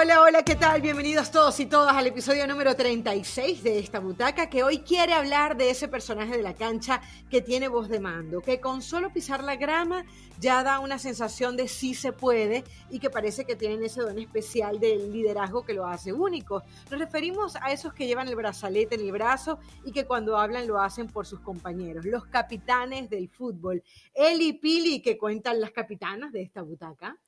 Hola, 0.00 0.22
hola, 0.22 0.44
¿qué 0.44 0.54
tal? 0.54 0.80
Bienvenidos 0.80 1.32
todos 1.32 1.58
y 1.58 1.66
todas 1.66 1.96
al 1.96 2.06
episodio 2.06 2.46
número 2.46 2.76
36 2.76 3.64
de 3.64 3.80
esta 3.80 3.98
butaca 3.98 4.48
que 4.48 4.62
hoy 4.62 4.78
quiere 4.78 5.12
hablar 5.12 5.56
de 5.56 5.70
ese 5.70 5.88
personaje 5.88 6.36
de 6.36 6.42
la 6.44 6.54
cancha 6.54 7.02
que 7.28 7.42
tiene 7.42 7.66
voz 7.66 7.88
de 7.88 7.98
mando, 7.98 8.40
que 8.40 8.60
con 8.60 8.80
solo 8.80 9.12
pisar 9.12 9.42
la 9.42 9.56
grama 9.56 10.04
ya 10.38 10.62
da 10.62 10.78
una 10.78 11.00
sensación 11.00 11.56
de 11.56 11.66
sí 11.66 11.94
se 11.94 12.12
puede 12.12 12.62
y 12.90 13.00
que 13.00 13.10
parece 13.10 13.44
que 13.44 13.56
tienen 13.56 13.82
ese 13.82 14.02
don 14.02 14.20
especial 14.20 14.78
del 14.78 15.12
liderazgo 15.12 15.64
que 15.64 15.74
lo 15.74 15.84
hace 15.84 16.12
único. 16.12 16.62
Nos 16.92 17.00
referimos 17.00 17.56
a 17.56 17.72
esos 17.72 17.92
que 17.92 18.06
llevan 18.06 18.28
el 18.28 18.36
brazalete 18.36 18.94
en 18.94 19.00
el 19.00 19.10
brazo 19.10 19.58
y 19.84 19.90
que 19.90 20.06
cuando 20.06 20.36
hablan 20.36 20.68
lo 20.68 20.80
hacen 20.80 21.08
por 21.08 21.26
sus 21.26 21.40
compañeros, 21.40 22.04
los 22.04 22.24
capitanes 22.26 23.10
del 23.10 23.28
fútbol. 23.28 23.82
Eli 24.14 24.52
Pili, 24.52 25.02
que 25.02 25.18
cuentan 25.18 25.60
las 25.60 25.72
capitanas 25.72 26.30
de 26.30 26.42
esta 26.42 26.62
butaca. 26.62 27.18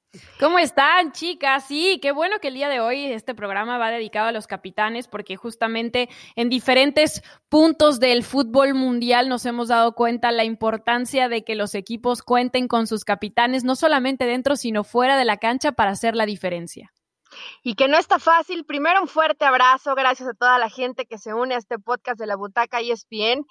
¿Cómo 0.41 0.59
están, 0.59 1.13
chicas? 1.13 1.67
Sí, 1.67 2.01
qué 2.03 2.11
bueno 2.11 2.41
que 2.41 2.49
el 2.49 2.55
día 2.55 2.69
de 2.69 2.81
hoy 2.81 3.05
este 3.05 3.35
programa 3.35 3.79
va 3.79 3.91
dedicado 3.91 4.27
a 4.27 4.33
los 4.33 4.49
capitanes, 4.49 5.07
porque 5.07 5.37
justamente 5.37 6.09
en 6.35 6.49
diferentes 6.49 7.23
puntos 7.49 8.01
del 8.01 8.25
fútbol 8.25 8.75
mundial 8.75 9.29
nos 9.29 9.47
hemos 9.47 9.69
dado 9.69 9.95
cuenta 9.95 10.33
la 10.33 10.45
importancia 10.45 11.29
de 11.29 11.45
que 11.45 11.55
los 11.55 11.77
equipos 11.77 12.23
cuenten 12.23 12.67
con 12.67 12.89
sus 12.89 13.05
capitanes, 13.05 13.63
no 13.63 13.77
solamente 13.77 14.25
dentro, 14.25 14.57
sino 14.57 14.83
fuera 14.83 15.17
de 15.17 15.25
la 15.25 15.37
cancha 15.37 15.73
para 15.73 15.93
hacer 15.93 16.17
la 16.17 16.27
diferencia 16.27 16.93
y 17.63 17.75
que 17.75 17.89
no 17.89 17.99
está 17.99 18.19
fácil. 18.19 18.65
Primero 18.65 19.01
un 19.03 19.09
fuerte 19.09 19.45
abrazo, 19.45 19.95
gracias 19.95 20.29
a 20.29 20.35
toda 20.35 20.59
la 20.59 20.71
gente 20.71 21.07
que 21.07 21.19
se 21.19 21.35
une 21.35 21.55
a 21.55 21.59
este 21.59 21.79
podcast 21.79 22.19
de 22.19 22.27
la 22.27 22.37
Butaca 22.37 22.81
ESPN. 22.81 23.45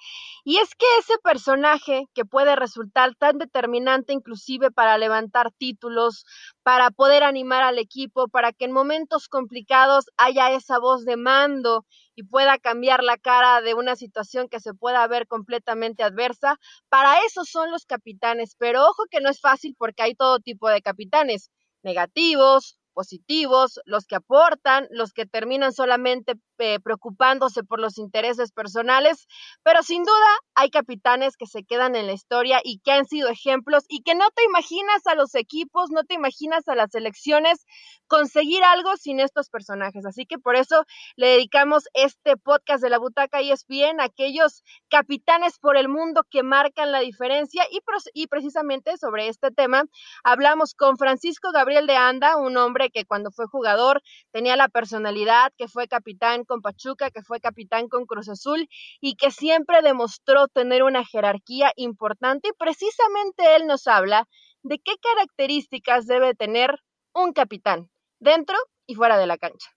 Y 0.44 0.58
es 0.58 0.74
que 0.74 0.86
ese 0.98 1.14
personaje 1.22 2.04
que 2.14 2.24
puede 2.24 2.56
resultar 2.56 3.14
tan 3.16 3.38
determinante 3.38 4.12
inclusive 4.12 4.70
para 4.70 4.98
levantar 4.98 5.52
títulos, 5.52 6.24
para 6.62 6.90
poder 6.90 7.22
animar 7.22 7.62
al 7.62 7.78
equipo, 7.78 8.28
para 8.28 8.52
que 8.52 8.64
en 8.64 8.72
momentos 8.72 9.28
complicados 9.28 10.06
haya 10.16 10.50
esa 10.52 10.78
voz 10.78 11.04
de 11.04 11.16
mando 11.16 11.86
y 12.14 12.24
pueda 12.24 12.58
cambiar 12.58 13.02
la 13.02 13.16
cara 13.16 13.60
de 13.60 13.74
una 13.74 13.96
situación 13.96 14.48
que 14.48 14.60
se 14.60 14.74
pueda 14.74 15.06
ver 15.06 15.26
completamente 15.26 16.02
adversa, 16.02 16.58
para 16.88 17.18
eso 17.26 17.44
son 17.44 17.70
los 17.70 17.86
capitanes. 17.86 18.56
Pero 18.58 18.82
ojo 18.86 19.04
que 19.10 19.20
no 19.20 19.30
es 19.30 19.40
fácil 19.40 19.74
porque 19.78 20.02
hay 20.02 20.14
todo 20.14 20.40
tipo 20.40 20.68
de 20.68 20.82
capitanes 20.82 21.50
negativos, 21.82 22.79
positivos, 23.00 23.80
los 23.86 24.04
que 24.04 24.16
aportan, 24.16 24.86
los 24.90 25.14
que 25.14 25.24
terminan 25.24 25.72
solamente 25.72 26.34
eh, 26.60 26.78
preocupándose 26.80 27.64
por 27.64 27.80
los 27.80 27.98
intereses 27.98 28.52
personales, 28.52 29.26
pero 29.62 29.82
sin 29.82 30.02
duda 30.04 30.28
hay 30.54 30.70
capitanes 30.70 31.36
que 31.36 31.46
se 31.46 31.64
quedan 31.64 31.96
en 31.96 32.06
la 32.06 32.12
historia 32.12 32.60
y 32.62 32.80
que 32.80 32.92
han 32.92 33.06
sido 33.06 33.28
ejemplos 33.28 33.84
y 33.88 34.02
que 34.02 34.14
no 34.14 34.28
te 34.30 34.44
imaginas 34.44 35.06
a 35.06 35.14
los 35.14 35.34
equipos, 35.34 35.90
no 35.90 36.04
te 36.04 36.14
imaginas 36.14 36.68
a 36.68 36.74
las 36.74 36.90
selecciones 36.90 37.64
conseguir 38.06 38.62
algo 38.64 38.96
sin 38.96 39.20
estos 39.20 39.48
personajes. 39.48 40.04
Así 40.04 40.26
que 40.26 40.38
por 40.38 40.56
eso 40.56 40.84
le 41.16 41.28
dedicamos 41.28 41.84
este 41.94 42.36
podcast 42.36 42.82
de 42.82 42.90
la 42.90 42.98
Butaca 42.98 43.40
ESPN 43.40 44.00
a 44.00 44.04
aquellos 44.04 44.62
capitanes 44.88 45.58
por 45.58 45.76
el 45.76 45.88
mundo 45.88 46.24
que 46.30 46.42
marcan 46.42 46.92
la 46.92 47.00
diferencia 47.00 47.64
y, 47.70 47.80
y 48.14 48.26
precisamente 48.26 48.96
sobre 48.98 49.28
este 49.28 49.50
tema 49.50 49.84
hablamos 50.24 50.74
con 50.74 50.96
Francisco 50.96 51.52
Gabriel 51.52 51.86
de 51.86 51.96
Anda, 51.96 52.36
un 52.36 52.56
hombre 52.56 52.90
que 52.90 53.04
cuando 53.04 53.30
fue 53.30 53.46
jugador 53.46 54.02
tenía 54.32 54.56
la 54.56 54.68
personalidad, 54.68 55.52
que 55.56 55.68
fue 55.68 55.88
capitán 55.88 56.44
con 56.50 56.62
Pachuca, 56.62 57.10
que 57.10 57.22
fue 57.22 57.38
capitán 57.38 57.86
con 57.88 58.06
Cruz 58.06 58.28
Azul 58.28 58.68
y 59.00 59.14
que 59.14 59.30
siempre 59.30 59.82
demostró 59.82 60.48
tener 60.48 60.82
una 60.82 61.04
jerarquía 61.04 61.70
importante 61.76 62.48
y 62.48 62.52
precisamente 62.58 63.54
él 63.54 63.68
nos 63.68 63.86
habla 63.86 64.26
de 64.64 64.80
qué 64.84 64.94
características 65.00 66.08
debe 66.08 66.34
tener 66.34 66.74
un 67.14 67.32
capitán 67.32 67.88
dentro 68.18 68.56
y 68.88 68.96
fuera 68.96 69.16
de 69.16 69.28
la 69.28 69.38
cancha. 69.38 69.68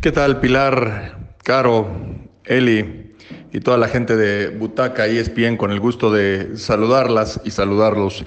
¿Qué 0.00 0.10
tal 0.10 0.40
Pilar, 0.40 1.36
Caro, 1.44 1.86
Eli 2.44 3.14
y 3.52 3.60
toda 3.60 3.76
la 3.76 3.88
gente 3.88 4.16
de 4.16 4.48
Butaca 4.48 5.06
y 5.06 5.18
ESPN 5.18 5.58
con 5.58 5.70
el 5.70 5.80
gusto 5.80 6.10
de 6.10 6.56
saludarlas 6.56 7.42
y 7.44 7.50
saludarlos? 7.50 8.24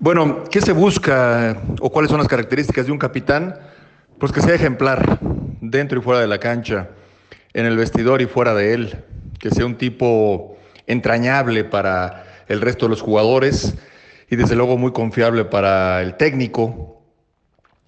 Bueno, 0.00 0.42
¿qué 0.50 0.60
se 0.60 0.72
busca 0.72 1.62
o 1.80 1.88
cuáles 1.90 2.10
son 2.10 2.18
las 2.18 2.26
características 2.26 2.86
de 2.86 2.92
un 2.92 2.98
capitán? 2.98 3.54
Pues 4.22 4.30
que 4.30 4.40
sea 4.40 4.54
ejemplar 4.54 5.18
dentro 5.60 5.98
y 5.98 6.00
fuera 6.00 6.20
de 6.20 6.28
la 6.28 6.38
cancha, 6.38 6.90
en 7.54 7.66
el 7.66 7.76
vestidor 7.76 8.22
y 8.22 8.26
fuera 8.26 8.54
de 8.54 8.72
él, 8.72 9.04
que 9.40 9.50
sea 9.50 9.66
un 9.66 9.74
tipo 9.74 10.56
entrañable 10.86 11.64
para 11.64 12.44
el 12.46 12.60
resto 12.60 12.86
de 12.86 12.90
los 12.90 13.02
jugadores 13.02 13.74
y 14.30 14.36
desde 14.36 14.54
luego 14.54 14.78
muy 14.78 14.92
confiable 14.92 15.44
para 15.44 16.02
el 16.02 16.14
técnico, 16.14 17.02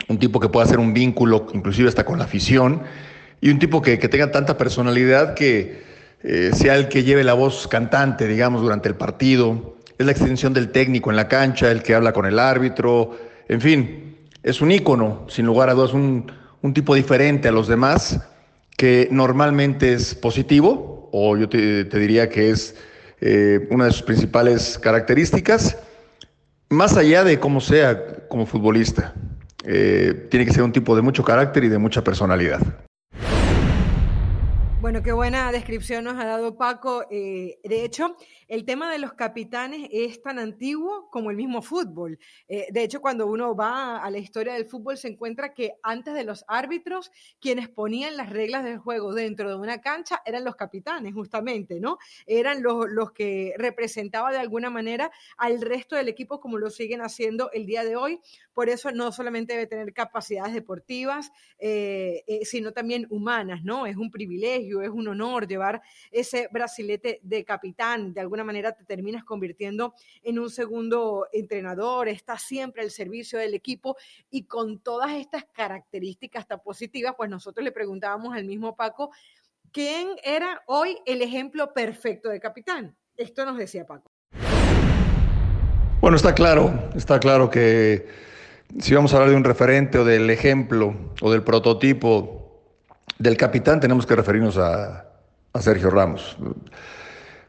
un 0.09 0.19
tipo 0.19 0.41
que 0.41 0.49
pueda 0.49 0.67
hacer 0.67 0.81
un 0.81 0.93
vínculo 0.93 1.47
inclusive 1.55 1.89
hasta 1.89 2.05
con 2.05 2.19
la 2.19 2.25
afición. 2.25 2.83
Y 3.41 3.50
un 3.50 3.61
tipo 3.61 3.81
que, 3.81 3.97
tenga 3.97 4.33
tanta 4.33 4.59
personalidad 4.59 5.34
que 5.34 5.84
eh, 6.25 6.50
sea 6.53 6.75
el 6.75 6.89
que 6.89 7.05
lleve 7.05 7.23
la 7.23 7.34
voz 7.34 7.69
cantante, 7.69 8.27
digamos, 8.27 8.61
durante 8.61 8.89
el 8.89 8.97
partido, 8.97 9.77
es 9.97 10.05
la 10.05 10.11
extensión 10.11 10.53
del 10.53 10.73
técnico 10.73 11.11
en 11.11 11.17
la 11.17 11.28
cancha, 11.28 11.71
el 11.71 11.84
que 11.84 11.94
habla 11.94 12.12
con 12.12 12.27
el 12.27 12.41
árbitro, 12.41 13.17
en 13.47 13.61
fin, 13.61 14.14
es 14.44 14.60
un 14.60 14.71
ícono, 14.71 15.27
sin 15.28 15.47
lugar 15.47 15.71
a 15.71 15.75
dudas, 15.75 15.94
un, 15.94 16.31
tipo 16.75 16.94
diferente 16.94 17.49
a 17.49 17.53
los 17.53 17.66
demás, 17.66 18.21
que 18.77 19.09
normalmente 19.10 19.94
es 19.94 20.15
positivo, 20.15 21.09
o 21.12 21.37
yo 21.37 21.49
te, 21.49 21.84
diría 21.84 22.28
que 22.28 22.50
es 22.50 22.77
eh, 23.21 23.66
una 23.71 23.87
de 23.87 23.93
sus 23.93 24.03
principales 24.03 24.78
características, 24.78 25.78
más 26.69 26.97
allá 26.97 27.25
de 27.25 27.41
cómo 27.41 27.60
sea 27.60 28.28
como 28.28 28.47
futbolista. 28.47 29.15
Eh, 29.65 30.28
tiene 30.31 30.44
que 30.44 30.53
ser 30.53 30.62
un 30.62 30.72
tipo 30.72 30.94
de 30.94 31.03
mucho 31.03 31.25
carácter 31.25 31.65
y 31.65 31.69
de 31.69 31.78
mucha 31.78 32.05
personalidad. 32.05 32.61
Bueno, 34.84 35.03
qué 35.03 35.12
buena 35.12 35.50
descripción 35.50 36.05
nos 36.05 36.21
ha 36.21 36.27
dado 36.27 36.59
Paco. 36.59 37.06
Eh, 37.11 37.59
de 37.65 37.87
hecho, 37.87 38.19
el 38.49 38.67
tema 38.67 38.93
de 38.93 38.99
los 38.99 39.15
capitanes 39.15 39.89
es 39.91 40.21
tan 40.21 40.39
antiguo 40.39 41.09
como 41.11 41.31
el 41.31 41.39
mismo 41.39 41.62
fútbol. 41.62 42.19
Eh, 42.49 42.67
de 42.71 42.83
hecho, 42.83 43.00
cuando 43.00 43.27
uno 43.27 43.56
va 43.56 43.97
a 43.97 44.11
la 44.11 44.19
historia 44.19 44.53
del 44.53 44.67
fútbol, 44.67 44.99
se 44.99 45.09
encuentra 45.09 45.55
que 45.55 45.73
antes 45.83 46.12
de 46.12 46.25
los 46.25 46.44
árbitros, 46.49 47.11
quienes 47.41 47.71
ponían 47.71 48.19
las 48.19 48.28
reglas 48.28 48.62
del 48.62 48.77
juego 48.77 49.15
dentro 49.15 49.49
de 49.49 49.56
una 49.56 49.81
cancha 49.81 50.21
eran 50.27 50.44
los 50.44 50.55
capitanes, 50.55 51.15
justamente, 51.15 51.81
¿no? 51.81 51.97
Eran 52.27 52.62
los, 52.62 52.84
los 52.91 53.12
que 53.12 53.55
representaban 53.56 54.33
de 54.33 54.39
alguna 54.39 54.69
manera 54.69 55.11
al 55.39 55.62
resto 55.62 55.97
del 55.97 56.09
equipo, 56.11 56.41
como 56.41 56.59
lo 56.59 56.69
siguen 56.69 57.00
haciendo 57.00 57.50
el 57.53 57.65
día 57.65 57.84
de 57.84 57.97
hoy. 57.97 58.21
Por 58.53 58.69
eso 58.69 58.93
no 58.93 59.12
solamente 59.12 59.55
debe 59.55 59.67
tener 59.67 59.94
capacidades 59.94 60.53
deportivas, 60.53 61.33
eh, 61.59 62.23
sino 62.43 62.73
también 62.73 63.06
humanas, 63.09 63.65
¿no? 63.65 63.87
Es 63.87 63.97
un 63.97 64.11
privilegio 64.11 64.74
es 64.83 64.91
un 64.91 65.09
honor 65.09 65.47
llevar 65.47 65.83
ese 66.11 66.49
brasilete 66.51 67.21
de 67.23 67.45
capitán. 67.45 68.12
De 68.12 68.21
alguna 68.21 68.45
manera 68.45 68.73
te 68.73 68.85
terminas 68.85 69.25
convirtiendo 69.25 69.95
en 70.23 70.39
un 70.39 70.51
segundo 70.51 71.27
entrenador, 71.33 72.09
estás 72.09 72.43
siempre 72.43 72.83
al 72.83 72.91
servicio 72.91 73.39
del 73.39 73.55
equipo 73.55 73.97
y 74.31 74.45
con 74.45 74.81
todas 74.81 75.12
estas 75.12 75.45
características 75.53 76.47
tan 76.47 76.61
positivas, 76.61 77.15
pues 77.17 77.31
nosotros 77.31 77.65
le 77.65 77.73
preguntábamos 77.73 78.35
al 78.35 78.45
mismo 78.45 78.77
Paco, 78.77 79.11
¿quién 79.73 80.09
era 80.23 80.62
hoy 80.67 80.99
el 81.06 81.23
ejemplo 81.23 81.73
perfecto 81.73 82.29
de 82.29 82.41
capitán? 82.41 82.97
Esto 83.17 83.45
nos 83.45 83.56
decía 83.56 83.87
Paco. 83.87 84.11
Bueno, 86.01 86.17
está 86.17 86.35
claro, 86.35 86.91
está 86.95 87.19
claro 87.19 87.49
que 87.49 88.06
si 88.79 88.95
vamos 88.95 89.12
a 89.12 89.17
hablar 89.17 89.31
de 89.31 89.37
un 89.37 89.45
referente 89.45 89.99
o 89.99 90.05
del 90.05 90.29
ejemplo 90.31 90.95
o 91.23 91.31
del 91.33 91.43
prototipo 91.43 92.44
del 93.19 93.37
capitán 93.37 93.81
tenemos 93.81 94.07
que 94.07 94.17
referirnos 94.17 94.59
a, 94.59 95.07
Sergio 95.61 95.89
Ramos. 95.89 96.37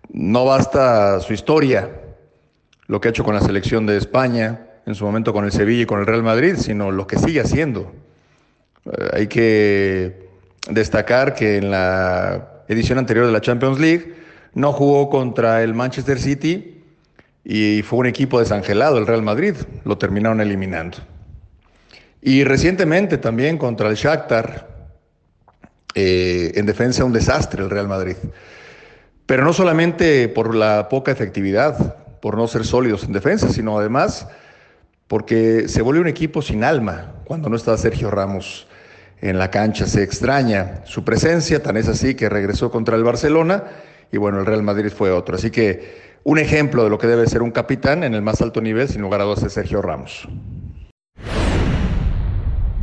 No 0.09 0.45
basta 0.45 1.19
su 1.19 1.33
historia, 1.33 1.89
lo 2.85 3.01
que 3.01 3.07
ha 3.07 3.11
hecho 3.11 3.23
con 3.23 3.33
la 3.33 3.41
selección 3.41 3.87
de 3.87 3.97
España, 3.97 4.67
en 4.85 4.93
su 4.93 5.05
momento 5.05 5.33
con 5.33 5.43
el 5.43 5.51
Sevilla 5.51 5.81
y 5.81 5.85
con 5.87 5.99
el 5.99 6.05
Real 6.05 6.21
Madrid, 6.21 6.55
sino 6.57 6.91
lo 6.91 7.07
que 7.07 7.17
sigue 7.17 7.41
haciendo. 7.41 7.91
Eh, 8.85 9.09
hay 9.13 9.27
que 9.27 10.29
destacar 10.69 11.33
que 11.33 11.57
en 11.57 11.71
la 11.71 12.63
edición 12.67 12.99
anterior 12.99 13.25
de 13.25 13.31
la 13.31 13.41
Champions 13.41 13.79
League 13.79 14.13
no 14.53 14.71
jugó 14.71 15.09
contra 15.09 15.63
el 15.63 15.73
Manchester 15.73 16.19
City 16.19 16.83
y 17.43 17.81
fue 17.81 17.99
un 17.99 18.05
equipo 18.05 18.39
desangelado, 18.39 18.99
el 18.99 19.07
Real 19.07 19.23
Madrid, 19.23 19.55
lo 19.83 19.97
terminaron 19.97 20.41
eliminando. 20.41 20.99
Y 22.21 22.43
recientemente 22.43 23.17
también 23.17 23.57
contra 23.57 23.89
el 23.89 23.95
Shakhtar, 23.95 24.74
eh, 25.95 26.51
en 26.55 26.65
defensa 26.65 27.05
un 27.05 27.13
desastre 27.13 27.63
el 27.63 27.69
Real 27.69 27.87
Madrid. 27.87 28.17
Pero 29.25 29.43
no 29.43 29.53
solamente 29.53 30.27
por 30.27 30.53
la 30.53 30.89
poca 30.89 31.11
efectividad, 31.11 31.95
por 32.21 32.37
no 32.37 32.47
ser 32.47 32.65
sólidos 32.65 33.03
en 33.05 33.13
defensa, 33.13 33.49
sino 33.49 33.79
además 33.79 34.27
porque 35.07 35.67
se 35.67 35.81
vuelve 35.81 36.01
un 36.01 36.07
equipo 36.07 36.41
sin 36.41 36.63
alma 36.63 37.13
cuando 37.25 37.49
no 37.49 37.55
está 37.55 37.77
Sergio 37.77 38.11
Ramos 38.11 38.67
en 39.21 39.39
la 39.39 39.49
cancha. 39.51 39.87
Se 39.87 40.03
extraña 40.03 40.81
su 40.85 41.03
presencia, 41.03 41.63
tan 41.63 41.77
es 41.77 41.87
así 41.87 42.15
que 42.15 42.29
regresó 42.29 42.71
contra 42.71 42.95
el 42.95 43.03
Barcelona 43.03 43.63
y 44.11 44.17
bueno, 44.17 44.39
el 44.39 44.45
Real 44.45 44.63
Madrid 44.63 44.91
fue 44.91 45.11
otro. 45.11 45.35
Así 45.35 45.51
que 45.51 46.15
un 46.23 46.39
ejemplo 46.39 46.83
de 46.83 46.89
lo 46.89 46.97
que 46.97 47.07
debe 47.07 47.27
ser 47.27 47.41
un 47.41 47.51
capitán 47.51 48.03
en 48.03 48.13
el 48.13 48.21
más 48.21 48.41
alto 48.41 48.61
nivel, 48.61 48.87
sin 48.87 49.01
lugar 49.01 49.21
a 49.21 49.25
dudas, 49.25 49.43
es 49.43 49.53
Sergio 49.53 49.81
Ramos. 49.81 50.27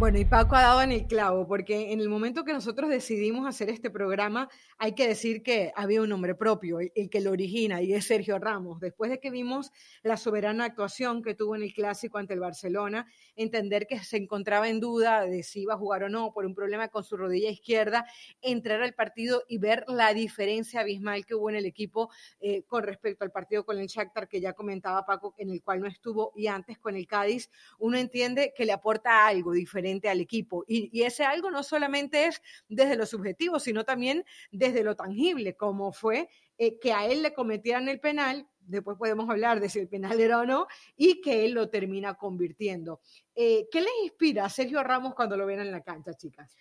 Bueno, 0.03 0.19
y 0.19 0.25
Paco 0.25 0.57
ha 0.57 0.63
dado 0.63 0.83
en 0.83 0.91
el 0.91 1.07
clavo, 1.07 1.47
porque 1.47 1.93
en 1.93 2.01
el 2.01 2.09
momento 2.09 2.43
que 2.43 2.53
nosotros 2.53 2.91
decidimos 2.91 3.47
hacer 3.47 3.71
este 3.71 3.89
programa, 3.89 4.49
hay 4.77 4.97
que 4.97 5.07
decir 5.07 5.45
que 5.45 5.73
había 5.77 6.03
un 6.03 6.09
nombre 6.09 6.35
propio, 6.35 6.81
el, 6.81 7.09
que 7.09 7.21
lo 7.21 7.31
origina, 7.31 7.81
y 7.83 7.95
es 7.95 8.07
Sergio 8.07 8.41
Ramos. 8.41 8.81
Después 8.81 9.13
de 9.13 9.21
que 9.21 9.31
vimos 9.31 9.71
la 10.03 10.17
soberana 10.17 10.65
actuación 10.65 11.23
que 11.23 11.37
tuvo 11.37 11.55
en 11.55 11.63
el 11.63 11.73
clásico 11.73 12.19
ante 12.19 12.35
el 12.35 12.41
Barcelona, 12.41 13.07
entender 13.37 13.87
que 13.87 13.99
se 13.99 14.17
encontraba 14.17 14.69
en 14.69 14.81
duda 14.81 15.25
de 15.25 15.43
si 15.43 15.63
iba 15.63 15.75
a 15.75 15.79
jugar 15.79 16.05
o 16.05 16.09
no 16.09 16.33
por 16.33 16.47
un 16.47 16.55
problema 16.55 16.89
con 16.89 17.05
su 17.05 17.17
rodilla 17.17 17.51
izquierda, 17.51 18.07
entrar 18.41 18.83
al 18.83 18.95
partido 18.95 19.45
y 19.49 19.59
ver 19.59 19.85
la 19.89 20.13
diferencia 20.15 20.81
abismal 20.81 21.25
que 21.27 21.35
hubo 21.35 21.51
en 21.51 21.57
el 21.57 21.67
equipo 21.67 22.11
eh, 22.41 22.63
con 22.65 22.83
respecto 22.83 23.25
al 23.25 23.31
partido 23.31 23.65
con 23.65 23.79
el 23.79 23.87
Shakhtar, 23.87 24.29
que 24.29 24.41
ya 24.41 24.53
comentaba 24.53 25.05
Paco, 25.05 25.35
en 25.39 25.51
el 25.51 25.63
cual 25.63 25.81
no 25.81 25.87
estuvo, 25.87 26.33
y 26.35 26.47
antes 26.47 26.79
con 26.79 26.97
el 26.97 27.07
Cádiz, 27.07 27.51
uno 27.79 27.99
entiende 27.99 28.53
que 28.57 28.65
le 28.65 28.73
aporta 28.73 29.27
algo 29.27 29.53
diferente 29.53 30.09
al 30.09 30.21
equipo. 30.21 30.65
Y, 30.67 31.03
ese 31.03 31.25
algo 31.25 31.51
no 31.51 31.65
solamente 31.65 32.27
es 32.27 32.41
desde 32.69 32.97
lo 32.97 33.07
subjetivo, 33.07 33.59
sino 33.59 33.85
también 33.85 34.25
desde 34.51 34.85
lo 34.85 34.95
tangible, 34.95 35.57
como 35.57 35.93
fue 35.93 36.29
eh, 36.59 36.79
que 36.79 36.93
a 36.93 37.07
él 37.07 37.23
le 37.23 37.35
cometieran 37.35 37.89
el 37.89 37.99
penal, 37.99 38.47
después 38.67 38.97
podemos 38.99 39.29
hablar 39.29 39.61
de 39.61 39.69
si 39.69 39.79
el 39.79 39.89
penal 39.89 40.21
era 40.21 40.39
o 40.39 40.45
no, 40.45 40.67
y 40.97 41.21
que 41.21 41.45
él 41.45 41.53
lo 41.53 41.69
termina 41.69 42.15
convirtiendo. 42.15 43.01
Eh, 43.35 43.69
¿Qué 43.71 43.81
les 43.81 43.93
inspira 44.05 44.45
a 44.45 44.51
Sergio 44.51 44.83
Ramos 44.83 45.15
cuando 45.15 45.37
lo 45.37 45.47
ven 45.47 45.61
en 45.61 45.71
la 45.71 45.83
cancha, 45.83 46.15
chicas? 46.15 46.57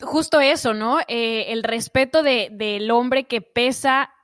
Justo 0.00 0.40
eso, 0.40 0.74
¿no? 0.74 1.00
Eh, 1.08 1.46
el 1.48 1.64
respeto 1.64 2.22
del 2.22 2.90
hombre 2.90 3.24
que 3.24 3.40
pesa 3.40 4.14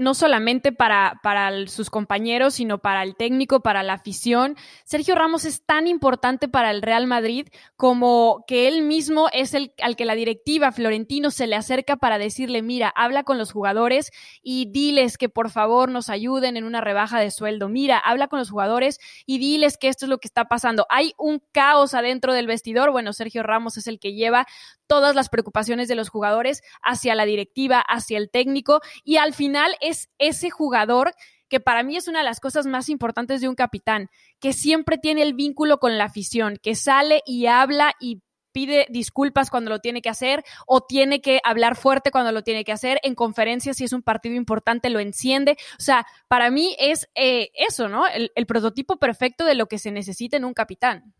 no 0.00 0.14
solamente 0.14 0.72
para, 0.72 1.20
para 1.22 1.66
sus 1.66 1.90
compañeros, 1.90 2.54
sino 2.54 2.78
para 2.78 3.02
el 3.02 3.16
técnico, 3.16 3.60
para 3.60 3.82
la 3.82 3.92
afición. 3.92 4.56
Sergio 4.84 5.14
Ramos 5.14 5.44
es 5.44 5.62
tan 5.66 5.86
importante 5.86 6.48
para 6.48 6.70
el 6.70 6.80
Real 6.80 7.06
Madrid 7.06 7.48
como 7.76 8.42
que 8.46 8.66
él 8.66 8.82
mismo 8.82 9.28
es 9.30 9.52
el 9.52 9.74
al 9.82 9.96
que 9.96 10.06
la 10.06 10.14
directiva 10.14 10.72
Florentino 10.72 11.30
se 11.30 11.46
le 11.46 11.54
acerca 11.54 11.96
para 11.96 12.16
decirle, 12.16 12.62
mira, 12.62 12.88
habla 12.88 13.24
con 13.24 13.36
los 13.36 13.52
jugadores 13.52 14.10
y 14.42 14.70
diles 14.72 15.18
que 15.18 15.28
por 15.28 15.50
favor 15.50 15.90
nos 15.90 16.08
ayuden 16.08 16.56
en 16.56 16.64
una 16.64 16.80
rebaja 16.80 17.20
de 17.20 17.30
sueldo. 17.30 17.68
Mira, 17.68 17.98
habla 17.98 18.28
con 18.28 18.38
los 18.38 18.50
jugadores 18.50 19.00
y 19.26 19.36
diles 19.36 19.76
que 19.76 19.88
esto 19.88 20.06
es 20.06 20.08
lo 20.08 20.16
que 20.16 20.28
está 20.28 20.46
pasando. 20.46 20.86
Hay 20.88 21.12
un 21.18 21.42
caos 21.52 21.92
adentro 21.92 22.32
del 22.32 22.46
vestidor. 22.46 22.90
Bueno, 22.90 23.12
Sergio 23.12 23.42
Ramos 23.42 23.76
es 23.76 23.86
el 23.86 24.00
que 24.00 24.14
lleva 24.14 24.46
todas 24.90 25.14
las 25.14 25.28
preocupaciones 25.28 25.86
de 25.86 25.94
los 25.94 26.08
jugadores 26.08 26.62
hacia 26.82 27.14
la 27.14 27.24
directiva, 27.24 27.78
hacia 27.78 28.18
el 28.18 28.28
técnico 28.28 28.80
y 29.04 29.18
al 29.18 29.34
final 29.34 29.76
es 29.80 30.10
ese 30.18 30.50
jugador 30.50 31.12
que 31.48 31.60
para 31.60 31.84
mí 31.84 31.96
es 31.96 32.08
una 32.08 32.18
de 32.18 32.24
las 32.24 32.40
cosas 32.40 32.66
más 32.66 32.88
importantes 32.88 33.40
de 33.40 33.48
un 33.48 33.54
capitán, 33.54 34.10
que 34.40 34.52
siempre 34.52 34.98
tiene 34.98 35.22
el 35.22 35.34
vínculo 35.34 35.78
con 35.78 35.96
la 35.96 36.06
afición, 36.06 36.58
que 36.60 36.74
sale 36.74 37.22
y 37.24 37.46
habla 37.46 37.94
y 38.00 38.20
pide 38.50 38.86
disculpas 38.90 39.48
cuando 39.48 39.70
lo 39.70 39.78
tiene 39.78 40.02
que 40.02 40.08
hacer 40.08 40.42
o 40.66 40.80
tiene 40.80 41.20
que 41.20 41.40
hablar 41.44 41.76
fuerte 41.76 42.10
cuando 42.10 42.32
lo 42.32 42.42
tiene 42.42 42.64
que 42.64 42.72
hacer. 42.72 42.98
En 43.04 43.14
conferencias, 43.14 43.76
si 43.76 43.84
es 43.84 43.92
un 43.92 44.02
partido 44.02 44.34
importante, 44.34 44.90
lo 44.90 44.98
enciende. 44.98 45.56
O 45.78 45.82
sea, 45.82 46.04
para 46.26 46.50
mí 46.50 46.74
es 46.80 47.08
eh, 47.14 47.50
eso, 47.54 47.88
¿no? 47.88 48.08
El, 48.08 48.32
el 48.34 48.46
prototipo 48.46 48.96
perfecto 48.98 49.44
de 49.44 49.54
lo 49.54 49.66
que 49.66 49.78
se 49.78 49.92
necesita 49.92 50.36
en 50.36 50.44
un 50.44 50.54
capitán. 50.54 51.14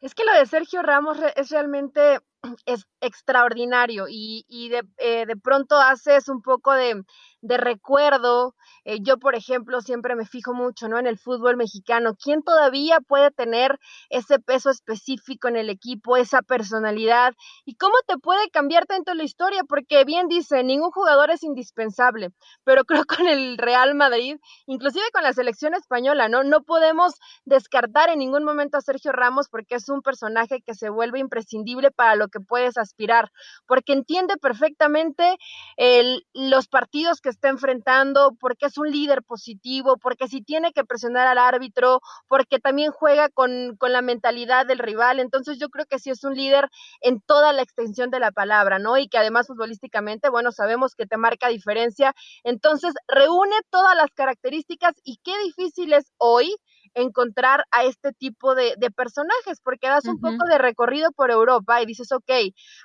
Es 0.00 0.14
que 0.14 0.24
lo 0.24 0.32
de 0.32 0.46
Sergio 0.46 0.82
Ramos 0.82 1.18
es 1.36 1.50
realmente 1.50 2.18
es 2.66 2.86
extraordinario 3.00 4.06
y, 4.08 4.44
y 4.48 4.68
de, 4.70 4.82
eh, 4.98 5.26
de, 5.26 5.36
pronto 5.36 5.76
haces 5.76 6.28
un 6.28 6.42
poco 6.42 6.72
de, 6.72 7.02
de 7.42 7.56
recuerdo. 7.56 8.54
Eh, 8.84 8.98
yo, 9.02 9.18
por 9.18 9.34
ejemplo, 9.34 9.80
siempre 9.80 10.14
me 10.14 10.26
fijo 10.26 10.54
mucho 10.54 10.88
¿no? 10.88 10.98
en 10.98 11.06
el 11.06 11.18
fútbol 11.18 11.56
mexicano. 11.56 12.14
¿Quién 12.14 12.42
todavía 12.42 13.00
puede 13.00 13.30
tener 13.30 13.78
ese 14.08 14.38
peso 14.38 14.70
específico 14.70 15.48
en 15.48 15.56
el 15.56 15.70
equipo, 15.70 16.16
esa 16.16 16.42
personalidad? 16.42 17.34
¿Y 17.64 17.76
cómo 17.76 17.94
te 18.06 18.18
puede 18.18 18.50
cambiar 18.50 18.86
tanto 18.86 19.14
la 19.14 19.24
historia? 19.24 19.62
Porque 19.68 20.04
bien 20.04 20.28
dice, 20.28 20.62
ningún 20.64 20.90
jugador 20.90 21.30
es 21.30 21.42
indispensable, 21.42 22.30
pero 22.64 22.84
creo 22.86 23.04
con 23.04 23.26
el 23.26 23.58
Real 23.58 23.94
Madrid, 23.94 24.36
inclusive 24.66 25.04
con 25.12 25.22
la 25.22 25.32
selección 25.32 25.74
española, 25.74 26.28
¿no? 26.28 26.44
No 26.44 26.62
podemos 26.62 27.14
descartar 27.44 28.10
en 28.10 28.18
ningún 28.18 28.44
momento 28.44 28.76
a 28.76 28.82
Sergio 28.82 29.12
Ramos 29.12 29.48
porque 29.48 29.76
es 29.76 29.88
un 29.88 30.02
personaje 30.02 30.60
que 30.64 30.74
se 30.74 30.90
vuelve 30.90 31.18
imprescindible 31.18 31.90
para 31.90 32.16
lo 32.16 32.28
que 32.28 32.40
puedes 32.40 32.76
aspirar, 32.76 33.30
porque 33.66 33.92
entiende 33.92 34.36
perfectamente 34.36 35.36
el, 35.76 36.26
los 36.34 36.68
partidos 36.68 37.20
que 37.20 37.29
está 37.30 37.48
enfrentando, 37.48 38.36
porque 38.38 38.66
es 38.66 38.78
un 38.78 38.90
líder 38.90 39.22
positivo, 39.22 39.96
porque 39.96 40.28
si 40.28 40.42
tiene 40.42 40.72
que 40.72 40.84
presionar 40.84 41.26
al 41.26 41.38
árbitro, 41.38 42.00
porque 42.28 42.58
también 42.58 42.90
juega 42.92 43.28
con, 43.28 43.76
con 43.78 43.92
la 43.92 44.02
mentalidad 44.02 44.66
del 44.66 44.78
rival. 44.78 45.20
Entonces 45.20 45.58
yo 45.58 45.68
creo 45.68 45.86
que 45.86 45.98
sí 45.98 46.10
es 46.10 46.24
un 46.24 46.34
líder 46.34 46.68
en 47.00 47.20
toda 47.20 47.52
la 47.52 47.62
extensión 47.62 48.10
de 48.10 48.20
la 48.20 48.32
palabra, 48.32 48.78
¿no? 48.78 48.98
Y 48.98 49.08
que 49.08 49.18
además 49.18 49.46
futbolísticamente, 49.46 50.28
bueno, 50.28 50.52
sabemos 50.52 50.94
que 50.94 51.06
te 51.06 51.16
marca 51.16 51.48
diferencia. 51.48 52.14
Entonces 52.44 52.94
reúne 53.08 53.56
todas 53.70 53.96
las 53.96 54.10
características 54.14 54.94
y 55.04 55.18
qué 55.22 55.32
difícil 55.44 55.92
es 55.92 56.12
hoy 56.18 56.54
encontrar 56.94 57.64
a 57.70 57.84
este 57.84 58.12
tipo 58.12 58.54
de, 58.54 58.74
personajes, 58.94 59.60
porque 59.62 59.88
das 59.88 60.04
un 60.06 60.20
poco 60.20 60.44
de 60.46 60.58
recorrido 60.58 61.12
por 61.12 61.30
Europa 61.30 61.80
y 61.80 61.86
dices, 61.86 62.10
ok, 62.12 62.30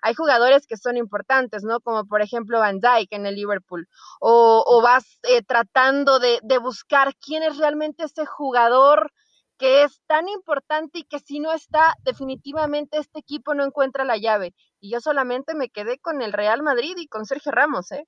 hay 0.02 0.14
jugadores 0.14 0.68
que 0.68 0.78
son 0.78 0.98
importantes, 0.98 1.64
¿no? 1.64 1.80
Como 1.80 2.06
por 2.06 2.22
ejemplo 2.22 2.60
Van 2.60 2.80
Dijk 2.80 3.12
en 3.12 3.26
el 3.26 3.36
Liverpool, 3.36 3.88
o, 4.20 4.82
vas 4.84 5.20
eh, 5.24 5.42
tratando 5.42 6.20
de, 6.20 6.40
de 6.44 6.58
buscar 6.60 7.16
quién 7.16 7.44
es 7.44 7.58
realmente 7.58 8.04
ese 8.04 8.26
jugador 8.26 9.12
que 9.58 9.84
es 9.84 10.02
tan 10.08 10.28
importante 10.28 11.00
y 11.00 11.04
que 11.04 11.20
si 11.20 11.40
no 11.40 11.54
está, 11.54 11.96
definitivamente 12.04 12.98
este 12.98 13.20
equipo 13.20 13.54
no 13.54 13.64
encuentra 13.64 14.04
la 14.04 14.18
llave. 14.18 14.54
Y 14.80 14.92
yo 14.92 15.00
solamente 15.00 15.56
me 15.56 15.70
quedé 15.70 15.98
con 16.00 16.22
el 16.22 16.34
Real 16.34 16.62
Madrid 16.62 16.96
y 16.98 17.08
con 17.08 17.26
Sergio 17.26 17.52
Ramos, 17.52 17.92
¿eh? 17.92 18.06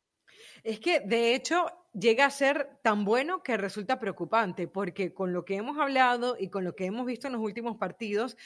Es 0.63 0.79
que, 0.79 0.99
de 0.99 1.33
hecho, 1.33 1.65
llega 1.99 2.25
a 2.25 2.31
ser 2.31 2.69
tan 2.83 3.05
bueno 3.05 3.41
que 3.41 3.57
resulta 3.57 3.99
preocupante, 3.99 4.67
porque 4.67 5.13
con 5.13 5.33
lo 5.33 5.45
que 5.45 5.55
hemos 5.55 5.77
hablado 5.77 6.37
y 6.39 6.49
con 6.49 6.63
lo 6.63 6.75
que 6.75 6.85
hemos 6.85 7.05
visto 7.05 7.27
en 7.27 7.33
los 7.33 7.41
últimos 7.41 7.77
partidos, 7.77 8.37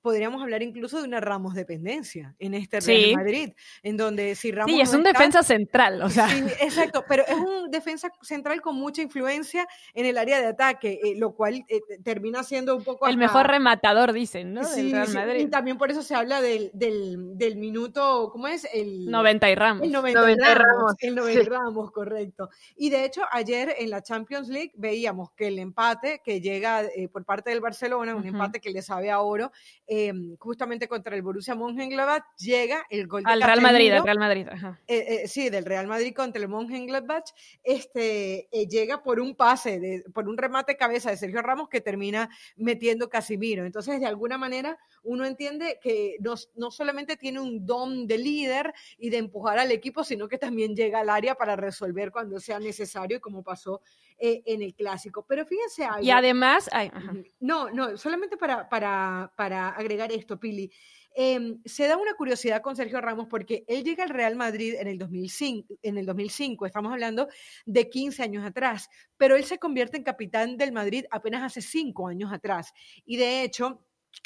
podríamos 0.00 0.42
hablar 0.42 0.62
incluso 0.62 0.98
de 0.98 1.04
una 1.04 1.20
Ramos 1.20 1.54
dependencia 1.54 2.34
en 2.38 2.54
este 2.54 2.80
Real 2.80 3.16
Madrid, 3.16 3.52
en 3.82 3.96
donde 3.96 4.34
si 4.34 4.50
Ramos. 4.50 4.72
Sí, 4.72 4.80
es 4.80 4.92
un 4.94 5.02
defensa 5.02 5.42
central, 5.42 6.02
o 6.02 6.08
sea. 6.08 6.28
Sí, 6.28 6.44
exacto, 6.60 7.04
pero 7.08 7.24
es 7.26 7.34
un 7.34 7.70
defensa 7.70 8.10
central 8.22 8.60
con 8.60 8.76
mucha 8.76 9.02
influencia 9.02 9.66
en 9.94 10.06
el 10.06 10.18
área 10.18 10.40
de 10.40 10.46
ataque, 10.46 11.00
eh, 11.02 11.14
lo 11.16 11.34
cual 11.34 11.64
eh, 11.68 11.80
termina 12.02 12.42
siendo 12.42 12.76
un 12.76 12.84
poco. 12.84 13.08
El 13.08 13.16
mejor 13.16 13.46
rematador, 13.46 14.12
dicen, 14.12 14.54
¿no? 14.54 14.64
Sí, 14.64 14.92
Real 14.92 15.12
Madrid. 15.12 15.40
y 15.40 15.46
también 15.50 15.78
por 15.78 15.90
eso 15.90 16.02
se 16.02 16.14
habla 16.14 16.40
del, 16.40 16.70
del, 16.72 17.36
del, 17.36 17.56
minuto, 17.56 18.30
¿cómo 18.32 18.46
es? 18.46 18.66
El 18.72 19.10
90 19.10 19.50
y 19.50 19.54
Ramos. 19.54 19.82
El 19.84 19.92
90, 19.92 20.30
y 20.30 20.34
Ramos, 20.54 20.94
El 21.00 21.14
90 21.14 21.40
y 21.40 21.44
Ramos, 21.44 21.90
correcto. 21.90 22.50
Y 22.76 22.90
de 22.90 23.04
hecho, 23.04 23.22
ayer 23.30 23.74
en 23.78 23.90
la 23.90 24.02
Champions 24.02 24.48
League 24.48 24.72
veíamos 24.76 25.30
que 25.32 25.48
el 25.48 25.58
empate 25.58 26.20
que 26.24 26.40
llega 26.40 26.82
eh, 26.84 27.08
por 27.08 27.24
parte 27.24 27.50
del 27.50 27.60
Barcelona, 27.60 28.14
un 28.14 28.26
empate 28.26 28.60
que 28.60 28.70
le 28.70 28.82
sabe 28.82 29.10
a 29.10 29.20
oro, 29.20 29.52
Em, 29.92 30.36
justamente 30.36 30.86
contra 30.86 31.16
el 31.16 31.22
Borussia 31.22 31.56
Mönchengladbach, 31.56 32.22
llega 32.38 32.86
el 32.90 33.08
gol 33.08 33.24
Al 33.26 33.42
Real 33.42 33.60
Madrid, 33.60 33.90
al 33.90 34.04
Real 34.04 34.18
Madrid. 34.20 34.46
Eh, 34.86 35.24
eh, 35.24 35.26
sí, 35.26 35.50
del 35.50 35.64
Real 35.64 35.88
Madrid 35.88 36.14
contra 36.14 36.40
el 36.40 36.48
Mönchengladbach, 36.48 37.24
este, 37.64 38.46
eh, 38.52 38.68
llega 38.68 39.02
por 39.02 39.18
un 39.18 39.34
pase, 39.34 39.80
de, 39.80 40.04
por 40.14 40.28
un 40.28 40.38
remate 40.38 40.76
cabeza 40.76 41.10
de 41.10 41.16
Sergio 41.16 41.42
Ramos 41.42 41.68
que 41.68 41.80
termina 41.80 42.30
metiendo 42.54 43.08
Casimiro. 43.08 43.64
Entonces, 43.64 43.98
de 43.98 44.06
alguna 44.06 44.38
manera, 44.38 44.78
uno 45.02 45.24
entiende 45.24 45.80
que 45.82 46.18
no, 46.20 46.34
no 46.54 46.70
solamente 46.70 47.16
tiene 47.16 47.40
un 47.40 47.66
don 47.66 48.06
de 48.06 48.18
líder 48.18 48.72
y 48.96 49.10
de 49.10 49.16
empujar 49.16 49.58
al 49.58 49.72
equipo, 49.72 50.04
sino 50.04 50.28
que 50.28 50.38
también 50.38 50.76
llega 50.76 51.00
al 51.00 51.10
área 51.10 51.34
para 51.34 51.56
resolver 51.56 52.12
cuando 52.12 52.38
sea 52.38 52.60
necesario, 52.60 53.20
como 53.20 53.42
pasó 53.42 53.82
en 54.20 54.62
el 54.62 54.74
clásico. 54.74 55.24
Pero 55.26 55.46
fíjense 55.46 55.84
algo. 55.84 56.02
Y 56.02 56.10
además, 56.10 56.68
no, 57.40 57.70
no, 57.70 57.96
solamente 57.96 58.36
para, 58.36 58.68
para, 58.68 59.32
para 59.36 59.70
agregar 59.70 60.12
esto, 60.12 60.38
Pili. 60.38 60.70
Em, 61.14 61.60
se 61.64 61.88
da 61.88 61.96
una 61.96 62.14
curiosidad 62.14 62.62
con 62.62 62.76
Sergio 62.76 63.00
Ramos 63.00 63.26
porque 63.28 63.64
él 63.66 63.82
llega 63.82 64.04
al 64.04 64.10
Real 64.10 64.36
Madrid 64.36 64.74
en 64.78 64.86
el, 64.86 64.96
2005, 64.96 65.74
en 65.82 65.98
el 65.98 66.06
2005, 66.06 66.66
estamos 66.66 66.92
hablando 66.92 67.28
de 67.66 67.90
15 67.90 68.22
años 68.22 68.44
atrás, 68.44 68.88
pero 69.16 69.34
él 69.34 69.44
se 69.44 69.58
convierte 69.58 69.96
en 69.96 70.04
capitán 70.04 70.56
del 70.56 70.70
Madrid 70.70 71.04
apenas 71.10 71.42
hace 71.42 71.62
5 71.62 72.06
años 72.06 72.32
atrás. 72.32 72.72
Y 73.04 73.16
de 73.16 73.42
hecho, 73.42 73.84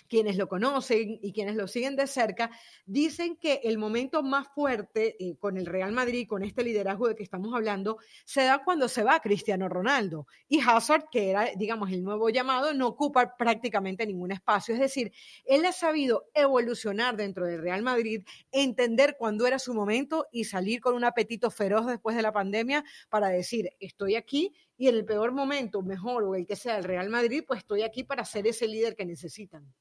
quienes 0.09 0.37
lo 0.37 0.49
conocen 0.49 1.19
y 1.23 1.33
quienes 1.33 1.57
lo 1.57 1.67
siguen 1.67 1.97
de 1.97 2.07
cerca, 2.07 2.50
dicen 2.87 3.37
que 3.37 3.61
el 3.64 3.79
momento 3.79 4.23
más 4.23 4.49
fuerte 4.55 5.17
eh, 5.19 5.37
con 5.38 5.57
el 5.57 5.67
Real 5.67 5.93
Madrid, 5.93 6.29
con 6.29 6.43
este 6.43 6.62
liderazgo 6.62 7.09
de 7.09 7.14
que 7.14 7.23
estamos 7.23 7.55
hablando, 7.55 7.99
se 8.25 8.45
da 8.45 8.62
cuando 8.64 8.88
se 8.88 9.03
va 9.03 9.21
Cristiano 9.21 9.69
Ronaldo. 9.69 10.26
Y 10.49 10.61
Hazard, 10.61 11.07
que 11.11 11.31
era, 11.31 11.50
digamos, 11.57 11.91
el 11.91 12.03
nuevo 12.03 12.31
llamado, 12.31 12.73
no 12.75 12.87
ocupa 12.87 13.37
prácticamente 13.37 14.07
ningún 14.07 14.33
espacio. 14.33 14.75
Es 14.75 14.81
decir, 14.81 15.12
él 15.45 15.64
ha 15.64 15.73
sabido 15.73 16.26
evolucionar 16.35 17.17
dentro 17.17 17.47
del 17.47 17.61
Real 17.61 17.83
Madrid, 17.83 18.23
entender 18.53 19.17
cuándo 19.19 19.47
era 19.47 19.59
su 19.59 19.75
momento 19.75 20.26
y 20.31 20.45
salir 20.45 20.81
con 20.81 20.95
un 20.95 21.05
apetito 21.05 21.50
feroz 21.50 21.87
después 21.87 22.14
de 22.14 22.23
la 22.23 22.33
pandemia 22.33 22.85
para 23.09 23.29
decir, 23.29 23.71
estoy 23.81 24.17
aquí 24.17 24.53
y 24.76 24.88
en 24.88 24.97
el 24.97 25.04
peor 25.04 25.33
momento, 25.33 25.83
mejor 25.83 26.25
o 26.25 26.35
el 26.35 26.47
que 26.47 26.57
sea 26.57 26.78
el 26.78 26.85
Real 26.85 27.09
Madrid, 27.09 27.45
pues 27.47 27.59
estoy 27.59 27.83
aquí 27.83 28.04
para 28.04 28.25
ser 28.25 28.47
ese 28.47 28.66
líder 28.66 28.97
que 28.97 29.04
necesitan. 29.04 29.73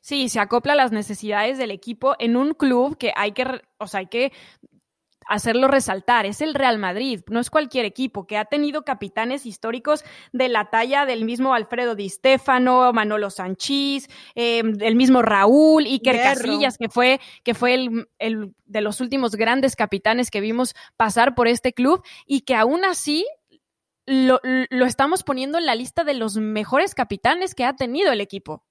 Sí, 0.00 0.28
se 0.28 0.40
acopla 0.40 0.74
las 0.74 0.92
necesidades 0.92 1.58
del 1.58 1.70
equipo 1.70 2.14
en 2.18 2.36
un 2.36 2.52
club 2.52 2.98
que 2.98 3.12
hay 3.16 3.32
que, 3.32 3.62
o 3.78 3.86
sea, 3.86 4.00
hay 4.00 4.06
que 4.06 4.32
hacerlo 5.28 5.68
resaltar, 5.68 6.24
es 6.24 6.40
el 6.40 6.54
Real 6.54 6.78
Madrid, 6.78 7.20
no 7.28 7.38
es 7.38 7.50
cualquier 7.50 7.84
equipo 7.84 8.26
que 8.26 8.38
ha 8.38 8.46
tenido 8.46 8.82
capitanes 8.82 9.44
históricos 9.44 10.04
de 10.32 10.48
la 10.48 10.70
talla 10.70 11.04
del 11.04 11.26
mismo 11.26 11.52
Alfredo 11.52 11.94
Di 11.94 12.08
Stefano, 12.08 12.92
Manolo 12.94 13.28
Sanchís, 13.28 14.08
eh, 14.34 14.62
el 14.80 14.96
mismo 14.96 15.20
Raúl, 15.20 15.84
Iker 15.84 16.16
Casillas, 16.16 16.78
que 16.78 16.88
fue, 16.88 17.20
que 17.44 17.52
fue 17.52 17.74
el, 17.74 18.08
el 18.18 18.54
de 18.64 18.80
los 18.80 19.02
últimos 19.02 19.36
grandes 19.36 19.76
capitanes 19.76 20.30
que 20.30 20.40
vimos 20.40 20.74
pasar 20.96 21.34
por 21.34 21.46
este 21.46 21.74
club 21.74 22.02
y 22.26 22.40
que 22.40 22.54
aún 22.54 22.86
así 22.86 23.26
lo, 24.08 24.40
lo, 24.42 24.86
estamos 24.86 25.22
poniendo 25.22 25.58
en 25.58 25.66
la 25.66 25.74
lista 25.74 26.02
de 26.02 26.14
los 26.14 26.36
mejores 26.36 26.94
capitanes 26.94 27.54
que 27.54 27.64
ha 27.64 27.76
tenido 27.76 28.10
el 28.10 28.20
equipo. 28.20 28.64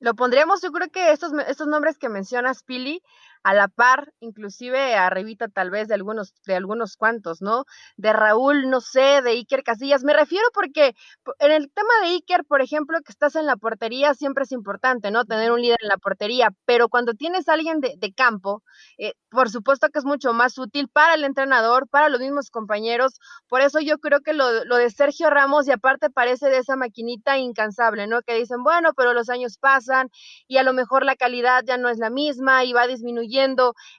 Lo 0.00 0.14
pondríamos, 0.14 0.60
yo 0.62 0.72
creo 0.72 0.88
que 0.90 1.12
estos, 1.12 1.32
estos 1.46 1.68
nombres 1.68 1.96
que 1.96 2.08
mencionas, 2.08 2.64
Pili, 2.64 3.02
a 3.42 3.54
la 3.54 3.68
par, 3.68 4.12
inclusive 4.20 4.94
arribita 4.94 5.48
tal 5.48 5.70
vez 5.70 5.88
de 5.88 5.94
algunos, 5.94 6.34
de 6.46 6.54
algunos 6.54 6.96
cuantos, 6.96 7.42
¿no? 7.42 7.64
De 7.96 8.12
Raúl, 8.12 8.70
no 8.70 8.80
sé, 8.80 9.22
de 9.22 9.30
Iker 9.30 9.64
Casillas. 9.64 10.04
Me 10.04 10.12
refiero 10.14 10.44
porque 10.54 10.94
en 11.38 11.50
el 11.50 11.70
tema 11.72 11.90
de 12.02 12.10
Iker, 12.10 12.44
por 12.44 12.62
ejemplo, 12.62 12.98
que 13.04 13.12
estás 13.12 13.36
en 13.36 13.46
la 13.46 13.56
portería, 13.56 14.14
siempre 14.14 14.44
es 14.44 14.52
importante, 14.52 15.10
¿no? 15.10 15.24
Tener 15.24 15.50
un 15.50 15.60
líder 15.60 15.78
en 15.82 15.88
la 15.88 15.96
portería, 15.96 16.50
pero 16.64 16.88
cuando 16.88 17.14
tienes 17.14 17.48
a 17.48 17.54
alguien 17.54 17.80
de, 17.80 18.12
campo, 18.14 18.62
eh, 18.98 19.14
por 19.30 19.50
supuesto 19.50 19.88
que 19.88 19.98
es 19.98 20.04
mucho 20.04 20.32
más 20.32 20.58
útil 20.58 20.88
para 20.88 21.14
el 21.14 21.24
entrenador, 21.24 21.88
para 21.88 22.08
los 22.08 22.20
mismos 22.20 22.50
compañeros. 22.50 23.14
Por 23.48 23.62
eso 23.62 23.80
yo 23.80 23.98
creo 23.98 24.20
que 24.20 24.34
lo, 24.34 24.64
lo 24.64 24.76
de 24.76 24.90
Sergio 24.90 25.30
Ramos, 25.30 25.66
y 25.66 25.72
aparte 25.72 26.10
parece 26.10 26.48
de 26.48 26.58
esa 26.58 26.76
maquinita 26.76 27.38
incansable, 27.38 28.06
¿no? 28.06 28.22
Que 28.22 28.34
dicen, 28.34 28.62
bueno, 28.62 28.92
pero 28.94 29.14
los 29.14 29.30
años 29.30 29.58
pasan 29.58 30.10
y 30.46 30.58
a 30.58 30.62
lo 30.62 30.72
mejor 30.74 31.04
la 31.04 31.16
calidad 31.16 31.64
ya 31.66 31.78
no 31.78 31.88
es 31.88 31.98
la 31.98 32.10
misma 32.10 32.64
y 32.64 32.72
va 32.72 32.86
disminuyendo 32.86 33.31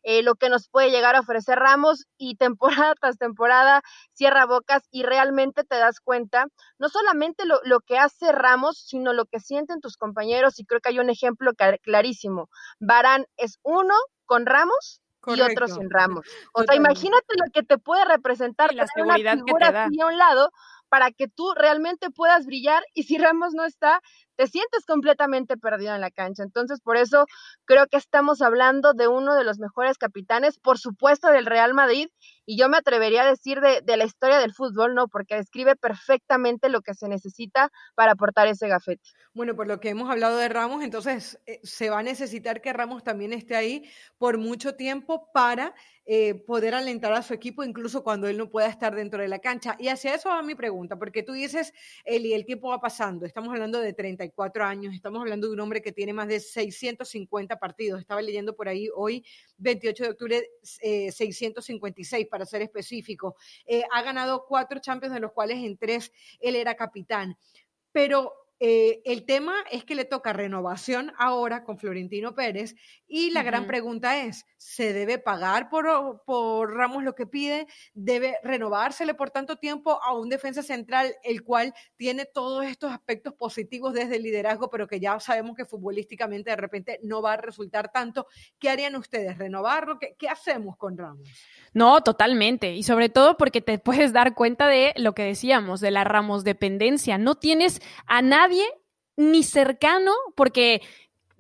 eh, 0.04 0.24
lo 0.24 0.36
que 0.36 0.50
nos 0.50 0.68
puede 0.70 0.92
llegar 0.92 1.16
a 1.16 1.22
ofrecer 1.22 1.60
Ramos 1.60 2.06
y 2.18 2.36
temporada 2.38 2.94
tras 3.00 3.18
temporada 3.18 3.82
cierra 4.14 4.46
bocas 4.46 4.84
y 4.92 5.04
realmente 5.04 5.64
te 5.64 5.78
das 5.78 6.00
cuenta, 6.00 6.46
no 6.78 6.90
solamente 6.90 7.46
lo, 7.46 7.60
lo 7.64 7.80
que 7.80 7.98
hace 7.98 8.32
Ramos, 8.32 8.78
sino 8.86 9.14
lo 9.14 9.26
que 9.26 9.40
sienten 9.40 9.82
tus 9.82 9.98
compañeros 9.98 10.60
y 10.60 10.66
creo 10.66 10.82
que 10.82 10.90
hay 10.90 11.00
un 11.00 11.10
ejemplo 11.10 11.52
clarísimo. 11.82 12.50
Barán 12.80 13.26
es 13.38 13.60
uno 13.64 13.94
con 14.26 14.46
Ramos 14.46 15.02
y 15.28 15.42
otro 15.42 15.68
sin 15.68 15.90
Ramos. 15.90 16.26
O 16.54 16.64
sea, 16.64 16.76
imagínate 16.76 17.34
lo 17.38 17.52
que 17.52 17.64
te 17.64 17.78
puede 17.78 18.06
representar 18.06 18.74
la 18.74 18.88
seguridad 18.88 19.36
una 19.36 19.46
figura 19.46 19.88
que 19.90 20.02
a 20.02 20.06
un 20.08 20.18
lado 20.18 20.52
para 20.94 21.10
que 21.10 21.28
tú 21.28 21.56
realmente 21.56 22.12
puedas 22.12 22.46
brillar 22.46 22.84
y 22.94 23.02
si 23.02 23.18
Ramos 23.18 23.56
no 23.56 23.66
está, 23.66 24.00
te 24.36 24.46
sientes 24.46 24.86
completamente 24.86 25.58
perdido 25.58 25.96
en 25.96 26.02
la 26.02 26.12
cancha. 26.12 26.44
Entonces, 26.44 26.82
por 26.82 26.98
eso 26.98 27.26
creo 27.66 27.88
que 27.88 27.98
estamos 27.98 28.44
hablando 28.44 28.94
de 28.94 29.08
uno 29.08 29.34
de 29.34 29.44
los 29.44 29.58
mejores 29.58 29.98
capitanes, 29.98 30.60
por 30.60 30.78
supuesto, 30.78 31.30
del 31.30 31.48
Real 31.48 31.74
Madrid, 31.74 32.10
y 32.46 32.60
yo 32.60 32.70
me 32.70 32.78
atrevería 32.78 33.24
a 33.24 33.28
decir 33.28 33.60
de, 33.60 33.82
de 33.82 33.98
la 33.98 34.06
historia 34.06 34.38
del 34.38 34.54
fútbol, 34.54 34.94
¿no? 34.94 35.08
Porque 35.08 35.36
describe 35.36 35.76
perfectamente 35.76 36.70
lo 36.70 36.82
que 36.82 36.94
se 36.94 37.08
necesita 37.08 37.72
para 37.96 38.12
aportar 38.12 38.48
ese 38.48 38.68
gafete. 38.68 39.10
Bueno, 39.34 39.56
por 39.56 39.66
lo 39.66 39.80
que 39.80 39.90
hemos 39.90 40.12
hablado 40.12 40.38
de 40.38 40.48
Ramos, 40.48 40.84
entonces 40.84 41.40
eh, 41.48 41.60
se 41.64 41.90
va 41.90 42.00
a 42.00 42.04
necesitar 42.04 42.62
que 42.62 42.72
Ramos 42.72 43.04
también 43.04 43.34
esté 43.34 43.56
ahí 43.56 43.90
por 44.20 44.38
mucho 44.38 44.76
tiempo 44.76 45.32
para 45.34 45.74
eh, 46.06 46.36
poder 46.36 46.76
alentar 46.76 47.14
a 47.14 47.22
su 47.22 47.34
equipo, 47.34 47.64
incluso 47.64 48.04
cuando 48.04 48.28
él 48.28 48.38
no 48.38 48.50
pueda 48.50 48.68
estar 48.68 48.94
dentro 48.94 49.22
de 49.22 49.28
la 49.28 49.40
cancha. 49.40 49.76
Y 49.80 49.88
hacia 49.88 50.14
eso 50.14 50.30
va 50.30 50.42
mi 50.42 50.56
pregunta, 50.56 50.98
porque 50.98 51.24
tú 51.24 51.34
dices, 51.34 51.74
Eli, 52.04 52.34
el 52.34 52.46
tiempo 52.46 52.70
va 52.70 52.82
pasando, 52.82 53.26
estamos 53.26 53.54
hablando 53.54 53.80
de 53.80 53.94
34 53.94 54.66
años, 54.66 54.94
estamos 54.94 55.22
hablando 55.22 55.48
de 55.48 55.54
un 55.54 55.60
hombre 55.62 55.82
que 55.82 55.92
tiene 55.92 56.14
más 56.14 56.28
de 56.28 56.40
650 56.40 57.58
partidos, 57.58 58.02
estaba 58.02 58.22
leyendo 58.22 58.56
por 58.56 58.68
ahí 58.68 58.90
hoy, 58.94 59.26
28 59.58 60.04
de 60.04 60.10
octubre, 60.10 60.50
eh, 60.82 61.12
656 61.12 62.28
para 62.28 62.46
ser 62.46 62.62
específico, 62.62 63.36
eh, 63.66 63.84
ha 63.92 64.02
ganado 64.02 64.46
cuatro 64.48 64.80
Champions, 64.80 65.14
de 65.14 65.22
los 65.22 65.32
cuales 65.32 65.58
en 65.58 65.78
tres 65.78 66.12
él 66.40 66.56
era 66.56 66.76
capitán. 66.76 67.38
Pero 67.92 68.34
eh, 68.66 69.02
el 69.04 69.26
tema 69.26 69.56
es 69.72 69.84
que 69.84 69.94
le 69.94 70.06
toca 70.06 70.32
renovación 70.32 71.12
ahora 71.18 71.66
con 71.66 71.78
Florentino 71.78 72.34
Pérez 72.34 72.76
y 73.16 73.30
la 73.30 73.42
uh 73.42 73.44
-huh. 73.44 73.46
gran 73.46 73.68
pregunta 73.68 74.18
es, 74.18 74.44
¿se 74.58 74.92
debe 74.92 75.20
pagar 75.20 75.70
por, 75.70 76.24
por, 76.26 76.74
Ramos 76.74 77.04
lo 77.04 77.14
que 77.14 77.28
pide? 77.28 77.68
¿Debe 77.94 78.40
renovársele 78.42 79.14
por 79.14 79.30
tanto 79.30 79.58
tiempo 79.58 80.00
a 80.02 80.14
un 80.18 80.30
defensa 80.30 80.64
central 80.64 81.14
el 81.24 81.44
cual 81.44 81.76
tiene 81.96 82.26
todos 82.26 82.66
estos 82.66 82.92
aspectos 82.92 83.36
positivos 83.36 83.94
desde 83.94 84.16
el 84.16 84.24
liderazgo, 84.24 84.72
pero 84.72 84.88
que 84.88 85.00
ya 85.00 85.20
sabemos 85.20 85.56
que 85.56 85.64
futbolísticamente 85.64 86.50
de 86.50 86.56
repente 86.56 87.00
no 87.04 87.22
va 87.22 87.34
a 87.34 87.38
resultar 87.38 87.92
tanto? 87.92 88.26
¿Qué 88.58 88.72
harían 88.72 88.96
ustedes? 88.96 89.38
¿Renovarlo? 89.38 90.00
¿Qué, 90.00 90.16
qué 90.18 90.28
hacemos 90.28 90.76
con 90.76 90.98
Ramos? 90.98 91.30
No, 91.72 92.02
totalmente. 92.02 92.74
Y 92.74 92.82
sobre 92.82 93.10
todo 93.10 93.38
porque 93.38 93.62
te 93.62 93.78
puedes 93.78 94.12
dar 94.12 94.34
cuenta 94.34 94.66
de 94.68 94.92
lo 94.96 95.14
que 95.14 95.22
decíamos, 95.22 95.82
de 95.82 95.92
la 95.92 96.04
Ramos 96.04 96.44
dependencia. 96.44 97.20
No 97.20 97.36
tienes 97.36 97.80
a 98.08 98.24
nadie 98.24 98.66
ni 99.16 99.44
cercano, 99.44 100.12
porque 100.36 100.82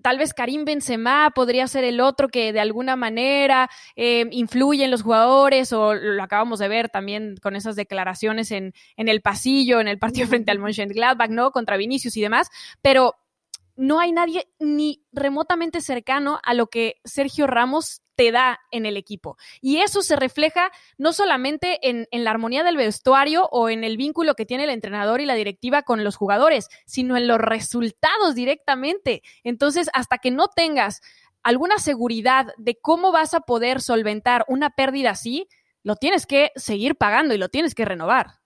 tal 0.03 0.19
vez 0.19 0.33
Karim 0.33 0.65
Benzema 0.65 1.31
podría 1.33 1.65
ser 1.67 1.85
el 1.85 2.01
otro 2.01 2.27
que 2.27 2.53
de 2.53 2.59
alguna 2.59 2.95
manera 2.95 3.69
eh, 3.95 4.27
influye 4.31 4.83
en 4.83 4.91
los 4.91 5.01
jugadores, 5.01 5.71
o 5.73 5.95
lo 5.95 6.21
acabamos 6.21 6.59
de 6.59 6.67
ver 6.67 6.89
también 6.89 7.37
con 7.41 7.55
esas 7.55 7.75
declaraciones 7.75 8.51
en, 8.51 8.73
en 8.97 9.07
el 9.07 9.21
pasillo, 9.21 9.79
en 9.79 9.87
el 9.87 9.97
partido 9.97 10.27
frente 10.27 10.51
al 10.51 10.59
Mönchengladbach, 10.59 11.31
¿no? 11.31 11.51
Contra 11.51 11.77
Vinicius 11.77 12.17
y 12.17 12.21
demás, 12.21 12.49
pero 12.81 13.15
no 13.75 13.99
hay 13.99 14.11
nadie 14.11 14.47
ni 14.59 15.03
remotamente 15.11 15.81
cercano 15.81 16.39
a 16.43 16.53
lo 16.53 16.67
que 16.67 16.97
Sergio 17.05 17.47
Ramos 17.47 18.02
te 18.15 18.31
da 18.31 18.59
en 18.71 18.85
el 18.85 18.97
equipo. 18.97 19.37
Y 19.61 19.77
eso 19.77 20.01
se 20.01 20.15
refleja 20.15 20.71
no 20.97 21.13
solamente 21.13 21.89
en, 21.89 22.07
en, 22.11 22.23
la 22.23 22.31
armonía 22.31 22.63
del 22.63 22.77
vestuario 22.77 23.47
o 23.51 23.69
en 23.69 23.83
el 23.83 23.97
vínculo 23.97 24.35
que 24.35 24.45
tiene 24.45 24.65
el 24.65 24.69
entrenador 24.69 25.21
y 25.21 25.25
la 25.25 25.35
directiva 25.35 25.83
con 25.83 26.03
los 26.03 26.15
jugadores, 26.15 26.69
sino 26.85 27.17
en 27.17 27.27
los 27.27 27.39
resultados 27.39 28.35
directamente. 28.35 29.23
Entonces, 29.43 29.89
hasta 29.93 30.17
que 30.17 30.31
no 30.31 30.47
tengas 30.47 31.01
alguna 31.43 31.77
seguridad 31.77 32.47
de 32.57 32.79
cómo 32.79 33.11
vas 33.11 33.33
a 33.33 33.41
poder 33.41 33.81
solventar 33.81 34.45
una 34.47 34.69
pérdida 34.71 35.11
así, 35.11 35.47
lo 35.83 35.97
tienes 35.97 36.25
que 36.25 36.51
seguir 36.55 36.95
pagando 36.95 37.33
y 37.33 37.37
lo 37.37 37.49
tienes 37.49 37.75
que 37.75 37.85
renovar. 37.85 38.39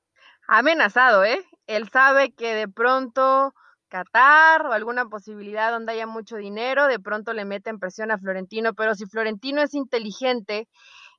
Amenazado, 0.48 1.24
¿eh? 1.24 1.46
Él 1.68 1.90
sabe 1.92 2.32
que 2.32 2.56
de 2.56 2.68
pronto 2.68 3.54
Qatar 3.88 4.66
o 4.66 4.74
alguna 4.74 5.06
posibilidad 5.06 5.72
donde 5.72 5.94
haya 5.94 6.08
mucho 6.08 6.36
dinero, 6.38 6.88
de 6.88 7.00
pronto 7.00 7.34
le 7.34 7.46
meten 7.46 7.80
presión 7.80 8.12
a 8.12 8.18
Florentino, 8.18 8.74
pero 8.74 8.96
si 8.96 9.06
Florentino 9.06 9.62
es 9.62 9.74
inteligente 9.74 10.68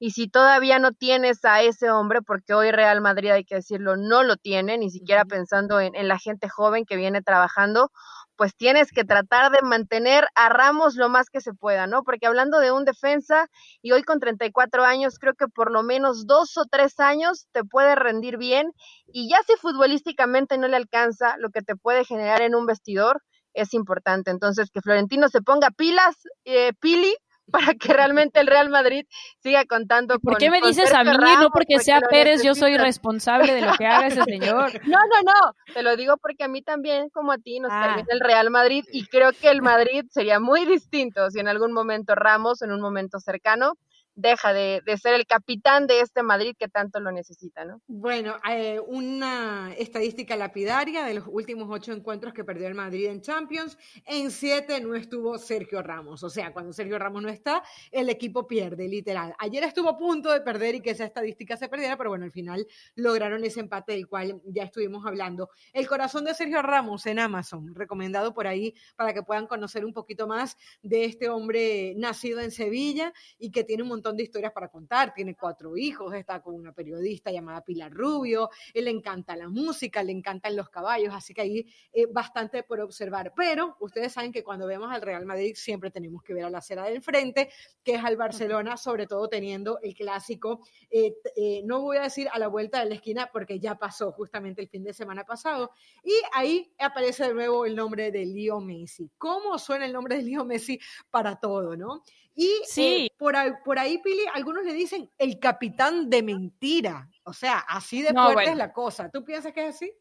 y 0.00 0.12
si 0.12 0.28
todavía 0.28 0.78
no 0.78 0.92
tienes 0.92 1.44
a 1.44 1.62
ese 1.62 1.90
hombre, 1.90 2.22
porque 2.22 2.54
hoy 2.54 2.70
Real 2.70 3.00
Madrid, 3.00 3.30
hay 3.30 3.44
que 3.44 3.56
decirlo, 3.56 3.96
no 3.96 4.22
lo 4.22 4.36
tiene, 4.36 4.78
ni 4.78 4.90
siquiera 4.90 5.24
pensando 5.24 5.80
en, 5.80 5.94
en 5.96 6.06
la 6.06 6.18
gente 6.18 6.48
joven 6.48 6.84
que 6.84 6.96
viene 6.96 7.20
trabajando, 7.22 7.90
pues 8.38 8.54
tienes 8.56 8.92
que 8.92 9.04
tratar 9.04 9.50
de 9.50 9.62
mantener 9.62 10.28
a 10.36 10.48
Ramos 10.48 10.94
lo 10.94 11.08
más 11.08 11.28
que 11.28 11.40
se 11.40 11.52
pueda, 11.52 11.88
¿no? 11.88 12.04
Porque 12.04 12.28
hablando 12.28 12.60
de 12.60 12.70
un 12.70 12.84
defensa, 12.84 13.48
y 13.82 13.90
hoy 13.90 14.04
con 14.04 14.20
34 14.20 14.84
años, 14.84 15.18
creo 15.18 15.34
que 15.34 15.48
por 15.48 15.72
lo 15.72 15.82
menos 15.82 16.24
dos 16.24 16.56
o 16.56 16.64
tres 16.70 17.00
años 17.00 17.48
te 17.52 17.64
puede 17.64 17.96
rendir 17.96 18.38
bien, 18.38 18.72
y 19.08 19.28
ya 19.28 19.38
si 19.44 19.56
futbolísticamente 19.56 20.56
no 20.56 20.68
le 20.68 20.76
alcanza 20.76 21.36
lo 21.38 21.50
que 21.50 21.62
te 21.62 21.74
puede 21.74 22.04
generar 22.04 22.40
en 22.40 22.54
un 22.54 22.64
vestidor, 22.64 23.22
es 23.54 23.74
importante. 23.74 24.30
Entonces, 24.30 24.70
que 24.70 24.80
Florentino 24.82 25.28
se 25.28 25.42
ponga 25.42 25.72
pilas, 25.72 26.14
eh, 26.44 26.72
Pili, 26.80 27.12
para 27.50 27.74
que 27.74 27.92
realmente 27.92 28.40
el 28.40 28.46
Real 28.46 28.68
Madrid 28.68 29.06
siga 29.42 29.64
contando 29.64 30.18
¿Por 30.20 30.34
con, 30.34 30.40
qué 30.40 30.50
me 30.50 30.60
dices 30.60 30.92
a 30.92 31.04
mí? 31.04 31.10
Ramos, 31.12 31.40
no 31.40 31.50
porque 31.50 31.78
sea 31.78 32.00
Pérez, 32.00 32.42
yo 32.42 32.54
soy 32.54 32.76
responsable 32.76 33.54
de 33.54 33.62
lo 33.62 33.72
que 33.74 33.86
haga 33.86 34.06
ese 34.06 34.22
señor. 34.24 34.72
No, 34.86 34.98
no, 34.98 35.22
no, 35.24 35.54
te 35.72 35.82
lo 35.82 35.96
digo 35.96 36.16
porque 36.18 36.44
a 36.44 36.48
mí 36.48 36.62
también, 36.62 37.08
como 37.10 37.32
a 37.32 37.38
ti, 37.38 37.60
nos 37.60 37.72
ah. 37.72 37.94
cae 37.94 38.04
el 38.08 38.20
Real 38.20 38.50
Madrid 38.50 38.84
y 38.92 39.06
creo 39.06 39.32
que 39.32 39.50
el 39.50 39.62
Madrid 39.62 40.04
sería 40.10 40.40
muy 40.40 40.64
distinto 40.64 41.30
si 41.30 41.40
en 41.40 41.48
algún 41.48 41.72
momento 41.72 42.14
Ramos, 42.14 42.62
en 42.62 42.72
un 42.72 42.80
momento 42.80 43.18
cercano, 43.20 43.74
deja 44.18 44.52
de, 44.52 44.82
de, 44.84 44.98
ser 44.98 45.14
el 45.14 45.26
capitán 45.26 45.86
de 45.86 46.00
este 46.00 46.24
Madrid 46.24 46.56
que 46.58 46.66
tanto 46.66 46.98
lo 46.98 47.12
necesita, 47.12 47.64
¿no? 47.64 47.80
Bueno, 47.86 48.34
eh, 48.50 48.80
una 48.84 49.72
estadística 49.78 50.34
lapidaria 50.34 51.04
de 51.04 51.14
los 51.14 51.24
últimos 51.28 51.68
ocho 51.70 51.92
encuentros 51.92 52.34
que 52.34 52.42
perdió 52.42 52.66
el 52.66 52.74
Madrid 52.74 53.06
en 53.06 53.20
Champions, 53.20 53.78
en 54.04 54.32
siete 54.32 54.80
no 54.80 54.96
estuvo 54.96 55.38
Sergio 55.38 55.82
Ramos, 55.82 56.24
o 56.24 56.30
sea, 56.30 56.52
cuando 56.52 56.72
Sergio 56.72 56.98
Ramos 56.98 57.22
no 57.22 57.28
está, 57.28 57.62
el 57.92 58.08
equipo 58.10 58.48
pierde, 58.48 58.88
literal. 58.88 59.36
Ayer 59.38 59.62
estuvo 59.62 59.88
a 59.88 59.96
punto 59.96 60.32
de 60.32 60.40
perder 60.40 60.74
y 60.74 60.80
que 60.80 60.90
esa 60.90 61.04
estadística 61.04 61.56
se 61.56 61.68
perdiera, 61.68 61.96
pero 61.96 62.10
bueno, 62.10 62.24
al 62.24 62.32
final 62.32 62.66
lograron 62.96 63.44
ese 63.44 63.60
empate 63.60 63.92
del 63.92 64.08
cual 64.08 64.42
ya 64.46 64.64
estuvimos 64.64 65.06
hablando. 65.06 65.50
El 65.72 65.86
corazón 65.86 66.24
de 66.24 66.34
Sergio 66.34 66.60
Ramos 66.60 67.06
en 67.06 67.20
Amazon, 67.20 67.72
recomendado 67.72 68.34
por 68.34 68.48
ahí 68.48 68.74
para 68.96 69.14
que 69.14 69.22
puedan 69.22 69.46
conocer 69.46 69.84
un 69.84 69.92
poquito 69.92 70.26
más 70.26 70.56
de 70.82 71.04
este 71.04 71.28
hombre 71.28 71.94
nacido 71.96 72.40
en 72.40 72.50
Sevilla 72.50 73.12
y 73.38 73.52
que 73.52 73.62
tiene 73.62 73.84
un 73.84 73.90
montón 73.90 74.07
montón 74.08 74.16
de 74.16 74.22
historias 74.24 74.52
para 74.52 74.68
contar, 74.68 75.12
tiene 75.12 75.36
cuatro 75.36 75.76
hijos, 75.76 76.14
está 76.14 76.40
con 76.40 76.54
una 76.54 76.72
periodista 76.72 77.30
llamada 77.30 77.60
Pilar 77.62 77.92
Rubio, 77.92 78.48
él 78.72 78.86
le 78.86 78.90
encanta 78.90 79.36
la 79.36 79.48
música, 79.48 80.02
le 80.02 80.12
encantan 80.12 80.56
los 80.56 80.70
caballos, 80.70 81.14
así 81.14 81.34
que 81.34 81.42
ahí 81.42 81.66
eh, 81.92 82.06
bastante 82.06 82.62
por 82.62 82.80
observar. 82.80 83.32
Pero 83.36 83.76
ustedes 83.80 84.12
saben 84.12 84.32
que 84.32 84.42
cuando 84.42 84.66
vemos 84.66 84.90
al 84.90 85.02
Real 85.02 85.26
Madrid 85.26 85.54
siempre 85.56 85.90
tenemos 85.90 86.22
que 86.22 86.32
ver 86.32 86.44
a 86.44 86.50
la 86.50 86.58
acera 86.58 86.84
del 86.84 87.02
frente, 87.02 87.50
que 87.84 87.96
es 87.96 88.04
al 88.04 88.16
Barcelona, 88.16 88.76
sobre 88.76 89.06
todo 89.06 89.28
teniendo 89.28 89.78
el 89.82 89.94
clásico, 89.94 90.66
eh, 90.90 91.14
eh, 91.36 91.62
no 91.64 91.82
voy 91.82 91.98
a 91.98 92.02
decir 92.02 92.28
a 92.32 92.38
la 92.38 92.48
vuelta 92.48 92.80
de 92.80 92.88
la 92.88 92.94
esquina 92.94 93.28
porque 93.32 93.60
ya 93.60 93.74
pasó 93.74 94.12
justamente 94.12 94.62
el 94.62 94.68
fin 94.68 94.84
de 94.84 94.94
semana 94.94 95.24
pasado, 95.24 95.72
y 96.02 96.14
ahí 96.32 96.72
aparece 96.78 97.26
de 97.26 97.34
nuevo 97.34 97.66
el 97.66 97.76
nombre 97.76 98.10
de 98.10 98.24
Leo 98.24 98.60
Messi. 98.60 99.10
¿Cómo 99.18 99.58
suena 99.58 99.84
el 99.84 99.92
nombre 99.92 100.16
de 100.16 100.22
Leo 100.22 100.44
Messi 100.44 100.80
para 101.10 101.36
todo, 101.36 101.76
no? 101.76 102.02
Y 102.40 102.62
sí. 102.66 103.10
por, 103.18 103.34
ahí, 103.34 103.50
por 103.64 103.80
ahí, 103.80 103.98
Pili, 103.98 104.22
algunos 104.32 104.64
le 104.64 104.72
dicen 104.72 105.10
el 105.18 105.40
capitán 105.40 106.08
de 106.08 106.22
mentira. 106.22 107.10
O 107.24 107.32
sea, 107.32 107.58
así 107.58 108.00
de 108.00 108.14
fuerte 108.14 108.50
es 108.50 108.56
la 108.56 108.72
cosa. 108.72 109.10
¿Tú 109.10 109.24
piensas 109.24 109.52
que 109.52 109.66
es 109.66 109.74
así? 109.74 109.92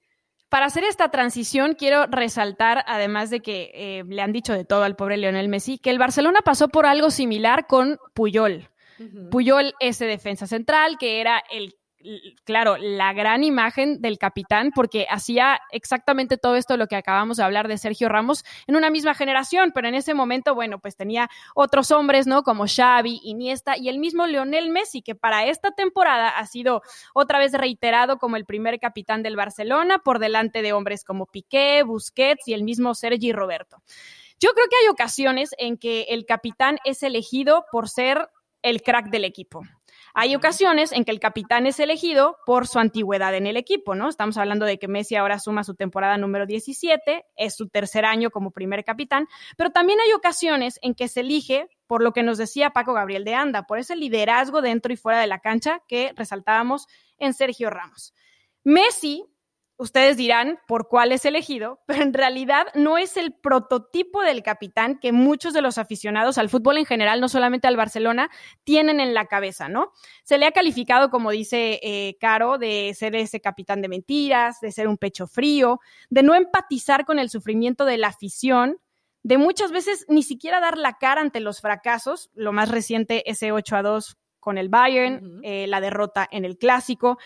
Para 0.47 0.67
hacer 0.67 0.83
esta 0.83 1.09
transición, 1.09 1.73
quiero 1.73 2.05
resaltar, 2.05 2.83
además 2.85 3.31
de 3.31 3.39
que 3.39 3.71
eh, 3.73 4.03
le 4.07 4.21
han 4.21 4.33
dicho 4.33 4.53
de 4.53 4.65
todo 4.65 4.83
al 4.83 4.95
pobre 4.95 5.17
Lionel 5.17 5.49
Messi, 5.49 5.79
que 5.79 5.89
el 5.89 5.97
Barcelona 5.97 6.41
pasó 6.45 6.67
por 6.67 6.85
algo 6.85 7.09
similar 7.09 7.65
con 7.65 7.97
Puyol. 8.13 8.69
Puyol, 9.31 9.73
ese 9.79 10.05
defensa 10.05 10.45
central, 10.45 10.97
que 10.99 11.19
era 11.19 11.41
el 11.51 11.73
claro, 12.43 12.77
la 12.77 13.13
gran 13.13 13.43
imagen 13.43 14.01
del 14.01 14.17
capitán, 14.17 14.71
porque 14.73 15.07
hacía 15.09 15.59
exactamente 15.71 16.37
todo 16.37 16.55
esto 16.55 16.77
lo 16.77 16.87
que 16.87 16.95
acabamos 16.95 17.37
de 17.37 17.43
hablar 17.43 17.67
de 17.67 17.77
Sergio 17.77 18.09
Ramos 18.09 18.43
en 18.67 18.75
una 18.75 18.89
misma 18.89 19.13
generación, 19.13 19.71
pero 19.73 19.87
en 19.87 19.95
ese 19.95 20.13
momento, 20.13 20.55
bueno, 20.55 20.79
pues 20.79 20.95
tenía 20.95 21.29
otros 21.55 21.91
hombres, 21.91 22.27
¿no? 22.27 22.43
Como 22.43 22.65
Xavi, 22.67 23.21
Iniesta 23.23 23.77
y 23.77 23.89
el 23.89 23.99
mismo 23.99 24.27
Lionel 24.27 24.69
Messi, 24.69 25.01
que 25.01 25.15
para 25.15 25.45
esta 25.45 25.71
temporada 25.71 26.29
ha 26.29 26.45
sido 26.45 26.81
otra 27.13 27.39
vez 27.39 27.53
reiterado 27.53 28.17
como 28.17 28.35
el 28.35 28.45
primer 28.45 28.79
capitán 28.79 29.23
del 29.23 29.35
Barcelona, 29.35 29.99
por 29.99 30.19
delante 30.19 30.61
de 30.61 30.73
hombres 30.73 31.03
como 31.03 31.25
Piqué, 31.25 31.83
Busquets 31.83 32.47
y 32.47 32.53
el 32.53 32.63
mismo 32.63 32.93
Sergi 32.93 33.31
Roberto. 33.31 33.77
Yo 34.39 34.51
creo 34.51 34.67
que 34.69 34.75
hay 34.83 34.89
ocasiones 34.89 35.49
en 35.57 35.77
que 35.77 36.03
el 36.09 36.25
capitán 36.25 36.77
es 36.85 37.01
elegido 37.01 37.65
por 37.71 37.89
ser 37.89 38.29
el 38.61 38.81
crack 38.81 39.09
del 39.09 39.25
equipo. 39.25 39.61
Hay 40.19 40.35
ocasiones 40.35 40.93
en 40.93 41.05
que 41.05 41.11
el 41.11 41.19
capitán 41.19 41.67
es 41.67 41.79
elegido 41.79 42.39
por 42.47 42.65
su 42.65 42.79
antigüedad 42.79 43.35
en 43.35 43.45
el 43.45 43.55
equipo, 43.55 43.93
¿no? 43.93 44.09
Estamos 44.09 44.35
hablando 44.37 44.65
de 44.65 44.79
que 44.79 44.87
Messi 44.87 45.15
ahora 45.15 45.37
suma 45.37 45.63
su 45.63 45.75
temporada 45.75 46.17
número 46.17 46.47
17, 46.47 47.23
es 47.35 47.55
su 47.55 47.69
tercer 47.69 48.03
año 48.03 48.31
como 48.31 48.49
primer 48.49 48.83
capitán, 48.83 49.27
pero 49.57 49.69
también 49.69 49.99
hay 49.99 50.13
ocasiones 50.13 50.79
en 50.81 50.95
que 50.95 51.07
se 51.07 51.19
elige 51.19 51.67
por 51.85 52.01
lo 52.01 52.13
que 52.13 52.23
nos 52.23 52.39
decía 52.39 52.71
Paco 52.71 52.93
Gabriel 52.93 53.25
de 53.25 53.35
Anda, 53.35 53.67
por 53.67 53.77
ese 53.77 53.95
liderazgo 53.95 54.63
dentro 54.63 54.91
y 54.91 54.97
fuera 54.97 55.19
de 55.19 55.27
la 55.27 55.37
cancha 55.37 55.83
que 55.87 56.13
resaltábamos 56.15 56.87
en 57.19 57.35
Sergio 57.35 57.69
Ramos. 57.69 58.15
Messi 58.63 59.23
ustedes 59.77 60.17
dirán 60.17 60.59
por 60.67 60.87
cuál 60.87 61.11
es 61.11 61.25
elegido, 61.25 61.79
pero 61.87 62.03
en 62.03 62.13
realidad 62.13 62.67
no 62.75 62.97
es 62.97 63.17
el 63.17 63.33
prototipo 63.33 64.21
del 64.21 64.43
capitán 64.43 64.99
que 64.99 65.11
muchos 65.11 65.53
de 65.53 65.61
los 65.61 65.77
aficionados 65.77 66.37
al 66.37 66.49
fútbol 66.49 66.77
en 66.77 66.85
general, 66.85 67.21
no 67.21 67.29
solamente 67.29 67.67
al 67.67 67.77
Barcelona, 67.77 68.29
tienen 68.63 68.99
en 68.99 69.13
la 69.13 69.25
cabeza, 69.25 69.69
¿no? 69.69 69.91
Se 70.23 70.37
le 70.37 70.45
ha 70.45 70.51
calificado, 70.51 71.09
como 71.09 71.31
dice 71.31 71.79
eh, 71.81 72.17
Caro, 72.19 72.57
de 72.57 72.93
ser 72.95 73.15
ese 73.15 73.39
capitán 73.39 73.81
de 73.81 73.89
mentiras, 73.89 74.59
de 74.59 74.71
ser 74.71 74.87
un 74.87 74.97
pecho 74.97 75.27
frío, 75.27 75.79
de 76.09 76.23
no 76.23 76.35
empatizar 76.35 77.05
con 77.05 77.19
el 77.19 77.29
sufrimiento 77.29 77.85
de 77.85 77.97
la 77.97 78.07
afición, 78.07 78.79
de 79.23 79.37
muchas 79.37 79.71
veces 79.71 80.05
ni 80.07 80.23
siquiera 80.23 80.59
dar 80.59 80.77
la 80.77 80.97
cara 80.97 81.21
ante 81.21 81.39
los 81.39 81.59
fracasos, 81.59 82.29
lo 82.33 82.53
más 82.53 82.69
reciente 82.69 83.29
ese 83.29 83.51
8 83.51 83.75
a 83.75 83.81
2 83.81 84.17
con 84.47 84.57
el 84.57 84.69
Bayern, 84.69 85.41
eh, 85.43 85.67
la 85.67 85.81
derrota 85.81 86.25
en 86.31 86.45
el 86.45 86.57
clásico 86.57 87.17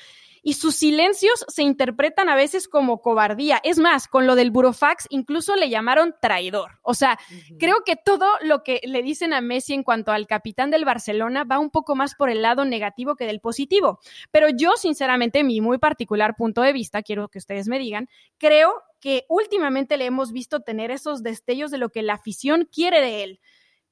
y 0.42 0.54
sus 0.54 0.76
silencios 0.76 1.46
se 1.48 1.62
interpretan 1.62 2.30
a 2.30 2.36
veces 2.36 2.68
como 2.68 3.00
cobardía. 3.00 3.62
Es 3.64 3.78
más, 3.78 4.08
con 4.08 4.26
lo 4.26 4.34
del 4.34 4.50
burofax 4.50 5.06
incluso 5.12 5.56
le 5.56 5.70
llamaron 5.70 6.16
traidor. 6.20 6.80
O 6.82 6.96
sea, 6.96 7.20
creo 7.60 7.84
que 7.86 7.96
todo 7.96 8.26
lo 8.42 8.64
que 8.64 8.82
le 8.86 9.04
dicen 9.04 9.34
a 9.34 9.42
Messi 9.42 9.76
en 9.76 9.84
cuanto 9.84 10.12
al 10.12 10.26
capitán 10.26 10.72
del 10.72 10.84
Barcelona 10.84 11.44
va 11.44 11.60
un 11.60 11.70
poco 11.70 11.96
más 11.96 12.16
por 12.16 12.32
el 12.32 12.42
lado 12.42 12.66
negativo 12.66 13.16
que 13.16 13.28
del 13.28 13.40
positivo. 13.40 14.00
Pero 14.32 14.50
yo, 14.50 14.72
sinceramente, 14.76 15.44
mi 15.44 15.62
muy 15.62 15.78
particular 15.78 16.36
punto 16.36 16.64
de 16.64 16.74
vista, 16.74 17.04
quiero 17.04 17.30
que 17.30 17.38
ustedes 17.38 17.68
me 17.68 17.78
digan, 17.78 18.10
creo 18.40 18.82
que 19.00 19.26
últimamente 19.30 19.96
le 19.96 20.08
hemos 20.08 20.32
visto 20.32 20.62
tener 20.62 20.90
esos 20.90 21.22
destellos 21.22 21.70
de 21.70 21.78
lo 21.78 21.90
que 21.90 22.02
la 22.02 22.14
afición 22.14 22.68
quiere 22.72 23.00
de 23.00 23.24
él 23.24 23.40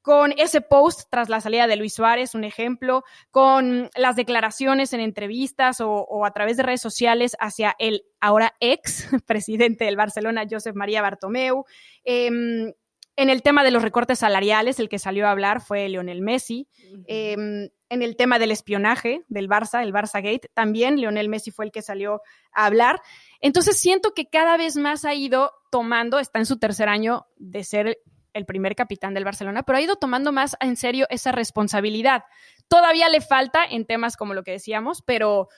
con 0.02 0.34
ese 0.38 0.62
post 0.62 1.10
tras 1.10 1.30
la 1.30 1.42
salida 1.42 1.68
de 1.68 1.76
Luis 1.76 1.94
Suárez, 1.94 2.36
un 2.36 2.44
ejemplo, 2.44 3.04
con 3.32 3.90
las 3.96 4.16
declaraciones 4.16 4.94
en 4.94 5.02
entrevistas 5.02 5.82
o, 5.82 6.26
a 6.26 6.32
través 6.32 6.58
de 6.58 6.64
redes 6.64 6.82
sociales 6.82 7.36
hacia 7.40 7.76
el 7.80 8.04
ahora 8.20 8.54
ex 8.60 9.08
presidente 9.28 9.86
del 9.86 9.98
Barcelona, 9.98 10.46
Josep 10.50 10.76
María 10.76 11.02
Bartomeu. 11.02 11.66
Em, 12.04 12.74
en 13.16 13.30
el 13.30 13.42
tema 13.42 13.66
de 13.66 13.72
los 13.72 13.84
recortes 13.84 14.20
salariales, 14.20 14.80
el 14.80 14.88
que 14.88 14.98
salió 14.98 15.28
a 15.28 15.32
hablar 15.32 15.60
fue 15.60 15.90
Lionel 15.90 16.22
Messi. 16.22 16.70
Em, 17.06 17.70
en 17.90 18.02
el 18.02 18.16
tema 18.16 18.40
del 18.40 18.52
espionaje 18.52 19.26
del 19.28 19.50
Barça, 19.50 19.84
el 19.84 19.92
Barça 19.92 20.24
Gate, 20.24 20.50
también 20.54 20.96
Lionel 20.96 21.28
Messi 21.28 21.52
fue 21.52 21.66
el 21.66 21.72
que 21.72 21.82
salió 21.82 22.22
a 22.54 22.66
hablar. 22.66 23.02
Entonces 23.42 23.78
siento 23.78 24.14
que 24.14 24.30
cada 24.30 24.56
vez 24.56 24.78
más 24.78 25.04
ha 25.04 25.14
ido 25.16 25.52
tomando, 25.70 26.20
está 26.20 26.40
en 26.40 26.46
su 26.46 26.60
tercer 26.60 26.88
año 26.88 27.28
de 27.36 27.66
ser 27.66 27.98
el 28.34 28.46
primer 28.46 28.76
capitán 28.76 29.14
del 29.14 29.26
Barcelona, 29.26 29.64
pero 29.64 29.78
ha 29.78 29.82
ido 29.82 29.96
tomando 29.96 30.32
más 30.32 30.56
en 30.60 30.76
serio 30.76 31.08
esa 31.10 31.32
responsabilidad. 31.32 32.24
Todavía 32.68 33.10
le 33.10 33.22
falta 33.22 33.66
en 33.66 33.86
temas 33.86 34.18
como 34.18 34.34
lo 34.34 34.44
que 34.44 34.52
decíamos, 34.52 35.02
pero 35.02 35.50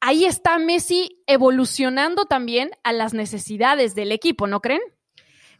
ahí 0.00 0.24
está 0.24 0.58
Messi 0.58 1.22
evolucionando 1.26 2.26
también 2.26 2.70
a 2.84 2.92
las 2.92 3.14
necesidades 3.14 3.94
del 3.94 4.12
equipo, 4.12 4.46
¿no 4.46 4.60
creen? 4.60 4.82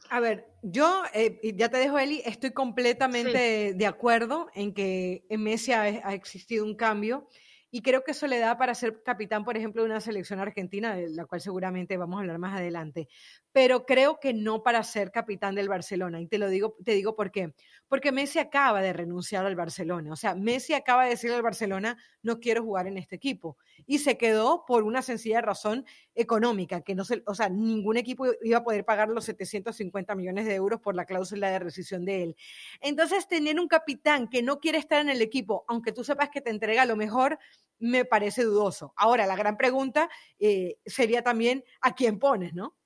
A 0.09 0.21
ver, 0.21 0.47
yo, 0.63 1.03
eh, 1.15 1.41
ya 1.55 1.69
te 1.69 1.79
dejo, 1.79 1.99
Eli, 1.99 2.23
estoy 2.25 2.53
completamente 2.53 3.75
de 3.75 3.87
acuerdo 3.87 4.49
en 4.55 4.73
que 4.73 5.25
en 5.29 5.43
Messi 5.43 5.73
ha, 5.73 5.83
ha 5.83 6.15
existido 6.15 6.65
un 6.65 6.77
cambio. 6.77 7.29
Y 7.77 7.83
creo 7.83 8.03
que 8.03 8.13
eso 8.13 8.27
le 8.27 8.39
da 8.39 8.57
para 8.57 8.75
ser 8.75 9.03
capitán, 9.03 9.45
por 9.45 9.55
ejemplo, 9.55 9.83
de 9.83 9.91
una 9.91 10.01
selección 10.01 10.41
argentina, 10.41 10.97
de 10.97 11.11
la 11.11 11.27
cual 11.27 11.43
seguramente 11.43 11.99
vamos 11.99 12.17
a 12.17 12.21
hablar 12.21 12.39
más 12.39 12.57
adelante. 12.57 13.07
Pero 13.53 13.85
creo 13.85 14.19
que 14.19 14.33
no 14.33 14.63
para 14.63 14.83
ser 14.83 15.11
capitán 15.11 15.55
del 15.55 15.69
Barcelona. 15.69 16.19
Y 16.23 16.27
te 16.27 16.39
lo 16.39 16.49
digo, 16.49 16.75
te 16.83 16.93
digo 16.93 17.15
por 17.15 17.31
qué. 17.31 17.53
Porque 17.87 18.13
Messi 18.13 18.39
acaba 18.39 18.81
de 18.81 18.95
renunciar 18.95 19.45
al 19.45 19.57
Barcelona. 19.57 20.11
O 20.11 20.17
sea, 20.17 20.35
Messi 20.35 20.73
acaba 20.73 21.05
de 21.05 21.11
decirle 21.11 21.37
al 21.37 21.43
Barcelona, 21.43 21.99
no 22.23 22.41
quiero 22.41 22.63
jugar 22.63 22.87
en 22.87 22.97
este 22.97 23.17
equipo. 23.17 23.59
Y 23.85 23.99
se 23.99 24.17
quedó 24.17 24.65
por 24.67 24.83
una 24.83 25.03
sencilla 25.03 25.43
razón 25.43 25.85
económica, 26.15 26.81
que 26.81 26.95
no 26.95 27.05
se, 27.05 27.23
o 27.27 27.35
sea, 27.35 27.51
ningún 27.51 27.99
equipo 27.99 28.25
iba 28.43 28.59
a 28.59 28.65
poder 28.65 28.87
pagar 28.87 29.11
los 29.11 29.27
750 29.27 30.15
millones 30.15 30.47
de 30.47 30.55
euros 30.55 30.81
por 30.81 30.95
la 30.95 31.05
cláusula 31.05 31.51
de 31.51 31.59
rescisión 31.59 32.07
de 32.07 32.23
él. 32.23 32.37
Entonces, 32.81 33.29
tener 33.29 33.61
un 33.61 33.69
capitán 33.69 34.29
que 34.29 34.43
no 34.43 34.61
quiere 34.61 34.79
estar 34.79 35.03
en 35.03 35.11
el 35.11 35.21
equipo, 35.21 35.67
aunque 35.69 35.93
tú 35.93 36.05
sepas 36.05 36.31
que 36.31 36.41
te 36.41 36.49
entrega 36.49 36.87
lo 36.87 36.97
mejor, 36.97 37.39
me 37.79 38.05
parece 38.05 38.45
dudoso. 38.45 38.93
Ahora, 38.97 39.27
la 39.27 39.37
gran 39.37 39.57
pregunta 39.57 40.09
eh, 40.39 40.79
sería 40.85 41.23
también 41.23 41.65
a 41.81 41.95
quién 41.95 42.19
pones, 42.19 42.55
¿no? 42.55 42.77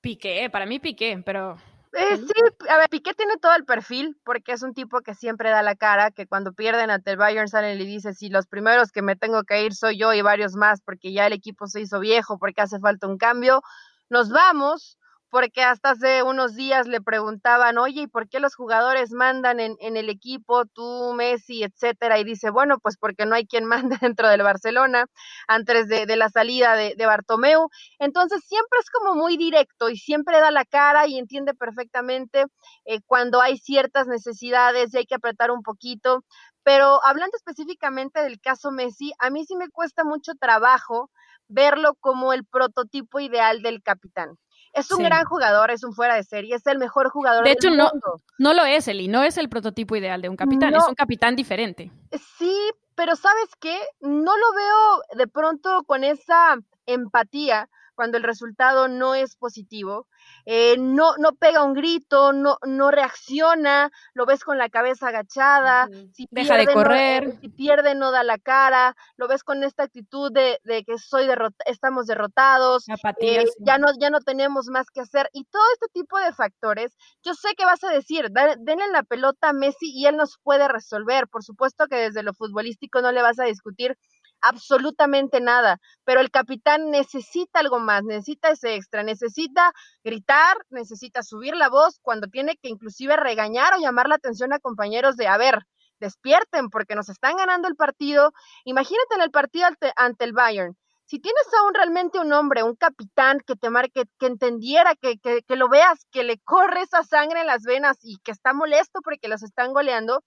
Piqué, 0.00 0.50
para 0.50 0.66
mí 0.66 0.78
Piqué, 0.78 1.22
pero... 1.24 1.56
Eh, 1.94 2.16
sí, 2.16 2.66
a 2.70 2.78
ver, 2.78 2.88
Piqué 2.88 3.12
tiene 3.12 3.36
todo 3.36 3.54
el 3.54 3.66
perfil 3.66 4.18
porque 4.24 4.52
es 4.52 4.62
un 4.62 4.72
tipo 4.72 5.02
que 5.02 5.14
siempre 5.14 5.50
da 5.50 5.62
la 5.62 5.76
cara, 5.76 6.10
que 6.10 6.26
cuando 6.26 6.54
pierden 6.54 6.90
ante 6.90 7.10
el 7.10 7.18
Bayern 7.18 7.48
salen 7.48 7.78
y 7.78 7.84
dice, 7.84 8.14
si 8.14 8.30
los 8.30 8.46
primeros 8.46 8.92
que 8.92 9.02
me 9.02 9.14
tengo 9.14 9.42
que 9.44 9.62
ir 9.62 9.74
soy 9.74 9.98
yo 9.98 10.14
y 10.14 10.22
varios 10.22 10.54
más 10.54 10.80
porque 10.80 11.12
ya 11.12 11.26
el 11.26 11.34
equipo 11.34 11.66
se 11.66 11.82
hizo 11.82 12.00
viejo, 12.00 12.38
porque 12.38 12.62
hace 12.62 12.78
falta 12.80 13.06
un 13.06 13.18
cambio, 13.18 13.62
nos 14.08 14.30
vamos, 14.30 14.98
porque 15.32 15.62
hasta 15.62 15.92
hace 15.92 16.22
unos 16.22 16.54
días 16.56 16.86
le 16.86 17.00
preguntaban, 17.00 17.78
oye, 17.78 18.02
¿y 18.02 18.06
por 18.06 18.28
qué 18.28 18.38
los 18.38 18.54
jugadores 18.54 19.12
mandan 19.12 19.60
en, 19.60 19.76
en, 19.80 19.96
el 19.96 20.10
equipo, 20.10 20.66
tú, 20.66 21.14
Messi, 21.14 21.62
etcétera? 21.64 22.18
Y 22.18 22.24
dice, 22.24 22.50
bueno, 22.50 22.78
pues 22.78 22.98
porque 22.98 23.24
no 23.24 23.34
hay 23.34 23.46
quien 23.46 23.64
mande 23.96 23.96
dentro 23.98 24.28
del 24.28 24.42
Barcelona 24.42 25.06
antes 25.48 25.88
de, 25.88 26.04
de 26.04 26.16
la 26.16 26.28
salida 26.28 26.76
de, 26.76 26.94
de, 26.96 27.06
Bartomeu. 27.06 27.70
Entonces 27.98 28.42
siempre 28.46 28.78
es 28.80 28.90
como 28.90 29.14
muy 29.14 29.38
directo 29.38 29.88
y 29.88 29.96
siempre 29.96 30.38
da 30.38 30.50
la 30.50 30.66
cara 30.66 31.06
y 31.06 31.18
entiende 31.18 31.54
perfectamente 31.54 32.44
eh, 32.84 33.00
cuando 33.06 33.40
hay 33.40 33.56
ciertas 33.56 34.08
necesidades 34.08 34.92
y 34.92 34.98
hay 34.98 35.06
que 35.06 35.14
apretar 35.14 35.50
un 35.50 35.62
poquito. 35.62 36.24
Pero 36.62 37.02
hablando 37.06 37.38
específicamente 37.38 38.20
del 38.22 38.38
caso 38.38 38.70
Messi, 38.70 39.12
a 39.18 39.30
mí 39.30 39.46
sí 39.46 39.56
me 39.56 39.70
cuesta 39.70 40.04
mucho 40.04 40.32
trabajo 40.38 41.10
verlo 41.48 41.94
como 42.00 42.34
el 42.34 42.44
prototipo 42.44 43.18
ideal 43.18 43.62
del 43.62 43.82
capitán. 43.82 44.36
Es 44.72 44.90
un 44.90 45.02
gran 45.02 45.24
jugador, 45.24 45.70
es 45.70 45.84
un 45.84 45.94
fuera 45.94 46.14
de 46.14 46.24
serie, 46.24 46.54
es 46.54 46.66
el 46.66 46.78
mejor 46.78 47.10
jugador 47.10 47.44
de 47.44 47.52
hecho, 47.52 47.70
no, 47.70 47.90
No 48.38 48.54
lo 48.54 48.64
es, 48.64 48.88
Eli, 48.88 49.08
no 49.08 49.22
es 49.22 49.36
el 49.36 49.48
prototipo 49.48 49.96
ideal 49.96 50.22
de 50.22 50.28
un 50.28 50.36
capitán, 50.36 50.74
es 50.74 50.86
un 50.88 50.94
capitán 50.94 51.36
diferente. 51.36 51.92
Sí, 52.38 52.56
pero 52.94 53.16
¿sabes 53.16 53.48
qué? 53.60 53.78
No 54.00 54.36
lo 54.36 54.52
veo 54.54 55.02
de 55.16 55.26
pronto 55.28 55.84
con 55.84 56.04
esa 56.04 56.56
empatía 56.86 57.68
cuando 58.02 58.18
el 58.18 58.24
resultado 58.24 58.88
no 58.88 59.14
es 59.14 59.36
positivo, 59.36 60.08
eh, 60.44 60.76
no, 60.76 61.16
no 61.18 61.34
pega 61.34 61.62
un 61.62 61.72
grito, 61.72 62.32
no, 62.32 62.58
no 62.66 62.90
reacciona, 62.90 63.92
lo 64.12 64.26
ves 64.26 64.42
con 64.42 64.58
la 64.58 64.68
cabeza 64.70 65.06
agachada, 65.06 65.86
si 66.12 66.26
Deja 66.32 66.56
de 66.56 66.66
correr. 66.66 67.38
si 67.40 67.48
pierde 67.48 67.94
no 67.94 68.10
da 68.10 68.24
la 68.24 68.38
cara, 68.38 68.96
lo 69.16 69.28
ves 69.28 69.44
con 69.44 69.62
esta 69.62 69.84
actitud 69.84 70.32
de, 70.32 70.58
de 70.64 70.82
que 70.82 70.98
soy 70.98 71.28
estamos 71.66 72.06
derrotados, 72.06 72.86
eh, 73.20 73.44
ya, 73.60 73.78
no, 73.78 73.86
ya 74.00 74.10
no 74.10 74.18
tenemos 74.18 74.66
más 74.66 74.90
que 74.90 75.00
hacer 75.00 75.30
y 75.32 75.44
todo 75.44 75.62
este 75.74 75.86
tipo 75.92 76.18
de 76.18 76.32
factores, 76.32 76.96
yo 77.22 77.34
sé 77.34 77.54
que 77.56 77.64
vas 77.64 77.84
a 77.84 77.92
decir, 77.92 78.30
denle 78.58 78.88
la 78.88 79.04
pelota 79.04 79.50
a 79.50 79.52
Messi 79.52 79.92
y 79.92 80.06
él 80.06 80.16
nos 80.16 80.40
puede 80.42 80.66
resolver, 80.66 81.28
por 81.28 81.44
supuesto 81.44 81.86
que 81.86 81.98
desde 81.98 82.24
lo 82.24 82.34
futbolístico 82.34 83.00
no 83.00 83.12
le 83.12 83.22
vas 83.22 83.38
a 83.38 83.44
discutir 83.44 83.96
absolutamente 84.42 85.40
nada, 85.40 85.78
pero 86.04 86.20
el 86.20 86.30
capitán 86.30 86.90
necesita 86.90 87.60
algo 87.60 87.78
más, 87.78 88.02
necesita 88.04 88.50
ese 88.50 88.74
extra, 88.74 89.02
necesita 89.02 89.72
gritar, 90.04 90.56
necesita 90.70 91.22
subir 91.22 91.54
la 91.56 91.68
voz 91.68 91.98
cuando 92.02 92.26
tiene 92.26 92.56
que 92.56 92.68
inclusive 92.68 93.16
regañar 93.16 93.74
o 93.74 93.80
llamar 93.80 94.08
la 94.08 94.16
atención 94.16 94.52
a 94.52 94.58
compañeros 94.58 95.16
de, 95.16 95.28
a 95.28 95.38
ver, 95.38 95.60
despierten 96.00 96.68
porque 96.68 96.94
nos 96.94 97.08
están 97.08 97.36
ganando 97.36 97.68
el 97.68 97.76
partido. 97.76 98.32
Imagínate 98.64 99.14
en 99.14 99.22
el 99.22 99.30
partido 99.30 99.68
ante, 99.96 100.24
el 100.24 100.32
Bayern. 100.32 100.76
Si 101.06 101.18
tienes 101.18 101.46
aún 101.60 101.74
realmente 101.74 102.18
un 102.18 102.32
hombre, 102.32 102.62
un 102.62 102.74
capitán 102.74 103.38
que 103.46 103.54
te 103.54 103.70
marque, 103.70 104.04
que 104.18 104.26
entendiera, 104.26 104.94
que, 104.94 105.18
que, 105.18 105.42
que 105.42 105.56
lo 105.56 105.68
veas, 105.68 106.06
que 106.10 106.24
le 106.24 106.38
corre 106.38 106.82
esa 106.82 107.02
sangre 107.04 107.40
en 107.40 107.46
las 107.46 107.62
venas 107.62 107.98
y 108.02 108.18
que 108.24 108.32
está 108.32 108.52
molesto 108.52 109.00
porque 109.02 109.28
los 109.28 109.42
están 109.42 109.72
goleando, 109.72 110.22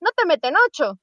no 0.00 0.10
te 0.16 0.24
meten 0.26 0.54
ocho, 0.66 0.98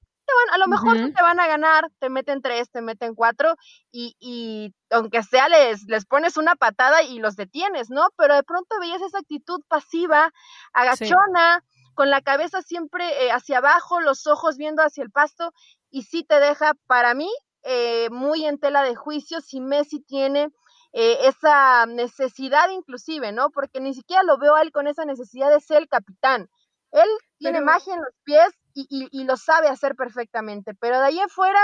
a 0.52 0.58
lo 0.58 0.68
mejor 0.68 0.98
te 0.98 1.22
van 1.22 1.40
a 1.40 1.48
ganar, 1.48 1.90
te 2.00 2.10
meten 2.10 2.42
tres, 2.42 2.70
te 2.72 2.82
meten 2.82 3.16
cuatro, 3.16 3.56
y, 3.92 4.16
y 4.20 4.74
aunque 4.90 5.24
sea 5.24 5.50
les, 5.50 5.84
les 5.88 6.06
pones 6.06 6.38
una 6.38 6.56
patada 6.56 7.04
y 7.04 7.20
los 7.20 7.36
detienes, 7.36 7.90
¿no? 7.90 8.08
Pero 8.18 8.36
de 8.36 8.44
pronto 8.44 8.80
veías 8.80 9.02
esa 9.02 9.20
actitud 9.20 9.62
pasiva, 9.68 10.32
agachona, 10.74 11.64
con 11.94 12.10
la 12.10 12.22
cabeza 12.22 12.62
siempre 12.62 13.26
eh, 13.26 13.32
hacia 13.32 13.58
abajo, 13.58 14.02
los 14.02 14.28
ojos 14.28 14.58
viendo 14.58 14.84
hacia 14.84 15.04
el 15.04 15.12
pasto, 15.12 15.52
y 15.90 16.04
sí 16.04 16.24
te 16.24 16.40
deja, 16.40 16.74
para 16.86 17.14
mí, 17.14 17.30
eh, 17.64 18.10
muy 18.12 18.46
en 18.46 18.60
tela 18.60 18.84
de 18.84 18.96
juicio 18.96 19.42
si 19.42 19.60
Messi 19.60 20.00
tiene 20.02 20.50
eh, 20.94 21.18
esa 21.28 21.86
necesidad 21.86 22.70
inclusive, 22.70 23.32
¿no? 23.32 23.50
Porque 23.50 23.82
ni 23.82 23.94
siquiera 23.94 24.24
lo 24.24 24.38
veo 24.38 24.56
a 24.56 24.62
él 24.62 24.72
con 24.72 24.88
esa 24.88 25.06
necesidad 25.06 25.50
de 25.50 25.60
ser 25.60 25.82
el 25.82 25.88
capitán. 25.88 26.50
Él 26.92 27.10
tiene 27.38 27.62
magia 27.62 27.94
en 27.94 28.00
los 28.00 28.14
pies 28.24 28.54
y, 28.90 29.24
lo 29.24 29.38
sabe 29.38 29.68
hacer 29.68 29.96
perfectamente. 29.96 30.74
Pero 30.76 31.00
de 31.00 31.06
ahí 31.08 31.20
afuera, 31.20 31.60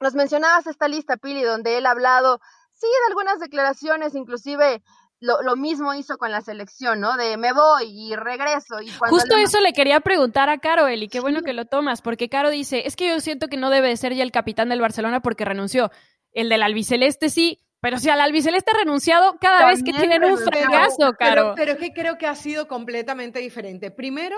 nos 0.00 0.14
mencionabas 0.14 0.66
esta 0.66 0.88
lista, 0.88 1.16
Pili, 1.16 1.42
donde 1.42 1.78
él 1.78 1.86
ha 1.86 1.92
hablado, 1.92 2.40
sí, 2.74 2.86
de 2.86 3.08
algunas 3.08 3.40
declaraciones, 3.40 4.14
inclusive 4.14 4.82
lo, 5.20 5.56
mismo 5.56 5.94
hizo 5.94 6.18
con 6.18 6.30
la 6.30 6.42
selección, 6.42 7.00
¿no? 7.00 7.16
De 7.16 7.36
me 7.36 7.52
voy 7.52 7.86
y 7.88 8.14
regreso. 8.16 8.80
Y 8.82 8.90
Justo 8.90 9.36
eso 9.36 9.60
le 9.60 9.72
quería 9.72 10.00
preguntar 10.00 10.50
a 10.50 10.58
Caro, 10.58 10.86
Eli, 10.86 11.08
qué 11.08 11.20
bueno 11.20 11.40
que 11.42 11.54
lo 11.54 11.64
tomas, 11.64 12.02
porque 12.02 12.28
Caro 12.28 12.50
dice, 12.50 12.86
es 12.86 12.96
que 12.96 13.08
yo 13.08 13.18
siento 13.20 13.48
que 13.48 13.56
no 13.56 13.70
debe 13.70 13.88
de 13.88 13.96
ser 13.96 14.14
ya 14.14 14.22
el 14.22 14.32
capitán 14.32 14.68
del 14.68 14.80
Barcelona 14.80 15.20
porque 15.20 15.44
renunció. 15.44 15.90
El 16.32 16.50
del 16.50 16.62
albiceleste 16.62 17.30
sí, 17.30 17.62
pero 17.80 17.98
si 17.98 18.10
al 18.10 18.20
albiceleste 18.20 18.72
ha 18.72 18.78
renunciado 18.78 19.38
cada 19.40 19.66
vez 19.68 19.82
que 19.82 19.92
tienen 19.92 20.22
un 20.24 20.36
fracaso, 20.36 21.14
Caro. 21.18 21.54
Pero, 21.54 21.76
pero 21.76 21.78
que 21.78 21.92
creo 21.94 22.18
que 22.18 22.26
ha 22.26 22.34
sido 22.34 22.68
completamente 22.68 23.38
diferente. 23.38 23.90
Primero, 23.90 24.36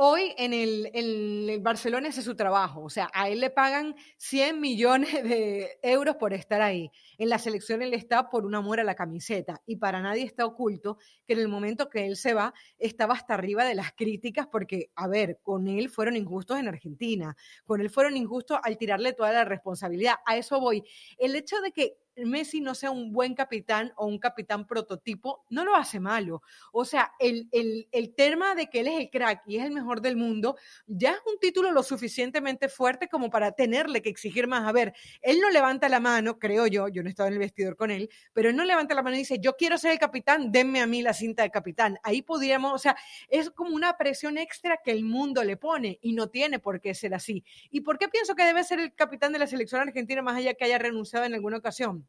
Hoy 0.00 0.32
en 0.36 0.52
el, 0.52 1.58
Barcelona 1.60 2.06
ese 2.06 2.20
es 2.20 2.26
su 2.26 2.36
trabajo, 2.36 2.82
o 2.84 2.88
sea, 2.88 3.10
a 3.12 3.28
él 3.30 3.40
le 3.40 3.50
pagan 3.50 3.96
100 4.18 4.60
millones 4.60 5.12
de 5.24 5.80
euros 5.82 6.14
por 6.14 6.32
estar 6.32 6.62
ahí. 6.62 6.92
En 7.18 7.28
la 7.28 7.40
selección 7.40 7.82
él 7.82 7.92
está 7.92 8.30
por 8.30 8.46
un 8.46 8.54
amor 8.54 8.78
a 8.78 8.84
la 8.84 8.94
camiseta 8.94 9.60
y 9.66 9.74
para 9.74 10.00
nadie 10.00 10.22
está 10.22 10.46
oculto 10.46 10.98
que 11.26 11.32
en 11.32 11.40
el 11.40 11.48
momento 11.48 11.90
que 11.90 12.06
él 12.06 12.16
se 12.16 12.32
va 12.32 12.54
estaba 12.78 13.14
hasta 13.14 13.34
arriba 13.34 13.64
de 13.64 13.74
las 13.74 13.90
críticas 13.90 14.46
porque, 14.46 14.92
a 14.94 15.08
ver, 15.08 15.40
con 15.42 15.66
él 15.66 15.88
fueron 15.88 16.14
injustos 16.14 16.60
en 16.60 16.68
Argentina, 16.68 17.36
con 17.66 17.80
él 17.80 17.90
fueron 17.90 18.16
injustos 18.16 18.60
al 18.62 18.78
tirarle 18.78 19.14
toda 19.14 19.32
la 19.32 19.44
responsabilidad. 19.44 20.14
A 20.26 20.36
eso 20.36 20.60
voy. 20.60 20.84
El 21.18 21.34
hecho 21.34 21.60
de 21.60 21.72
que 21.72 21.98
Messi 22.26 22.60
no 22.60 22.74
sea 22.74 22.90
un 22.90 23.12
buen 23.12 23.34
capitán 23.34 23.92
o 23.96 24.06
un 24.06 24.18
capitán 24.18 24.66
prototipo, 24.66 25.44
no 25.50 25.64
lo 25.64 25.74
hace 25.74 26.00
malo. 26.00 26.42
O 26.72 26.84
sea, 26.84 27.12
el, 27.18 27.48
el, 27.52 27.88
el, 27.92 28.14
tema 28.14 28.54
de 28.54 28.68
que 28.68 28.80
él 28.80 28.88
es 28.88 29.00
el 29.00 29.10
crack 29.10 29.42
y 29.46 29.56
es 29.56 29.64
el 29.64 29.70
mejor 29.70 30.00
del 30.00 30.16
mundo, 30.16 30.56
ya 30.86 31.12
es 31.12 31.20
un 31.26 31.38
título 31.38 31.70
lo 31.70 31.82
suficientemente 31.82 32.68
fuerte 32.68 33.08
como 33.08 33.30
para 33.30 33.52
tenerle 33.52 34.02
que 34.02 34.08
exigir 34.08 34.46
más. 34.46 34.66
A 34.66 34.72
ver, 34.72 34.94
él 35.22 35.38
no 35.40 35.50
levanta 35.50 35.88
la 35.88 36.00
mano, 36.00 36.38
creo 36.38 36.66
yo, 36.66 36.88
yo 36.88 37.02
no 37.02 37.08
he 37.08 37.10
estado 37.10 37.28
en 37.28 37.34
el 37.34 37.38
vestidor 37.38 37.76
con 37.76 37.90
él, 37.90 38.08
pero 38.32 38.50
él 38.50 38.56
no 38.56 38.64
levanta 38.64 38.94
la 38.94 39.02
mano 39.02 39.16
y 39.16 39.20
dice, 39.20 39.38
yo 39.40 39.56
quiero 39.56 39.78
ser 39.78 39.92
el 39.92 39.98
capitán, 39.98 40.50
denme 40.50 40.80
a 40.80 40.86
mí 40.86 41.02
la 41.02 41.14
cinta 41.14 41.42
de 41.42 41.50
capitán. 41.50 41.98
Ahí 42.02 42.22
podríamos, 42.22 42.72
o 42.72 42.78
sea, 42.78 42.96
es 43.28 43.50
como 43.50 43.74
una 43.74 43.96
presión 43.96 44.38
extra 44.38 44.78
que 44.82 44.90
el 44.90 45.04
mundo 45.04 45.44
le 45.44 45.56
pone 45.56 45.98
y 46.02 46.12
no 46.12 46.28
tiene 46.28 46.58
por 46.58 46.80
qué 46.80 46.94
ser 46.94 47.14
así. 47.14 47.44
¿Y 47.70 47.82
por 47.82 47.98
qué 47.98 48.08
pienso 48.08 48.34
que 48.34 48.44
debe 48.44 48.64
ser 48.64 48.80
el 48.80 48.94
capitán 48.94 49.32
de 49.32 49.38
la 49.38 49.46
selección 49.46 49.80
argentina 49.80 50.22
más 50.22 50.36
allá 50.36 50.54
que 50.54 50.64
haya 50.64 50.78
renunciado 50.78 51.26
en 51.26 51.34
alguna 51.34 51.58
ocasión? 51.58 52.07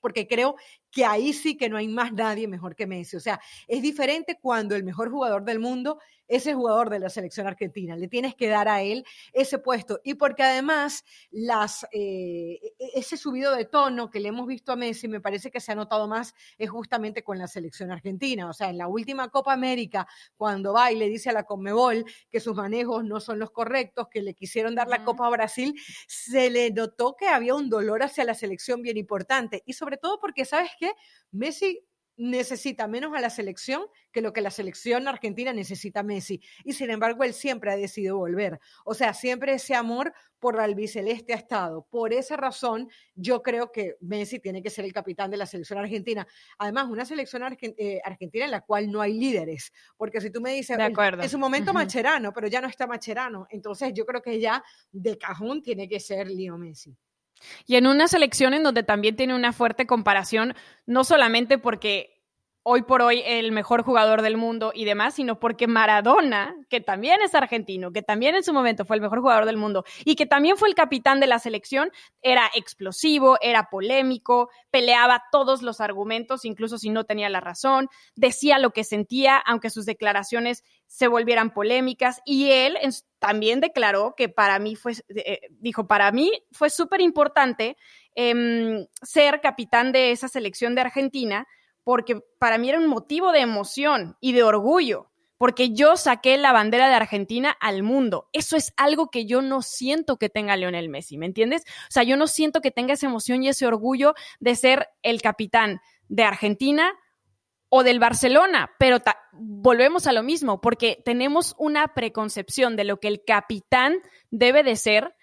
Porque 0.00 0.26
creo 0.26 0.56
que 0.90 1.04
ahí 1.04 1.32
sí 1.32 1.56
que 1.56 1.68
no 1.68 1.76
hay 1.76 1.88
más 1.88 2.12
nadie 2.12 2.48
mejor 2.48 2.74
que 2.74 2.86
Messi. 2.86 3.16
O 3.16 3.20
sea, 3.20 3.40
es 3.66 3.82
diferente 3.82 4.38
cuando 4.40 4.74
el 4.76 4.84
mejor 4.84 5.10
jugador 5.10 5.44
del 5.44 5.58
mundo 5.58 5.98
es 6.28 6.46
el 6.46 6.54
jugador 6.54 6.90
de 6.90 7.00
la 7.00 7.08
selección 7.08 7.46
argentina. 7.46 7.96
Le 7.96 8.08
tienes 8.08 8.34
que 8.34 8.48
dar 8.48 8.68
a 8.68 8.82
él 8.82 9.04
ese 9.32 9.58
puesto. 9.58 10.00
Y 10.04 10.14
porque 10.14 10.42
además 10.42 11.04
las, 11.30 11.84
eh, 11.92 12.60
e-, 12.78 12.90
ese 12.94 13.16
subido 13.16 13.54
de 13.54 13.64
tono 13.64 14.10
que 14.10 14.20
le 14.20 14.28
hemos 14.28 14.46
visto 14.46 14.72
a 14.72 14.76
Messi, 14.76 15.08
me 15.08 15.20
parece 15.20 15.50
que 15.50 15.60
se 15.60 15.72
ha 15.72 15.74
notado 15.74 16.06
más, 16.06 16.34
es 16.58 16.70
justamente 16.70 17.24
con 17.24 17.38
la 17.38 17.48
selección 17.48 17.90
argentina. 17.90 18.48
O 18.48 18.52
sea, 18.52 18.70
en 18.70 18.78
la 18.78 18.88
última 18.88 19.28
Copa 19.30 19.52
América, 19.52 20.06
cuando 20.36 20.72
va 20.74 20.92
y 20.92 20.96
le 20.96 21.08
dice 21.08 21.30
a 21.30 21.32
la 21.32 21.44
Conmebol 21.44 22.04
que 22.30 22.40
sus 22.40 22.54
manejos 22.54 23.04
no 23.04 23.20
son 23.20 23.38
los 23.38 23.50
correctos, 23.50 24.08
que 24.10 24.22
le 24.22 24.34
quisieron 24.34 24.74
dar 24.74 24.88
la 24.88 25.04
Copa 25.04 25.26
a 25.26 25.30
Brasil, 25.30 25.74
se 26.06 26.50
le 26.50 26.70
notó 26.70 27.16
que 27.16 27.28
había 27.28 27.54
un 27.54 27.70
dolor 27.70 28.02
hacia 28.02 28.24
la 28.24 28.34
selección 28.34 28.82
bien 28.82 28.96
importante. 28.96 29.62
Y 29.66 29.72
sobre 29.72 29.96
todo 29.96 30.20
porque, 30.20 30.44
¿sabes 30.44 30.70
qué? 30.78 30.92
Messi 31.30 31.84
necesita 32.18 32.88
menos 32.88 33.14
a 33.16 33.20
la 33.20 33.30
selección 33.30 33.86
que 34.12 34.20
lo 34.20 34.32
que 34.32 34.42
la 34.42 34.50
selección 34.50 35.06
argentina 35.08 35.52
necesita 35.52 36.00
a 36.00 36.02
Messi. 36.02 36.42
Y 36.64 36.72
sin 36.72 36.90
embargo, 36.90 37.24
él 37.24 37.32
siempre 37.32 37.70
ha 37.70 37.76
decidido 37.76 38.18
volver. 38.18 38.58
O 38.84 38.92
sea, 38.92 39.14
siempre 39.14 39.54
ese 39.54 39.74
amor 39.74 40.12
por 40.38 40.56
la 40.56 40.64
albiceleste 40.64 41.32
ha 41.32 41.36
estado. 41.36 41.86
Por 41.90 42.12
esa 42.12 42.36
razón, 42.36 42.88
yo 43.14 43.42
creo 43.42 43.70
que 43.70 43.96
Messi 44.00 44.40
tiene 44.40 44.62
que 44.62 44.70
ser 44.70 44.84
el 44.84 44.92
capitán 44.92 45.30
de 45.30 45.36
la 45.36 45.46
selección 45.46 45.78
argentina. 45.78 46.26
Además, 46.58 46.88
una 46.88 47.04
selección 47.04 47.42
eh, 47.60 48.00
argentina 48.04 48.44
en 48.44 48.50
la 48.50 48.60
cual 48.62 48.90
no 48.90 49.00
hay 49.00 49.14
líderes. 49.14 49.72
Porque 49.96 50.20
si 50.20 50.30
tú 50.30 50.40
me 50.40 50.52
dices, 50.52 50.76
en 50.78 51.28
su 51.28 51.38
momento 51.38 51.72
Macherano, 51.72 52.32
pero 52.32 52.48
ya 52.48 52.60
no 52.60 52.68
está 52.68 52.86
Macherano. 52.86 53.46
Entonces, 53.50 53.92
yo 53.94 54.04
creo 54.04 54.20
que 54.20 54.40
ya 54.40 54.62
de 54.90 55.16
cajón 55.16 55.62
tiene 55.62 55.88
que 55.88 56.00
ser 56.00 56.28
Leo 56.28 56.58
Messi. 56.58 56.96
Y 57.66 57.76
en 57.76 57.86
una 57.86 58.08
selección 58.08 58.54
en 58.54 58.62
donde 58.62 58.82
también 58.82 59.16
tiene 59.16 59.34
una 59.34 59.52
fuerte 59.52 59.86
comparación, 59.86 60.54
no 60.86 61.04
solamente 61.04 61.58
porque 61.58 62.17
hoy 62.70 62.82
por 62.82 63.00
hoy 63.00 63.22
el 63.24 63.50
mejor 63.50 63.82
jugador 63.82 64.20
del 64.20 64.36
mundo 64.36 64.72
y 64.74 64.84
demás, 64.84 65.14
sino 65.14 65.40
porque 65.40 65.66
Maradona, 65.66 66.54
que 66.68 66.82
también 66.82 67.22
es 67.22 67.34
argentino, 67.34 67.92
que 67.92 68.02
también 68.02 68.34
en 68.34 68.42
su 68.42 68.52
momento 68.52 68.84
fue 68.84 68.96
el 68.96 69.00
mejor 69.00 69.20
jugador 69.20 69.46
del 69.46 69.56
mundo 69.56 69.86
y 70.04 70.16
que 70.16 70.26
también 70.26 70.58
fue 70.58 70.68
el 70.68 70.74
capitán 70.74 71.18
de 71.18 71.26
la 71.26 71.38
selección, 71.38 71.90
era 72.20 72.50
explosivo, 72.54 73.38
era 73.40 73.70
polémico, 73.70 74.50
peleaba 74.70 75.22
todos 75.32 75.62
los 75.62 75.80
argumentos, 75.80 76.44
incluso 76.44 76.76
si 76.76 76.90
no 76.90 77.04
tenía 77.04 77.30
la 77.30 77.40
razón, 77.40 77.88
decía 78.16 78.58
lo 78.58 78.70
que 78.72 78.84
sentía, 78.84 79.38
aunque 79.38 79.70
sus 79.70 79.86
declaraciones 79.86 80.62
se 80.86 81.08
volvieran 81.08 81.54
polémicas. 81.54 82.20
Y 82.26 82.50
él 82.50 82.76
también 83.18 83.60
declaró 83.60 84.14
que 84.14 84.28
para 84.28 84.58
mí 84.58 84.76
fue, 84.76 84.92
eh, 85.08 85.40
dijo, 85.52 85.86
para 85.86 86.12
mí 86.12 86.32
fue 86.52 86.68
súper 86.68 87.00
importante 87.00 87.78
em, 88.14 88.86
ser 89.00 89.40
capitán 89.40 89.90
de 89.92 90.10
esa 90.10 90.28
selección 90.28 90.74
de 90.74 90.82
Argentina 90.82 91.46
porque 91.88 92.20
para 92.38 92.58
mí 92.58 92.68
era 92.68 92.78
un 92.78 92.86
motivo 92.86 93.32
de 93.32 93.40
emoción 93.40 94.18
y 94.20 94.32
de 94.34 94.42
orgullo, 94.42 95.10
porque 95.38 95.70
yo 95.70 95.96
saqué 95.96 96.36
la 96.36 96.52
bandera 96.52 96.86
de 96.86 96.94
Argentina 96.94 97.56
al 97.60 97.82
mundo. 97.82 98.28
Eso 98.34 98.58
es 98.58 98.74
algo 98.76 99.08
que 99.08 99.24
yo 99.24 99.40
no 99.40 99.62
siento 99.62 100.18
que 100.18 100.28
tenga 100.28 100.54
Lionel 100.58 100.90
Messi, 100.90 101.16
¿me 101.16 101.24
entiendes? 101.24 101.62
O 101.64 101.90
sea, 101.90 102.02
yo 102.02 102.18
no 102.18 102.26
siento 102.26 102.60
que 102.60 102.70
tenga 102.70 102.92
esa 102.92 103.06
emoción 103.06 103.42
y 103.42 103.48
ese 103.48 103.66
orgullo 103.66 104.12
de 104.38 104.54
ser 104.54 104.88
el 105.02 105.22
capitán 105.22 105.80
de 106.08 106.24
Argentina 106.24 106.92
o 107.70 107.82
del 107.82 108.00
Barcelona, 108.00 108.70
pero 108.78 108.98
volvemos 109.32 110.06
a 110.06 110.12
lo 110.12 110.22
mismo, 110.22 110.60
porque 110.60 111.00
tenemos 111.06 111.54
una 111.56 111.94
preconcepción 111.94 112.76
de 112.76 112.84
lo 112.84 113.00
que 113.00 113.08
el 113.08 113.24
capitán 113.24 114.02
debe 114.30 114.62
de 114.62 114.76
ser 114.76 115.14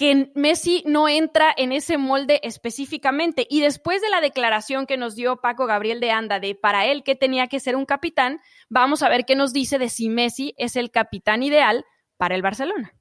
que 0.00 0.32
Messi 0.34 0.82
no 0.86 1.10
entra 1.10 1.52
en 1.54 1.72
ese 1.72 1.98
molde 1.98 2.40
específicamente. 2.42 3.46
Y 3.50 3.60
después 3.60 4.00
de 4.00 4.08
la 4.08 4.22
declaración 4.22 4.86
que 4.86 4.96
nos 4.96 5.14
dio 5.14 5.42
Paco 5.42 5.66
Gabriel 5.66 6.00
de 6.00 6.10
Anda 6.10 6.40
de 6.40 6.54
para 6.54 6.86
él 6.86 7.02
que 7.04 7.14
tenía 7.14 7.48
que 7.48 7.60
ser 7.60 7.76
un 7.76 7.84
capitán, 7.84 8.40
vamos 8.70 9.02
a 9.02 9.10
ver 9.10 9.26
qué 9.26 9.36
nos 9.36 9.52
dice 9.52 9.78
de 9.78 9.90
si 9.90 10.08
Messi 10.08 10.54
es 10.56 10.76
el 10.76 10.90
capitán 10.90 11.42
ideal 11.42 11.84
para 12.16 12.34
el 12.34 12.40
Barcelona. 12.40 12.94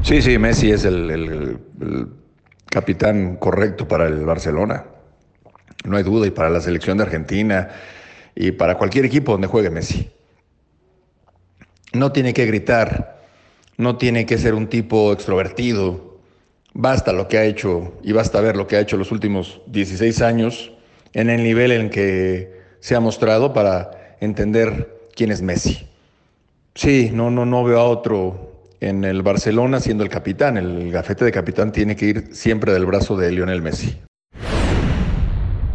Sí, 0.00 0.22
sí, 0.22 0.38
Messi 0.38 0.70
es 0.70 0.86
el, 0.86 1.58
capitán 2.70 3.36
correcto 3.36 3.86
para 3.86 4.06
el 4.06 4.24
Barcelona. 4.24 4.86
no 5.84 5.98
hay 5.98 6.04
duda, 6.04 6.26
y 6.26 6.30
para 6.30 6.48
la 6.48 6.62
selección 6.62 6.96
de 6.96 7.04
Argentina 7.04 7.68
y 8.34 8.52
para 8.52 8.78
cualquier 8.78 9.04
equipo 9.04 9.32
donde 9.32 9.46
juegue 9.46 9.68
Messi. 9.68 10.10
No 11.92 12.12
tiene 12.12 12.32
que 12.32 12.46
gritar, 12.46 13.17
no 13.78 13.96
tiene 13.96 14.26
que 14.26 14.36
ser 14.36 14.54
un 14.54 14.66
tipo 14.66 15.12
extrovertido, 15.12 16.18
basta 16.74 17.12
lo 17.12 17.28
que 17.28 17.38
ha 17.38 17.44
hecho 17.44 17.94
y 18.02 18.12
basta 18.12 18.40
ver 18.40 18.56
lo 18.56 18.66
que 18.66 18.76
ha 18.76 18.80
hecho 18.80 18.96
los 18.96 19.10
últimos 19.12 19.62
16 19.66 20.20
años 20.20 20.72
en 21.14 21.30
el 21.30 21.42
nivel 21.42 21.72
en 21.72 21.88
que 21.88 22.58
se 22.80 22.94
ha 22.94 23.00
mostrado 23.00 23.54
para 23.54 24.16
entender 24.20 25.08
quién 25.14 25.30
es 25.30 25.42
Messi. 25.42 25.88
Sí, 26.74 27.10
no, 27.12 27.30
no, 27.30 27.46
no 27.46 27.64
veo 27.64 27.80
a 27.80 27.84
otro 27.84 28.66
en 28.80 29.04
el 29.04 29.22
Barcelona 29.22 29.80
siendo 29.80 30.04
el 30.04 30.10
capitán. 30.10 30.56
El 30.56 30.92
gafete 30.92 31.24
de 31.24 31.32
capitán 31.32 31.72
tiene 31.72 31.96
que 31.96 32.06
ir 32.06 32.28
siempre 32.32 32.72
del 32.72 32.86
brazo 32.86 33.16
de 33.16 33.32
Lionel 33.32 33.62
Messi. 33.62 33.98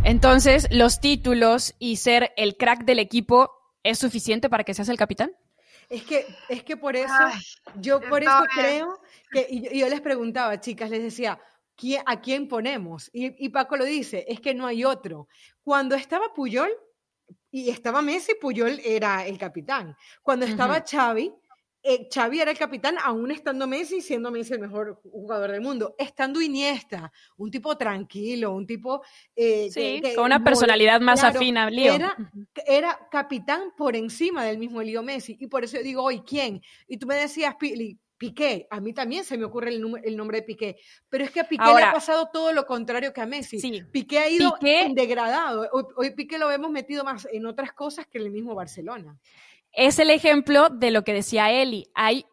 Entonces, 0.03 0.67
los 0.71 0.99
títulos 0.99 1.75
y 1.79 1.97
ser 1.97 2.31
el 2.37 2.55
crack 2.57 2.85
del 2.85 2.99
equipo 2.99 3.51
es 3.83 3.99
suficiente 3.99 4.49
para 4.49 4.63
que 4.63 4.73
seas 4.73 4.89
el 4.89 4.97
capitán? 4.97 5.31
Es 5.93 6.03
que, 6.05 6.25
es 6.49 6.63
que 6.63 6.75
por 6.75 6.95
eso, 6.95 7.13
yo 7.75 8.01
por 8.01 8.23
eso 8.23 8.43
creo 8.55 8.99
que, 9.31 9.45
y 9.47 9.77
yo 9.77 9.87
les 9.87 10.01
preguntaba, 10.01 10.59
chicas, 10.59 10.89
les 10.89 11.03
decía, 11.03 11.39
¿a 12.07 12.19
quién 12.19 12.47
ponemos? 12.47 13.11
Y, 13.13 13.45
y, 13.45 13.49
Paco 13.49 13.77
lo 13.77 13.85
dice, 13.85 14.25
es 14.27 14.39
que 14.39 14.55
no 14.55 14.65
hay 14.65 14.83
otro. 14.83 15.27
Cuando 15.63 15.93
estaba 15.93 16.33
Puyol 16.33 16.71
y 17.51 17.69
estaba 17.69 18.01
Messi, 18.01 18.33
Puyol 18.41 18.81
era 18.83 19.27
el 19.27 19.37
capitán. 19.37 19.95
Cuando 20.23 20.47
estaba 20.47 20.83
Xavi, 20.83 21.31
eh, 21.85 22.07
Xavi 22.09 22.39
era 22.39 22.51
el 22.51 22.57
capitán, 22.57 22.95
aún 23.03 23.29
estando 23.31 23.67
Messi, 23.67 23.99
siendo 23.99 24.31
Messi 24.31 24.53
el 24.53 24.59
mejor 24.59 25.01
jugador 25.03 25.51
del 25.51 25.59
mundo. 25.59 25.95
Estando 25.97 26.41
Iniesta, 26.41 27.11
un 27.37 27.51
tipo 27.51 27.77
tranquilo, 27.77 28.53
un 28.53 28.65
tipo... 28.65 29.03
Eh, 29.35 29.69
sí, 29.69 30.01
con 30.15 30.25
una 30.25 30.41
personalidad 30.41 31.01
más 31.01 31.23
afín 31.25 31.57
a 31.57 31.69
Leo. 31.69 31.93
Era, 31.93 32.15
era, 32.65 32.99
capitán 33.11 33.73
por 33.75 33.97
encima 33.97 34.45
del 34.45 34.57
mismo 34.57 34.81
Leo 34.81 35.03
Messi. 35.03 35.35
Y 35.37 35.47
por 35.47 35.65
eso 35.65 35.75
yo 35.75 35.83
digo, 35.83 36.03
hoy, 36.03 36.21
¿quién? 36.21 36.61
Y 36.87 36.97
tú 36.97 37.05
me 37.05 37.15
decías, 37.15 37.55
Piqué, 38.17 38.65
a 38.69 38.79
mí 38.79 38.93
también 38.93 39.25
se 39.25 39.37
me 39.37 39.43
ocurre 39.43 39.69
el, 39.69 39.81
nombre 40.15 40.37
de 40.39 40.43
Piqué, 40.43 40.77
pero 41.09 41.25
es 41.25 41.31
que 41.31 41.41
a 41.41 41.49
Piqué 41.49 41.65
le 41.75 41.83
ha 41.83 41.91
pasado 41.91 42.29
todo 42.31 42.53
lo 42.53 42.65
contrario 42.65 43.11
que 43.11 43.19
a 43.19 43.25
Messi. 43.25 43.59
Sí, 43.59 43.83
Piqué 43.91 44.19
ha 44.19 44.29
ido 44.29 44.57
degradado. 44.93 45.67
Hoy, 45.73 45.83
hoy 45.97 46.11
Piqué 46.11 46.37
lo 46.37 46.49
hemos 46.49 46.71
metido 46.71 47.03
más 47.03 47.27
en 47.29 47.45
otras 47.45 47.73
cosas 47.73 48.07
que 48.07 48.19
en 48.19 48.23
el 48.23 48.31
mismo 48.31 48.55
Barcelona 48.55 49.19
es 49.73 49.99
el 49.99 50.09
ejemplo 50.09 50.69
de 50.69 50.91
lo 50.91 51.03
que 51.03 51.13
decía 51.13 51.51
Eli. 51.51 51.87
Hay 51.95 52.25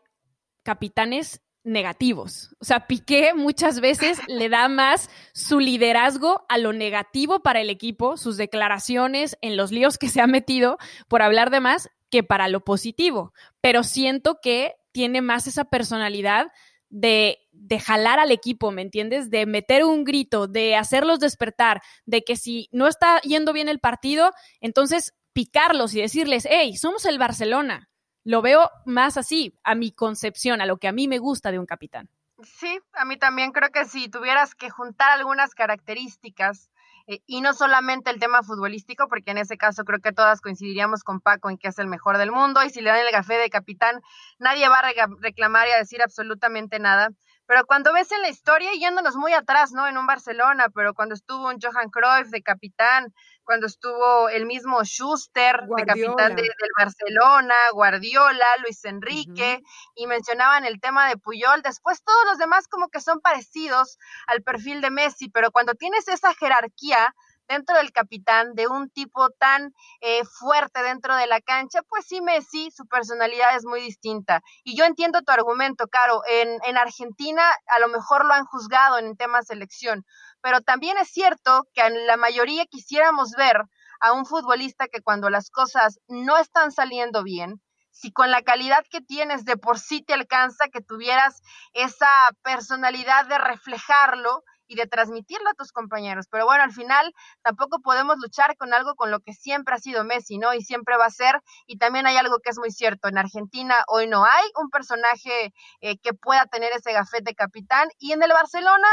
capitanes 0.62 1.40
negativos. 1.64 2.54
O 2.60 2.64
sea, 2.64 2.86
Piqué 2.86 3.34
muchas 3.34 3.80
veces 3.80 4.18
le 4.28 4.48
da 4.48 4.68
más 4.68 5.10
su 5.32 5.60
liderazgo 5.60 6.44
a 6.48 6.58
lo 6.58 6.72
negativo 6.72 7.40
para 7.40 7.60
el 7.60 7.70
equipo, 7.70 8.16
sus 8.16 8.36
declaraciones 8.36 9.36
en 9.40 9.56
los 9.56 9.72
líos 9.72 9.98
que 9.98 10.08
se 10.08 10.20
ha 10.20 10.26
metido 10.26 10.78
por 11.08 11.22
hablar 11.22 11.50
de 11.50 11.60
más, 11.60 11.88
que 12.10 12.22
para 12.22 12.48
lo 12.48 12.60
positivo. 12.60 13.32
Pero 13.60 13.84
siento 13.84 14.38
que 14.42 14.74
tiene 14.92 15.22
más 15.22 15.46
esa 15.46 15.64
personalidad 15.64 16.48
de, 16.88 17.38
de 17.52 17.78
jalar 17.78 18.18
al 18.18 18.32
equipo, 18.32 18.72
¿me 18.72 18.82
entiendes? 18.82 19.30
De 19.30 19.46
meter 19.46 19.84
un 19.84 20.02
grito, 20.02 20.48
de 20.48 20.74
hacerlos 20.74 21.20
despertar, 21.20 21.82
de 22.04 22.22
que 22.22 22.34
si 22.34 22.68
no 22.72 22.88
está 22.88 23.20
yendo 23.20 23.52
bien 23.52 23.68
el 23.68 23.78
partido, 23.78 24.32
entonces 24.60 25.14
picarlos 25.32 25.94
y 25.94 26.00
decirles, 26.00 26.46
hey, 26.48 26.76
somos 26.76 27.04
el 27.04 27.18
Barcelona. 27.18 27.88
Lo 28.24 28.42
veo 28.42 28.70
más 28.84 29.16
así, 29.16 29.58
a 29.64 29.74
mi 29.74 29.92
concepción, 29.92 30.60
a 30.60 30.66
lo 30.66 30.76
que 30.76 30.88
a 30.88 30.92
mí 30.92 31.08
me 31.08 31.18
gusta 31.18 31.50
de 31.50 31.58
un 31.58 31.66
capitán. 31.66 32.08
Sí, 32.42 32.80
a 32.92 33.04
mí 33.04 33.18
también 33.18 33.52
creo 33.52 33.70
que 33.70 33.84
si 33.84 34.08
tuvieras 34.08 34.54
que 34.54 34.70
juntar 34.70 35.10
algunas 35.10 35.54
características 35.54 36.70
eh, 37.06 37.20
y 37.26 37.40
no 37.40 37.52
solamente 37.54 38.10
el 38.10 38.18
tema 38.18 38.42
futbolístico, 38.42 39.08
porque 39.08 39.32
en 39.32 39.38
ese 39.38 39.56
caso 39.56 39.84
creo 39.84 40.00
que 40.00 40.12
todas 40.12 40.40
coincidiríamos 40.40 41.02
con 41.02 41.20
Paco 41.20 41.50
en 41.50 41.58
que 41.58 41.68
es 41.68 41.78
el 41.78 41.86
mejor 41.86 42.18
del 42.18 42.32
mundo 42.32 42.62
y 42.62 42.70
si 42.70 42.80
le 42.80 42.90
dan 42.90 43.04
el 43.04 43.10
café 43.10 43.34
de 43.34 43.50
capitán, 43.50 44.00
nadie 44.38 44.68
va 44.68 44.78
a 44.78 44.92
reclamar 45.20 45.68
y 45.68 45.72
a 45.72 45.78
decir 45.78 46.02
absolutamente 46.02 46.78
nada. 46.78 47.10
Pero 47.50 47.66
cuando 47.66 47.92
ves 47.92 48.12
en 48.12 48.22
la 48.22 48.28
historia, 48.28 48.70
yéndonos 48.78 49.16
muy 49.16 49.32
atrás, 49.32 49.72
¿no? 49.72 49.88
En 49.88 49.98
un 49.98 50.06
Barcelona, 50.06 50.68
pero 50.72 50.94
cuando 50.94 51.16
estuvo 51.16 51.48
un 51.48 51.58
Johan 51.60 51.90
Cruyff 51.90 52.30
de 52.30 52.42
capitán, 52.42 53.12
cuando 53.42 53.66
estuvo 53.66 54.28
el 54.28 54.46
mismo 54.46 54.84
Schuster 54.84 55.62
de 55.62 55.84
capitán 55.84 56.36
del 56.36 56.48
Barcelona, 56.78 57.56
Guardiola, 57.72 58.46
Luis 58.62 58.84
Enrique, 58.84 59.62
y 59.96 60.06
mencionaban 60.06 60.64
el 60.64 60.80
tema 60.80 61.08
de 61.08 61.16
Puyol. 61.16 61.60
Después 61.62 62.04
todos 62.04 62.24
los 62.26 62.38
demás 62.38 62.68
como 62.68 62.86
que 62.86 63.00
son 63.00 63.20
parecidos 63.20 63.98
al 64.28 64.44
perfil 64.44 64.80
de 64.80 64.90
Messi, 64.90 65.28
pero 65.28 65.50
cuando 65.50 65.74
tienes 65.74 66.06
esa 66.06 66.32
jerarquía, 66.34 67.16
dentro 67.50 67.76
del 67.76 67.90
capitán, 67.90 68.54
de 68.54 68.68
un 68.68 68.90
tipo 68.90 69.28
tan 69.30 69.74
eh, 70.00 70.24
fuerte 70.24 70.84
dentro 70.84 71.16
de 71.16 71.26
la 71.26 71.40
cancha, 71.40 71.80
pues 71.88 72.06
sí, 72.06 72.20
Messi, 72.22 72.70
su 72.70 72.86
personalidad 72.86 73.56
es 73.56 73.64
muy 73.64 73.80
distinta. 73.80 74.40
Y 74.62 74.76
yo 74.76 74.84
entiendo 74.84 75.22
tu 75.22 75.32
argumento, 75.32 75.88
Caro. 75.88 76.22
En, 76.28 76.58
en 76.64 76.78
Argentina 76.78 77.42
a 77.66 77.80
lo 77.80 77.88
mejor 77.88 78.24
lo 78.24 78.34
han 78.34 78.44
juzgado 78.44 78.98
en 78.98 79.16
tema 79.16 79.42
selección, 79.42 80.06
pero 80.40 80.60
también 80.60 80.96
es 80.98 81.08
cierto 81.10 81.66
que 81.74 81.82
en 81.82 82.06
la 82.06 82.16
mayoría 82.16 82.66
quisiéramos 82.66 83.32
ver 83.32 83.56
a 84.00 84.12
un 84.12 84.26
futbolista 84.26 84.86
que 84.86 85.02
cuando 85.02 85.28
las 85.28 85.50
cosas 85.50 85.98
no 86.06 86.38
están 86.38 86.70
saliendo 86.70 87.24
bien, 87.24 87.60
si 87.90 88.12
con 88.12 88.30
la 88.30 88.42
calidad 88.42 88.84
que 88.88 89.00
tienes 89.00 89.44
de 89.44 89.56
por 89.56 89.78
sí 89.78 90.02
te 90.02 90.14
alcanza, 90.14 90.68
que 90.68 90.80
tuvieras 90.80 91.42
esa 91.72 92.08
personalidad 92.42 93.26
de 93.26 93.38
reflejarlo 93.38 94.44
y 94.70 94.76
de 94.76 94.86
transmitirlo 94.86 95.50
a 95.50 95.54
tus 95.54 95.72
compañeros. 95.72 96.26
Pero 96.30 96.46
bueno, 96.46 96.62
al 96.62 96.70
final 96.70 97.12
tampoco 97.42 97.80
podemos 97.80 98.16
luchar 98.18 98.56
con 98.56 98.72
algo 98.72 98.94
con 98.94 99.10
lo 99.10 99.18
que 99.18 99.32
siempre 99.32 99.74
ha 99.74 99.78
sido 99.78 100.04
Messi, 100.04 100.38
¿no? 100.38 100.54
Y 100.54 100.62
siempre 100.62 100.96
va 100.96 101.06
a 101.06 101.10
ser. 101.10 101.42
Y 101.66 101.76
también 101.76 102.06
hay 102.06 102.16
algo 102.16 102.38
que 102.38 102.50
es 102.50 102.58
muy 102.58 102.70
cierto. 102.70 103.08
En 103.08 103.18
Argentina 103.18 103.82
hoy 103.88 104.06
no 104.06 104.24
hay 104.24 104.44
un 104.62 104.70
personaje 104.70 105.52
eh, 105.80 105.98
que 105.98 106.14
pueda 106.14 106.46
tener 106.46 106.70
ese 106.72 106.92
gafete 106.92 107.34
capitán. 107.34 107.88
Y 107.98 108.12
en 108.12 108.22
el 108.22 108.30
Barcelona 108.30 108.86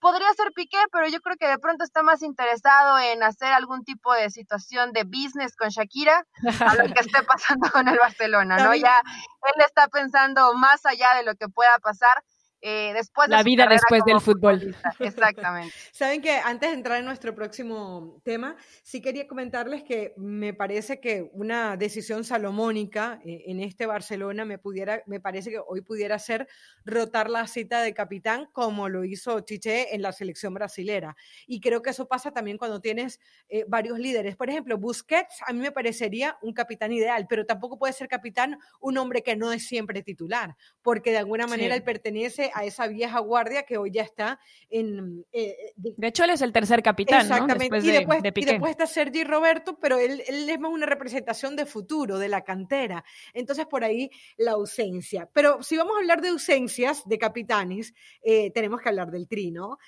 podría 0.00 0.30
ser 0.34 0.52
Piqué, 0.54 0.78
pero 0.92 1.08
yo 1.08 1.20
creo 1.20 1.36
que 1.38 1.48
de 1.48 1.58
pronto 1.58 1.82
está 1.82 2.02
más 2.02 2.22
interesado 2.22 2.98
en 2.98 3.22
hacer 3.22 3.54
algún 3.54 3.84
tipo 3.84 4.12
de 4.12 4.28
situación 4.28 4.92
de 4.92 5.04
business 5.04 5.56
con 5.56 5.70
Shakira 5.70 6.26
a 6.60 6.74
lo 6.74 6.92
que 6.92 7.00
esté 7.00 7.22
pasando 7.26 7.70
con 7.70 7.88
el 7.88 7.96
Barcelona, 7.96 8.58
¿no? 8.58 8.74
Ya 8.74 9.00
él 9.00 9.64
está 9.64 9.88
pensando 9.88 10.52
más 10.54 10.84
allá 10.84 11.14
de 11.14 11.22
lo 11.22 11.34
que 11.36 11.48
pueda 11.48 11.72
pasar 11.82 12.22
eh, 12.64 12.92
después 12.94 13.28
la 13.28 13.42
vida 13.42 13.66
después 13.66 14.04
del 14.06 14.20
fútbol. 14.20 14.76
Exactamente. 15.00 15.74
Saben 15.90 16.22
que 16.22 16.30
antes 16.30 16.70
de 16.70 16.76
entrar 16.76 16.98
en 17.00 17.04
nuestro 17.04 17.34
próximo 17.34 18.20
tema, 18.24 18.56
sí 18.84 19.00
quería 19.00 19.26
comentarles 19.26 19.82
que 19.82 20.14
me 20.16 20.54
parece 20.54 21.00
que 21.00 21.28
una 21.32 21.76
decisión 21.76 22.22
salomónica 22.22 23.20
eh, 23.24 23.42
en 23.46 23.58
este 23.58 23.86
Barcelona 23.86 24.44
me 24.44 24.58
pudiera, 24.58 25.02
me 25.06 25.18
parece 25.18 25.50
que 25.50 25.60
hoy 25.66 25.80
pudiera 25.80 26.20
ser 26.20 26.46
rotar 26.84 27.28
la 27.28 27.48
cita 27.48 27.82
de 27.82 27.94
capitán 27.94 28.48
como 28.52 28.88
lo 28.88 29.04
hizo 29.04 29.40
Chiche 29.40 29.92
en 29.92 30.02
la 30.02 30.12
selección 30.12 30.54
brasilera. 30.54 31.16
Y 31.48 31.60
creo 31.60 31.82
que 31.82 31.90
eso 31.90 32.06
pasa 32.06 32.30
también 32.30 32.58
cuando 32.58 32.80
tienes 32.80 33.18
eh, 33.48 33.64
varios 33.66 33.98
líderes. 33.98 34.36
Por 34.36 34.48
ejemplo, 34.48 34.78
Busquets 34.78 35.40
a 35.44 35.52
mí 35.52 35.58
me 35.58 35.72
parecería 35.72 36.38
un 36.42 36.52
capitán 36.52 36.92
ideal, 36.92 37.26
pero 37.28 37.44
tampoco 37.44 37.76
puede 37.76 37.92
ser 37.92 38.06
capitán 38.06 38.58
un 38.80 38.98
hombre 38.98 39.24
que 39.24 39.34
no 39.34 39.52
es 39.52 39.66
siempre 39.66 40.02
titular, 40.02 40.56
porque 40.80 41.10
de 41.10 41.18
alguna 41.18 41.48
manera 41.48 41.74
él 41.74 41.82
pertenece 41.82 42.51
a 42.54 42.64
esa 42.64 42.86
vieja 42.86 43.18
guardia 43.20 43.64
que 43.64 43.76
hoy 43.76 43.90
ya 43.90 44.02
está 44.02 44.40
en... 44.70 45.24
Eh, 45.32 45.56
eh, 45.66 45.72
de, 45.76 46.06
hecho, 46.06 46.24
él 46.24 46.30
es 46.30 46.42
el 46.42 46.52
tercer 46.52 46.82
capitán, 46.82 47.22
Exactamente. 47.22 47.78
y, 47.78 47.90
después, 47.90 48.22
y 48.24 48.44
después 48.44 48.70
está 48.70 48.86
Sergi 48.86 49.24
Roberto, 49.24 49.78
pero 49.78 49.98
él, 49.98 50.22
él, 50.26 50.48
es 50.48 50.60
más 50.60 50.72
una 50.72 50.86
representación 50.86 51.56
de 51.56 51.66
futuro, 51.66 52.18
de 52.18 52.28
la 52.28 52.42
cantera. 52.42 53.04
Entonces, 53.34 53.66
por 53.66 53.84
ahí 53.84 54.10
la 54.36 54.52
ausencia. 54.52 55.28
Pero 55.32 55.62
si 55.62 55.76
vamos 55.76 55.94
a 55.96 56.00
hablar 56.00 56.20
de 56.20 56.28
ausencias 56.28 57.06
de 57.06 57.18
capitanes, 57.18 57.94
eh, 58.22 58.50
tenemos 58.52 58.80
que 58.80 58.88
hablar 58.88 59.10
del 59.10 59.28
Tri, 59.28 59.50
¿no? 59.50 59.78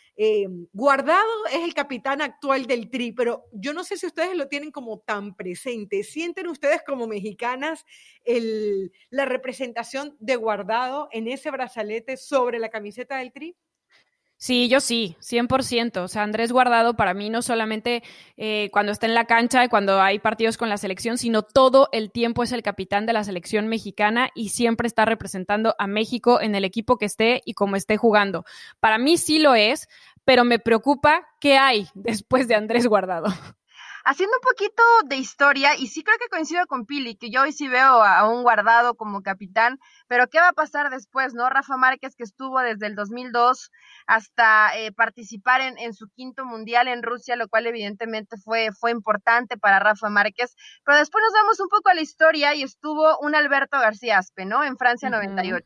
Guardado 0.73 1.47
es 1.53 1.65
el 1.65 1.75
capitán 1.75 2.23
actual 2.23 2.67
del 2.67 2.91
Tri, 2.91 3.13
pero 3.13 3.45
yo 3.53 3.73
no 3.73 3.85
sé 3.85 3.97
si 3.97 4.07
ustedes 4.07 4.37
lo 4.37 4.49
tienen 4.49 4.71
como 4.71 5.01
tan 5.01 5.35
presente. 5.35 6.03
¿Sienten 6.03 6.49
ustedes 6.49 6.83
como 6.87 7.07
mexicanas 7.07 7.85
el, 8.25 8.93
la 9.11 9.25
representación 9.25 10.17
de 10.21 10.37
Guardado 10.37 11.09
en 11.13 11.29
ese 11.29 11.51
brazalete 11.51 12.17
sobre 12.17 12.54
la 12.59 12.71
camiseta 12.71 13.19
del 13.19 13.33
Tri? 13.33 13.57
Sí, 14.37 14.69
yo 14.69 14.81
sí, 14.81 15.17
100%. 15.21 16.03
O 16.03 16.09
sea, 16.09 16.23
Andrés 16.23 16.53
Guardado 16.53 16.95
para 16.97 17.15
mí 17.15 17.31
no 17.31 17.41
solamente 17.41 18.03
eh, 18.37 18.69
cuando 18.73 18.93
está 18.93 19.07
en 19.07 19.15
la 19.15 19.25
cancha 19.25 19.65
y 19.65 19.69
cuando 19.69 20.03
hay 20.03 20.19
partidos 20.19 20.59
con 20.59 20.69
la 20.69 20.77
selección, 20.77 21.17
sino 21.17 21.43
todo 21.43 21.89
el 21.93 22.11
tiempo 22.11 22.43
es 22.43 22.53
el 22.53 22.63
capitán 22.63 23.07
de 23.07 23.15
la 23.15 23.25
selección 23.25 23.69
mexicana 23.69 24.31
y 24.35 24.51
siempre 24.51 24.87
está 24.87 25.05
representando 25.05 25.75
a 25.79 25.87
México 25.87 26.41
en 26.41 26.55
el 26.55 26.65
equipo 26.65 26.99
que 26.99 27.07
esté 27.07 27.43
y 27.47 27.55
como 27.55 27.77
esté 27.77 27.97
jugando. 27.97 28.45
Para 28.81 28.99
mí 28.99 29.17
sí 29.17 29.39
lo 29.39 29.55
es, 29.55 29.89
pero 30.25 30.45
me 30.45 30.59
preocupa 30.59 31.27
qué 31.41 31.57
hay 31.57 31.89
después 31.95 32.49
de 32.49 32.57
Andrés 32.57 32.87
Guardado. 32.87 33.29
haciendo 34.05 34.37
un 34.37 34.43
poquito 34.43 34.83
de 35.07 35.17
historia, 35.17 35.77
y 35.77 35.89
sí 35.89 36.05
creo 36.05 36.19
que 36.19 36.29
coincido 36.29 36.67
con 36.67 36.85
Pili, 36.85 37.17
que 37.17 37.31
yo 37.31 37.43
hoy 37.43 37.53
sí 37.53 37.69
veo 37.69 38.03
a 38.03 38.29
un 38.29 38.43
guardado 38.43 38.95
como 38.95 39.23
capitán, 39.23 39.81
pero 40.09 40.29
¿qué 40.29 40.39
va 40.39 40.49
a 40.49 40.53
pasar 40.53 40.91
después, 40.91 41.35
no? 41.35 41.49
Rafa 41.49 41.77
Márquez, 41.77 42.15
que 42.17 42.25
estuvo 42.25 42.61
desde 42.61 42.87
el 42.87 42.95
2002 42.95 43.71
hasta 44.07 44.77
eh, 44.77 44.93
participar 44.93 45.61
en, 45.61 45.79
en, 45.79 45.95
su 45.95 46.09
quinto 46.09 46.45
mundial 46.45 46.89
en 46.89 47.03
Rusia, 47.03 47.37
lo 47.37 47.49
cual 47.49 47.67
evidentemente 47.67 48.37
fue, 48.37 48.71
fue 48.73 48.91
importante 48.91 49.57
para 49.57 49.79
Rafa 49.79 50.11
Márquez, 50.11 50.55
pero 50.85 50.99
después 50.99 51.23
nos 51.25 51.33
vamos 51.33 51.61
un 51.61 51.69
poco 51.69 51.91
a 51.91 51.95
la 51.95 52.03
historia 52.03 52.55
y 52.55 52.63
estuvo 52.63 53.19
un 53.21 53.35
Alberto 53.35 53.79
García 53.79 54.19
Aspe, 54.19 54.45
¿no? 54.45 54.65
En 54.65 54.77
Francia 54.77 55.11
98, 55.11 55.65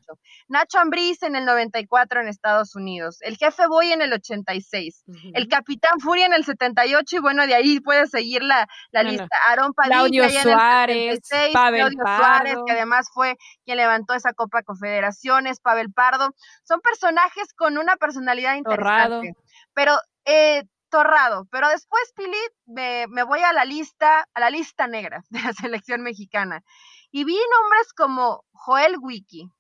Nacho 0.49 0.79
Ambriz 0.79 1.23
en 1.23 1.37
el 1.37 1.45
94 1.45 2.21
en 2.21 2.29
Estados 2.29 2.75
Unidos, 2.75 3.19
el 3.23 3.37
jefe 3.37 3.67
Boy 3.67 3.93
en 3.93 4.03
el 4.03 4.13
86, 4.13 5.05
el 5.35 5.49
capitán 5.49 5.99
Furia 6.01 6.27
en 6.27 6.35
el 6.35 6.45
78 6.45 7.17
y 7.17 7.19
bueno, 7.19 7.47
de 7.47 7.55
ahí 7.55 7.81
puedes 7.81 8.11
seguir 8.11 8.43
la, 8.43 8.69
la 8.91 9.03
lista. 9.03 9.29
Aaron 9.49 9.73
Padilla 9.73 10.29
Suárez, 10.31 11.21
Pavel 11.53 11.93
Suárez, 11.93 12.57
que 12.67 12.73
además 12.73 13.09
fue 13.13 13.37
quien 13.65 13.79
levantó 13.79 14.15
esa 14.15 14.28
Copa 14.33 14.63
Confederaciones, 14.63 15.61
Pavel 15.61 15.93
Pardo. 15.93 16.35
Son 16.65 16.81
personajes 16.81 17.53
con 17.55 17.79
una 17.79 17.97
personalidad 17.97 18.57
interesante. 18.57 19.35
Pero 19.75 19.97
eh, 20.25 20.65
Torrado, 20.91 21.47
pero 21.51 21.69
después, 21.69 22.13
Pili, 22.17 22.39
me, 22.67 23.07
me, 23.09 23.23
voy 23.23 23.41
a 23.41 23.53
la 23.53 23.65
lista, 23.65 24.27
a 24.33 24.41
la 24.41 24.51
lista 24.51 24.87
negra 24.87 25.23
de 25.31 25.41
la 25.41 25.53
selección 25.53 26.03
mexicana. 26.03 26.63
Y 27.11 27.25
vi 27.25 27.35
nombres 27.35 27.93
como 27.95 28.45
Joel 28.53 28.97
Wiki, 29.01 29.51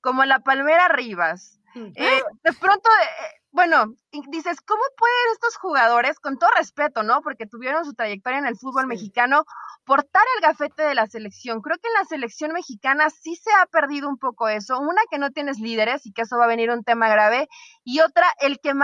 como 0.00 0.24
la 0.24 0.40
Palmera 0.40 0.88
Rivas. 0.88 1.60
Mm. 1.74 1.92
Eh, 1.94 2.22
de 2.42 2.52
pronto, 2.52 2.88
eh, 2.88 3.40
bueno, 3.54 3.94
dices, 4.30 4.60
¿cómo 4.62 4.82
pueden 4.98 5.32
estos 5.32 5.56
jugadores, 5.56 6.18
con 6.18 6.38
todo 6.38 6.50
respeto, 6.56 7.04
¿no? 7.04 7.22
Porque 7.22 7.46
tuvieron 7.46 7.84
su 7.84 7.94
trayectoria 7.94 8.40
en 8.40 8.46
el 8.46 8.56
fútbol 8.56 8.88
mexicano, 8.88 9.44
portar 9.84 10.24
el 10.34 10.42
gafete 10.42 10.82
de 10.82 10.96
la 10.96 11.06
selección? 11.06 11.60
Creo 11.60 11.78
que 11.78 11.86
en 11.86 11.94
la 11.94 12.04
selección 12.04 12.50
mexicana 12.50 13.10
sí 13.10 13.36
se 13.36 13.50
ha 13.52 13.66
perdido 13.66 14.08
un 14.08 14.18
poco 14.18 14.48
eso. 14.48 14.80
Una, 14.80 15.00
que 15.08 15.18
no 15.18 15.30
tienes 15.30 15.60
líderes 15.60 16.04
y 16.04 16.12
que 16.12 16.22
eso 16.22 16.36
va 16.36 16.46
a 16.46 16.48
venir 16.48 16.70
un 16.70 16.82
tema 16.82 17.08
grave. 17.08 17.46
Y 17.84 18.00
otra, 18.00 18.26
el 18.40 18.58
que 18.58 18.74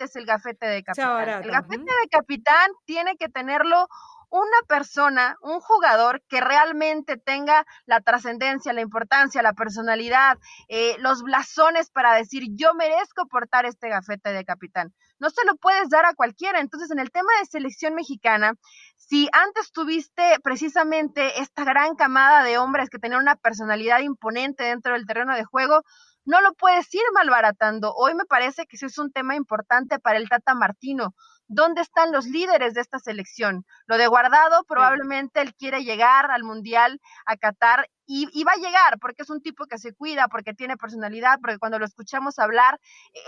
es 0.00 0.16
el 0.16 0.26
gafete 0.26 0.66
de 0.66 0.82
capitán. 0.82 1.44
El 1.44 1.52
gafete 1.52 1.78
de 2.02 2.08
capitán 2.10 2.72
tiene 2.86 3.16
que 3.16 3.28
tenerlo 3.28 3.86
una 4.30 4.62
persona, 4.66 5.36
un 5.42 5.60
jugador 5.60 6.22
que 6.28 6.40
realmente 6.40 7.16
tenga 7.16 7.64
la 7.86 8.00
trascendencia, 8.00 8.72
la 8.72 8.80
importancia, 8.80 9.42
la 9.42 9.52
personalidad, 9.52 10.38
eh, 10.68 10.96
los 10.98 11.22
blasones 11.22 11.90
para 11.90 12.14
decir 12.14 12.44
yo 12.54 12.74
merezco 12.74 13.26
portar 13.26 13.66
este 13.66 13.88
gafete 13.88 14.32
de 14.32 14.44
capitán. 14.44 14.92
No 15.18 15.30
se 15.30 15.44
lo 15.44 15.56
puedes 15.56 15.88
dar 15.88 16.06
a 16.06 16.14
cualquiera. 16.14 16.60
Entonces, 16.60 16.90
en 16.90 16.98
el 17.00 17.10
tema 17.10 17.30
de 17.40 17.46
selección 17.46 17.94
mexicana, 17.94 18.54
si 18.96 19.28
antes 19.32 19.72
tuviste 19.72 20.36
precisamente 20.42 21.40
esta 21.40 21.64
gran 21.64 21.96
camada 21.96 22.44
de 22.44 22.58
hombres 22.58 22.88
que 22.88 22.98
tenían 22.98 23.22
una 23.22 23.36
personalidad 23.36 24.00
imponente 24.00 24.64
dentro 24.64 24.92
del 24.92 25.06
terreno 25.06 25.34
de 25.34 25.44
juego, 25.44 25.82
no 26.24 26.40
lo 26.42 26.52
puedes 26.52 26.92
ir 26.94 27.02
malbaratando. 27.14 27.94
Hoy 27.94 28.14
me 28.14 28.26
parece 28.26 28.66
que 28.66 28.76
ese 28.76 28.86
es 28.86 28.98
un 28.98 29.10
tema 29.10 29.34
importante 29.34 29.98
para 29.98 30.18
el 30.18 30.28
Tata 30.28 30.54
Martino. 30.54 31.14
¿Dónde 31.48 31.80
están 31.80 32.12
los 32.12 32.26
líderes 32.26 32.74
de 32.74 32.82
esta 32.82 32.98
selección? 32.98 33.64
Lo 33.86 33.96
de 33.96 34.06
Guardado, 34.06 34.64
probablemente 34.64 35.40
él 35.40 35.54
quiere 35.54 35.82
llegar 35.82 36.30
al 36.30 36.44
Mundial 36.44 37.00
a 37.24 37.36
Qatar 37.36 37.88
y, 38.10 38.42
va 38.44 38.52
a 38.52 38.56
llegar 38.56 38.98
porque 39.00 39.22
es 39.22 39.30
un 39.30 39.42
tipo 39.42 39.66
que 39.66 39.76
se 39.76 39.92
cuida, 39.92 40.28
porque 40.28 40.54
tiene 40.54 40.78
personalidad, 40.78 41.38
porque 41.40 41.58
cuando 41.58 41.78
lo 41.78 41.84
escuchamos 41.84 42.38
hablar 42.38 42.80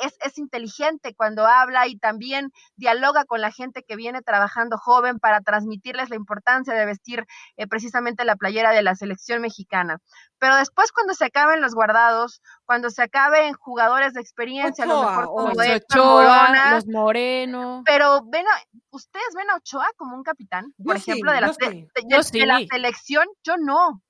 es, 0.03 0.17
es 0.25 0.39
inteligente 0.39 1.15
cuando 1.15 1.47
habla 1.47 1.87
y 1.87 1.99
también 1.99 2.51
dialoga 2.77 3.27
con 3.27 3.43
la 3.43 3.53
gente 3.53 3.83
que 3.87 3.97
viene 3.97 4.23
trabajando 4.23 4.79
joven 4.79 5.19
para 5.19 5.43
transmitirles 5.43 6.09
la 6.09 6.17
importancia 6.17 6.73
de 6.73 6.87
vestir 6.87 7.27
eh, 7.59 7.67
precisamente 7.67 8.25
la 8.25 8.37
playera 8.37 8.71
de 8.71 8.83
la 8.83 8.95
selección 8.95 9.43
mexicana. 9.43 9.99
Pero 10.39 10.57
después 10.57 10.93
cuando 10.93 11.13
se 11.13 11.27
acaben 11.27 11.61
los 11.61 11.75
guardados, 11.75 12.41
cuando 12.65 12.89
se 12.89 13.03
acaben 13.03 13.53
jugadores 13.53 14.15
de 14.15 14.23
experiencia, 14.23 14.85
a 14.85 14.89
lo 14.89 15.03
mejor 15.03 15.27
como 15.27 15.51
Ochoa, 15.51 16.71
los 16.73 16.87
Moreno. 16.87 17.83
Pero 17.85 18.23
ven 18.25 18.47
ustedes 18.89 19.35
ven 19.37 19.51
a 19.51 19.57
Ochoa 19.57 19.89
como 19.99 20.17
un 20.17 20.23
capitán, 20.23 20.73
por 20.83 20.97
ejemplo, 20.97 21.33
de, 21.33 21.43
la, 21.43 21.53
de 21.53 22.47
la 22.47 22.61
selección, 22.67 23.27
yo 23.45 23.59
no 23.59 24.01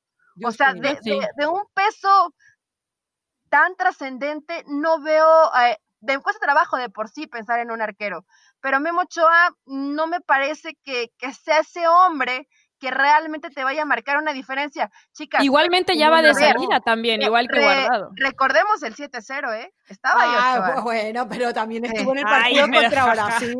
o 0.44 0.52
sea, 0.52 0.74
de, 0.74 1.46
un 1.46 1.62
peso 1.74 2.34
tan 3.48 3.74
trascendente, 3.76 4.64
no 4.68 5.00
veo, 5.00 5.50
eh, 5.54 5.78
de 6.00 6.18
cuesta 6.20 6.40
trabajo 6.40 6.76
de 6.76 6.88
por 6.88 7.08
sí 7.08 7.26
pensar 7.26 7.60
en 7.60 7.70
un 7.70 7.82
arquero, 7.82 8.24
pero 8.60 8.80
Memo 8.80 9.02
Ochoa 9.02 9.56
no 9.66 10.06
me 10.06 10.20
parece 10.20 10.76
que, 10.84 11.12
que 11.18 11.32
sea 11.34 11.60
ese 11.60 11.86
hombre 11.88 12.48
que 12.80 12.90
realmente 12.90 13.50
te 13.50 13.62
vaya 13.62 13.82
a 13.82 13.84
marcar 13.84 14.16
una 14.16 14.32
diferencia. 14.32 14.90
Chicas. 15.12 15.44
Igualmente 15.44 15.96
ya 15.96 16.10
va 16.10 16.22
de 16.22 16.34
salida 16.34 16.80
también, 16.80 17.22
igual 17.22 17.46
que 17.48 17.60
Guardado. 17.60 18.10
Recordemos 18.16 18.82
el 18.82 18.96
7-0, 18.96 19.54
¿eh? 19.54 19.72
Estaba 19.86 20.22
ahí 20.22 20.30
ah, 20.32 20.80
bueno, 20.82 21.28
pero 21.28 21.52
también 21.52 21.84
estuvo 21.84 22.12
en 22.12 22.18
el 22.18 22.24
partido 22.24 22.66
contra 22.68 23.06
Brasil, 23.12 23.58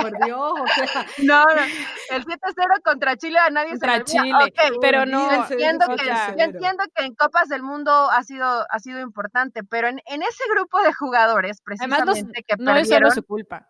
por 0.00 0.24
Dios. 0.24 0.52
No, 1.22 1.44
no, 1.44 1.62
el 2.10 2.24
7-0 2.24 2.82
contra 2.84 3.16
Chile 3.16 3.38
a 3.38 3.50
nadie 3.50 3.70
contra 3.70 3.96
se 3.96 4.04
Chile, 4.04 4.54
pero 4.80 5.04
no. 5.06 5.30
Yo 5.48 5.54
entiendo, 5.54 5.86
que, 5.96 6.06
yo 6.06 6.44
entiendo 6.44 6.84
que 6.94 7.04
en 7.04 7.14
Copas 7.14 7.48
del 7.48 7.62
Mundo 7.62 8.10
ha 8.10 8.22
sido, 8.22 8.66
ha 8.70 8.78
sido 8.78 9.00
importante, 9.00 9.64
pero 9.64 9.88
en, 9.88 10.00
en 10.06 10.22
ese 10.22 10.44
grupo 10.54 10.80
de 10.82 10.92
jugadores, 10.92 11.60
precisamente 11.62 12.44
que 12.46 12.56
no 12.58 12.76
es 12.76 12.88
solo 12.88 13.10
su 13.10 13.24
culpa. 13.24 13.66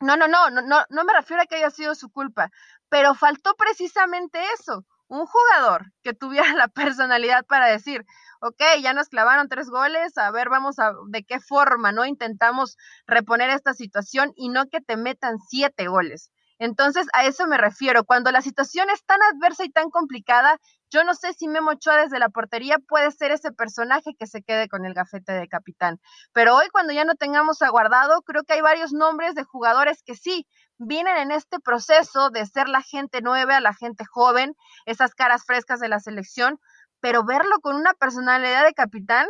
No, 0.00 0.14
no, 0.16 0.28
no, 0.28 0.50
no, 0.50 0.60
no, 0.60 0.84
no 0.90 1.04
me 1.04 1.14
refiero 1.14 1.42
a 1.42 1.46
que 1.46 1.56
haya 1.56 1.70
sido 1.70 1.94
su 1.94 2.10
culpa, 2.10 2.50
pero 2.96 3.14
faltó 3.14 3.54
precisamente 3.56 4.38
eso, 4.58 4.86
un 5.08 5.26
jugador 5.26 5.92
que 6.02 6.14
tuviera 6.14 6.48
la 6.56 6.68
personalidad 6.68 7.44
para 7.44 7.66
decir, 7.66 8.06
ok, 8.40 8.62
ya 8.80 8.94
nos 8.94 9.10
clavaron 9.10 9.50
tres 9.50 9.68
goles, 9.68 10.16
a 10.16 10.30
ver, 10.30 10.48
vamos 10.48 10.78
a, 10.78 10.94
de 11.08 11.22
qué 11.22 11.38
forma, 11.38 11.92
¿no? 11.92 12.06
Intentamos 12.06 12.78
reponer 13.06 13.50
esta 13.50 13.74
situación 13.74 14.32
y 14.34 14.48
no 14.48 14.70
que 14.70 14.80
te 14.80 14.96
metan 14.96 15.36
siete 15.46 15.88
goles. 15.88 16.30
Entonces, 16.58 17.06
a 17.12 17.26
eso 17.26 17.46
me 17.46 17.58
refiero. 17.58 18.04
Cuando 18.04 18.32
la 18.32 18.40
situación 18.40 18.88
es 18.88 19.04
tan 19.04 19.18
adversa 19.22 19.64
y 19.64 19.70
tan 19.70 19.90
complicada, 19.90 20.58
yo 20.90 21.04
no 21.04 21.14
sé 21.14 21.34
si 21.34 21.48
Memo 21.48 21.72
Ochoa 21.72 21.96
desde 21.96 22.18
la 22.18 22.30
portería 22.30 22.78
puede 22.78 23.10
ser 23.10 23.30
ese 23.30 23.52
personaje 23.52 24.12
que 24.18 24.26
se 24.26 24.42
quede 24.42 24.68
con 24.68 24.86
el 24.86 24.94
gafete 24.94 25.32
de 25.32 25.48
capitán. 25.48 26.00
Pero 26.32 26.56
hoy, 26.56 26.68
cuando 26.72 26.94
ya 26.94 27.04
no 27.04 27.14
tengamos 27.14 27.60
aguardado, 27.60 28.22
creo 28.22 28.44
que 28.44 28.54
hay 28.54 28.62
varios 28.62 28.94
nombres 28.94 29.34
de 29.34 29.44
jugadores 29.44 30.02
que 30.02 30.14
sí 30.14 30.46
vienen 30.78 31.16
en 31.16 31.30
este 31.30 31.58
proceso 31.60 32.30
de 32.30 32.46
ser 32.46 32.68
la 32.68 32.82
gente 32.82 33.20
nueva, 33.22 33.60
la 33.60 33.74
gente 33.74 34.04
joven, 34.04 34.54
esas 34.84 35.14
caras 35.14 35.44
frescas 35.44 35.80
de 35.80 35.88
la 35.88 36.00
selección, 36.00 36.58
pero 37.00 37.24
verlo 37.24 37.60
con 37.60 37.76
una 37.76 37.94
personalidad 37.94 38.64
de 38.64 38.72
capitán, 38.72 39.26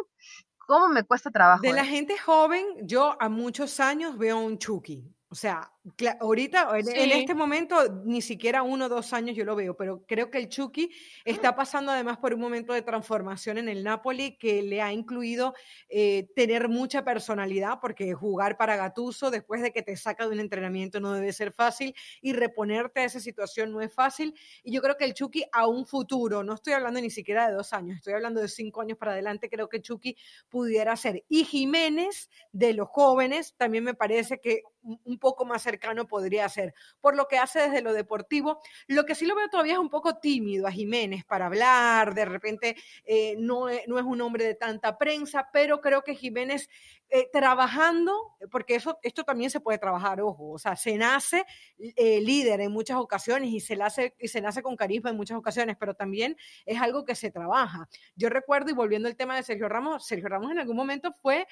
¿cómo 0.59 0.89
me 0.89 1.05
cuesta 1.05 1.31
trabajo? 1.31 1.63
De 1.63 1.73
la 1.73 1.83
eh? 1.83 1.87
gente 1.87 2.19
joven, 2.19 2.67
yo 2.83 3.17
a 3.21 3.29
muchos 3.29 3.81
años 3.81 4.19
veo 4.19 4.39
un 4.39 4.59
Chucky. 4.59 5.13
O 5.29 5.35
sea, 5.35 5.73
ahorita, 6.21 6.69
en, 6.79 7.13
este 7.13 7.35
momento, 7.35 8.03
ni 8.05 8.21
siquiera 8.21 8.63
uno 8.63 8.87
o 8.87 8.89
dos 8.89 9.13
años 9.13 9.37
yo 9.37 9.45
lo 9.45 9.55
veo, 9.55 9.77
pero 9.77 10.05
creo 10.07 10.31
que 10.31 10.39
el 10.39 10.49
Chucky 10.49 10.91
está 11.25 11.55
pasando 11.55 11.93
además 11.93 12.19
por 12.19 12.35
un 12.35 12.41
momento 12.41 12.73
de 12.73 12.83
transformación 12.83 13.59
en 13.59 13.69
el 13.69 13.85
Napoli 13.85 14.37
que 14.37 14.63
le 14.63 14.83
ha 14.83 14.93
incluido 14.93 15.55
eh, 15.89 16.29
tener 16.35 16.69
mucha 16.69 17.05
personalidad, 17.05 17.79
porque 17.81 18.13
jugar 18.15 18.57
para 18.57 18.77
Gatuso 18.77 19.31
después 19.31 19.63
de 19.63 19.73
que 19.73 19.83
te 19.83 19.97
saca 19.97 20.27
de 20.27 20.35
un 20.35 20.41
entrenamiento 20.41 20.99
no 20.99 21.13
debe 21.13 21.33
ser 21.33 21.53
fácil 21.53 21.95
y 22.21 22.33
reponerte 22.33 23.01
a 23.01 23.05
esa 23.05 23.21
situación 23.21 23.71
no 23.71 23.81
es 23.81 23.95
fácil. 23.95 24.35
Y 24.65 24.73
yo 24.73 24.83
creo 24.83 24.97
que 24.97 25.05
el 25.05 25.15
Chucky 25.15 25.45
a 25.53 25.69
un 25.69 25.87
futuro, 25.87 26.43
no 26.43 26.55
estoy 26.55 26.73
hablando 26.73 27.01
ni 27.01 27.11
siquiera 27.11 27.47
de 27.47 27.55
dos 27.55 27.73
años, 27.73 27.99
estoy 27.99 28.15
hablando 28.15 28.41
de 28.41 28.49
cinco 28.49 28.81
años 28.81 28.99
para 28.99 29.13
adelante, 29.13 29.49
creo 29.49 29.69
que 29.69 29.81
Chucky 29.81 30.17
pudiera 30.49 30.97
ser. 30.97 31.25
Y 31.29 31.45
Jiménez, 31.45 32.29
de 32.51 32.73
los 32.73 32.89
jóvenes, 32.89 33.55
también 33.57 33.85
me 33.85 33.95
parece 33.95 34.41
que 34.41 34.63
un 34.83 35.19
poco 35.19 35.45
más 35.45 35.63
cercano 35.63 35.76
podría 36.07 36.49
ser. 36.49 36.75
Por 37.01 37.17
lo 37.17 37.29
que 37.29 37.39
hace 37.39 37.61
desde 37.61 37.83
lo 37.83 37.93
deportivo, 37.93 38.61
lo 38.87 39.05
que 39.05 39.15
sí 39.15 39.27
lo 39.27 39.35
veo 39.35 39.49
todavía 39.49 39.75
es 39.75 39.79
un 39.79 39.91
poco 39.91 40.19
tímido 40.19 40.67
a 40.67 40.73
Jiménez 40.73 41.25
para 41.25 41.47
hablar, 41.47 42.15
de 42.15 42.25
repente 42.25 42.77
eh, 43.05 43.37
no, 43.39 43.67
no, 43.87 43.99
es, 43.99 44.05
un 44.05 44.21
hombre 44.21 44.45
de 44.45 44.55
tanta 44.55 44.99
prensa, 44.99 45.49
pero 45.53 45.81
creo 45.81 46.03
que 46.03 46.15
Jiménez 46.15 46.69
eh, 47.09 47.29
trabajando, 47.33 48.37
porque 48.51 48.75
eso, 48.75 48.99
esto 49.03 49.23
también 49.23 49.51
se 49.51 49.61
puede 49.61 49.79
trabajar, 49.79 50.21
ojo, 50.21 50.51
o 50.51 50.59
sea, 50.59 50.75
se 50.75 50.97
nace 50.97 51.45
eh, 51.79 52.21
líder 52.21 52.61
en 52.61 52.73
muchas 52.73 52.97
ocasiones 52.97 53.51
y 53.51 53.61
se, 53.61 53.77
nace, 53.77 54.15
y 54.19 54.29
se 54.29 54.41
nace 54.41 54.63
con 54.63 54.75
carisma 54.75 55.11
en 55.11 55.17
muchas 55.17 55.39
ocasiones, 55.39 55.77
pero 55.79 55.95
también 55.95 56.37
es 56.65 56.81
algo 56.81 57.05
que 57.05 57.15
se 57.15 57.31
trabaja. 57.31 57.89
Yo 58.17 58.29
recuerdo, 58.29 58.71
y 58.71 58.75
volviendo 58.75 59.09
al 59.09 59.17
tema 59.17 59.37
de 59.37 59.45
Sergio 59.45 59.69
Ramos, 59.69 60.05
Sergio 60.05 60.29
Ramos 60.29 60.51
en 60.51 60.59
algún 60.59 60.77
momento 60.77 61.13
fue 61.13 61.47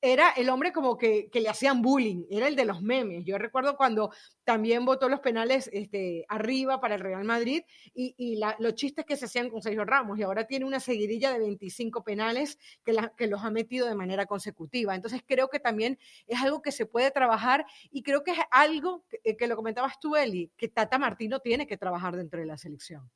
era 0.00 0.30
el 0.30 0.48
hombre 0.48 0.72
como 0.72 0.96
que, 0.96 1.28
le 1.32 1.48
hacían 1.48 1.82
bullying, 1.82 2.24
era 2.30 2.46
el 2.48 2.56
de 2.56 2.64
los 2.64 2.82
memes. 2.82 3.24
Yo 3.24 3.38
recuerdo 3.38 3.76
cuando 3.76 4.12
también 4.44 4.84
votó 4.84 5.08
los 5.08 5.20
penales 5.20 5.68
este, 5.72 6.24
arriba 6.28 6.80
para 6.80 6.94
el 6.94 7.00
Real 7.00 7.24
Madrid 7.24 7.62
y, 7.94 8.40
los 8.58 8.74
chistes 8.74 9.04
que 9.04 9.16
se 9.16 9.24
hacían 9.24 9.50
con 9.50 9.62
Sergio 9.62 9.84
Ramos 9.84 10.18
y 10.18 10.22
ahora 10.22 10.46
tiene 10.46 10.64
una 10.64 10.80
seguidilla 10.80 11.32
de 11.32 11.40
25 11.40 12.04
penales 12.04 12.58
que, 12.84 12.96
que 13.16 13.26
los 13.26 13.42
ha 13.42 13.50
metido 13.50 13.88
de 13.88 13.94
manera 13.94 14.26
consecutiva. 14.26 14.94
Entonces 14.94 15.22
creo 15.26 15.48
que 15.48 15.58
también 15.58 15.98
es 16.26 16.40
algo 16.40 16.62
que 16.62 16.72
se 16.72 16.86
puede 16.86 17.10
trabajar 17.10 17.66
y 17.90 18.02
creo 18.02 18.22
que 18.22 18.32
es 18.32 18.38
algo 18.50 19.04
que, 19.08 19.36
que 19.36 19.46
lo 19.46 19.56
comentabas 19.56 19.98
tú, 20.00 20.16
Eli, 20.16 20.50
que 20.56 20.68
Tata 20.68 20.98
Martino 20.98 21.40
tiene 21.40 21.66
que 21.66 21.76
trabajar 21.76 22.16
dentro 22.16 22.40
de 22.40 22.46
la 22.46 22.56
selección. 22.56 23.10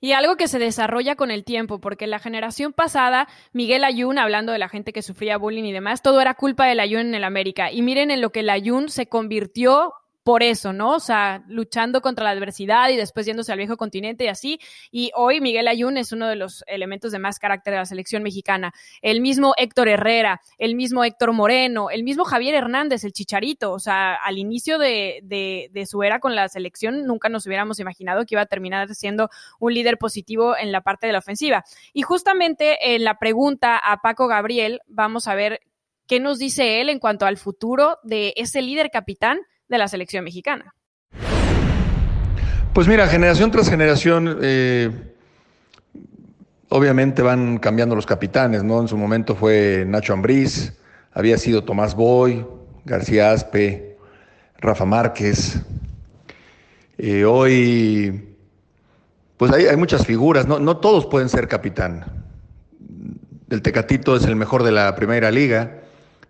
Y 0.00 0.12
algo 0.12 0.36
que 0.36 0.48
se 0.48 0.58
desarrolla 0.58 1.16
con 1.16 1.30
el 1.30 1.44
tiempo, 1.44 1.80
porque 1.80 2.06
la 2.06 2.18
generación 2.18 2.72
pasada, 2.72 3.28
Miguel 3.52 3.82
Ayun, 3.84 4.18
hablando 4.18 4.52
de 4.52 4.58
la 4.58 4.68
gente 4.68 4.92
que 4.92 5.02
sufría 5.02 5.38
bullying 5.38 5.64
y 5.64 5.72
demás, 5.72 6.02
todo 6.02 6.20
era 6.20 6.34
culpa 6.34 6.66
del 6.66 6.80
Ayun 6.80 7.00
en 7.00 7.14
el 7.14 7.24
América. 7.24 7.72
Y 7.72 7.82
miren 7.82 8.10
en 8.10 8.20
lo 8.20 8.30
que 8.30 8.40
el 8.40 8.50
Ayun 8.50 8.90
se 8.90 9.08
convirtió 9.08 9.94
por 10.26 10.42
eso, 10.42 10.72
¿no? 10.72 10.96
O 10.96 10.98
sea, 10.98 11.44
luchando 11.46 12.00
contra 12.00 12.24
la 12.24 12.32
adversidad 12.32 12.88
y 12.88 12.96
después 12.96 13.26
yéndose 13.26 13.52
al 13.52 13.58
viejo 13.58 13.76
continente 13.76 14.24
y 14.24 14.26
así. 14.26 14.58
Y 14.90 15.12
hoy 15.14 15.40
Miguel 15.40 15.68
Ayun 15.68 15.98
es 15.98 16.10
uno 16.10 16.26
de 16.26 16.34
los 16.34 16.64
elementos 16.66 17.12
de 17.12 17.20
más 17.20 17.38
carácter 17.38 17.74
de 17.74 17.78
la 17.78 17.86
selección 17.86 18.24
mexicana. 18.24 18.72
El 19.02 19.20
mismo 19.20 19.54
Héctor 19.56 19.86
Herrera, 19.86 20.40
el 20.58 20.74
mismo 20.74 21.04
Héctor 21.04 21.32
Moreno, 21.32 21.90
el 21.90 22.02
mismo 22.02 22.24
Javier 22.24 22.56
Hernández, 22.56 23.04
el 23.04 23.12
Chicharito. 23.12 23.70
O 23.70 23.78
sea, 23.78 24.16
al 24.16 24.36
inicio 24.36 24.80
de, 24.80 25.20
de, 25.22 25.86
su 25.86 26.02
era 26.02 26.18
con 26.18 26.34
la 26.34 26.48
selección 26.48 27.06
nunca 27.06 27.28
nos 27.28 27.46
hubiéramos 27.46 27.78
imaginado 27.78 28.26
que 28.26 28.34
iba 28.34 28.42
a 28.42 28.46
terminar 28.46 28.92
siendo 28.96 29.30
un 29.60 29.74
líder 29.74 29.96
positivo 29.96 30.56
en 30.56 30.72
la 30.72 30.80
parte 30.80 31.06
de 31.06 31.12
la 31.12 31.20
ofensiva. 31.20 31.62
Y 31.92 32.02
justamente 32.02 32.96
en 32.96 33.04
la 33.04 33.20
pregunta 33.20 33.78
a 33.78 33.98
Paco 33.98 34.26
Gabriel, 34.26 34.80
vamos 34.88 35.28
a 35.28 35.36
ver 35.36 35.60
qué 36.08 36.18
nos 36.18 36.40
dice 36.40 36.80
él 36.80 36.88
en 36.88 36.98
cuanto 36.98 37.26
al 37.26 37.36
futuro 37.36 37.98
de 38.02 38.34
ese 38.36 38.60
líder 38.60 38.90
capitán 38.90 39.38
de 39.68 39.78
la 39.78 39.88
selección 39.88 40.24
mexicana. 40.24 40.74
Pues 42.72 42.88
mira, 42.88 43.06
generación 43.08 43.50
tras 43.50 43.70
generación, 43.70 44.38
eh, 44.42 44.90
obviamente 46.68 47.22
van 47.22 47.58
cambiando 47.58 47.96
los 47.96 48.04
capitanes, 48.04 48.64
¿no? 48.64 48.80
En 48.80 48.88
su 48.88 48.98
momento 48.98 49.34
fue 49.34 49.84
Nacho 49.86 50.12
Ambriz, 50.12 50.74
había 51.12 51.38
sido 51.38 51.64
Tomás 51.64 51.94
Boy, 51.94 52.44
García 52.84 53.32
Aspe, 53.32 53.96
Rafa 54.58 54.84
Márquez. 54.84 55.60
Eh, 56.98 57.24
hoy, 57.24 58.36
pues 59.38 59.52
hay, 59.52 59.66
hay, 59.66 59.76
muchas 59.76 60.06
figuras, 60.06 60.46
¿no? 60.46 60.58
no 60.58 60.76
todos 60.76 61.06
pueden 61.06 61.30
ser 61.30 61.48
capitán. 61.48 62.04
El 63.48 63.62
Tecatito 63.62 64.16
es 64.16 64.24
el 64.24 64.36
mejor 64.36 64.62
de 64.64 64.72
la 64.72 64.94
primera 64.96 65.30
liga, 65.30 65.80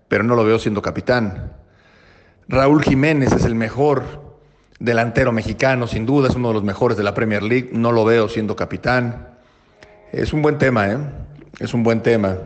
pero 0.07 0.23
no 0.23 0.37
lo 0.37 0.45
veo 0.45 0.61
siendo 0.61 0.81
capitán. 0.81 1.53
Raúl 2.49 2.83
Jiménez 2.83 3.33
es 3.33 3.45
el 3.45 3.57
mejor 3.57 4.05
delantero 4.79 5.33
mexicano, 5.33 5.87
sin 5.87 6.07
duda, 6.07 6.29
es 6.29 6.37
uno 6.37 6.49
de 6.49 6.55
los 6.55 6.63
mejores 6.63 6.97
de 6.97 7.03
la 7.03 7.13
Premier 7.13 7.43
League. 7.43 7.71
No 7.73 7.91
lo 7.91 8.05
veo 8.05 8.29
siendo 8.29 8.55
capitán. 8.55 9.29
Es 10.13 10.33
un 10.33 10.43
buen 10.43 10.59
tema, 10.59 10.89
¿eh? 10.89 10.99
Es 11.59 11.75
un 11.75 11.83
buen 11.83 12.03
tema. 12.03 12.39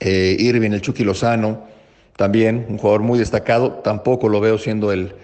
Eh, 0.00 0.36
Irving, 0.38 0.72
el 0.72 0.80
Chucky 0.80 1.04
Lozano, 1.04 1.64
también 2.16 2.66
un 2.68 2.78
jugador 2.78 3.02
muy 3.02 3.18
destacado, 3.18 3.74
tampoco 3.84 4.28
lo 4.28 4.40
veo 4.40 4.58
siendo 4.58 4.90
el, 4.90 5.14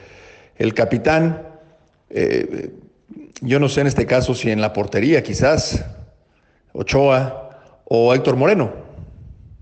el 0.57 0.73
capitán. 0.75 1.43
Eh, 2.11 2.73
yo 3.41 3.59
no 3.59 3.69
sé 3.69 3.81
en 3.81 3.89
este 3.89 4.07
caso 4.07 4.35
si 4.35 4.51
en 4.51 4.61
la 4.61 4.73
portería 4.73 5.23
quizás, 5.23 5.85
Ochoa 6.73 7.51
o 7.85 8.15
Héctor 8.15 8.37
Moreno. 8.37 8.73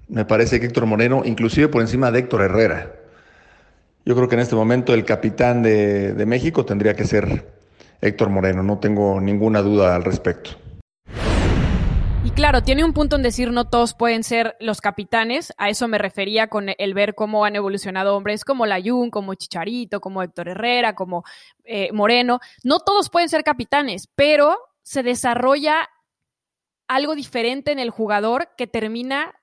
Me 0.08 0.26
parece 0.26 0.60
que 0.60 0.66
Héctor 0.66 0.84
Moreno, 0.84 1.22
inclusive 1.24 1.68
por 1.68 1.80
encima 1.80 2.10
de 2.10 2.18
Héctor 2.18 2.42
Herrera. 2.42 2.97
Yo 4.08 4.14
creo 4.14 4.26
que 4.26 4.36
en 4.36 4.40
este 4.40 4.54
momento 4.54 4.94
el 4.94 5.04
capitán 5.04 5.62
de, 5.62 6.24
México 6.26 6.64
tendría 6.64 6.96
que 6.96 7.04
ser 7.04 7.46
Héctor 8.00 8.30
Moreno, 8.30 8.62
no 8.62 8.78
tengo 8.78 9.20
ninguna 9.20 9.60
duda 9.60 9.94
al 9.94 10.02
respecto. 10.02 10.52
Y 12.24 12.30
claro, 12.30 12.62
tiene 12.62 12.84
un 12.84 12.94
punto 12.94 13.16
en 13.16 13.22
decir 13.22 13.50
no 13.50 13.68
todos 13.68 13.92
pueden 13.92 14.24
ser 14.24 14.56
los 14.60 14.80
capitanes, 14.80 15.52
a 15.58 15.68
eso 15.68 15.88
me 15.88 15.98
refería 15.98 16.46
con 16.46 16.70
el 16.78 16.94
ver 16.94 17.14
cómo 17.14 17.44
han 17.44 17.54
evolucionado 17.54 18.16
hombres 18.16 18.46
como 18.46 18.64
Layun, 18.64 19.10
como 19.10 19.34
Chicharito, 19.34 20.00
como 20.00 20.22
Héctor 20.22 20.48
Herrera, 20.48 20.94
como 20.94 21.24
eh, 21.64 21.92
Moreno. 21.92 22.40
No 22.64 22.80
todos 22.80 23.10
pueden 23.10 23.28
ser 23.28 23.44
capitanes, 23.44 24.08
pero 24.14 24.56
se 24.80 25.02
desarrolla 25.02 25.86
algo 26.88 27.14
diferente 27.14 27.72
en 27.72 27.78
el 27.78 27.90
jugador 27.90 28.48
que 28.56 28.66
termina 28.66 29.34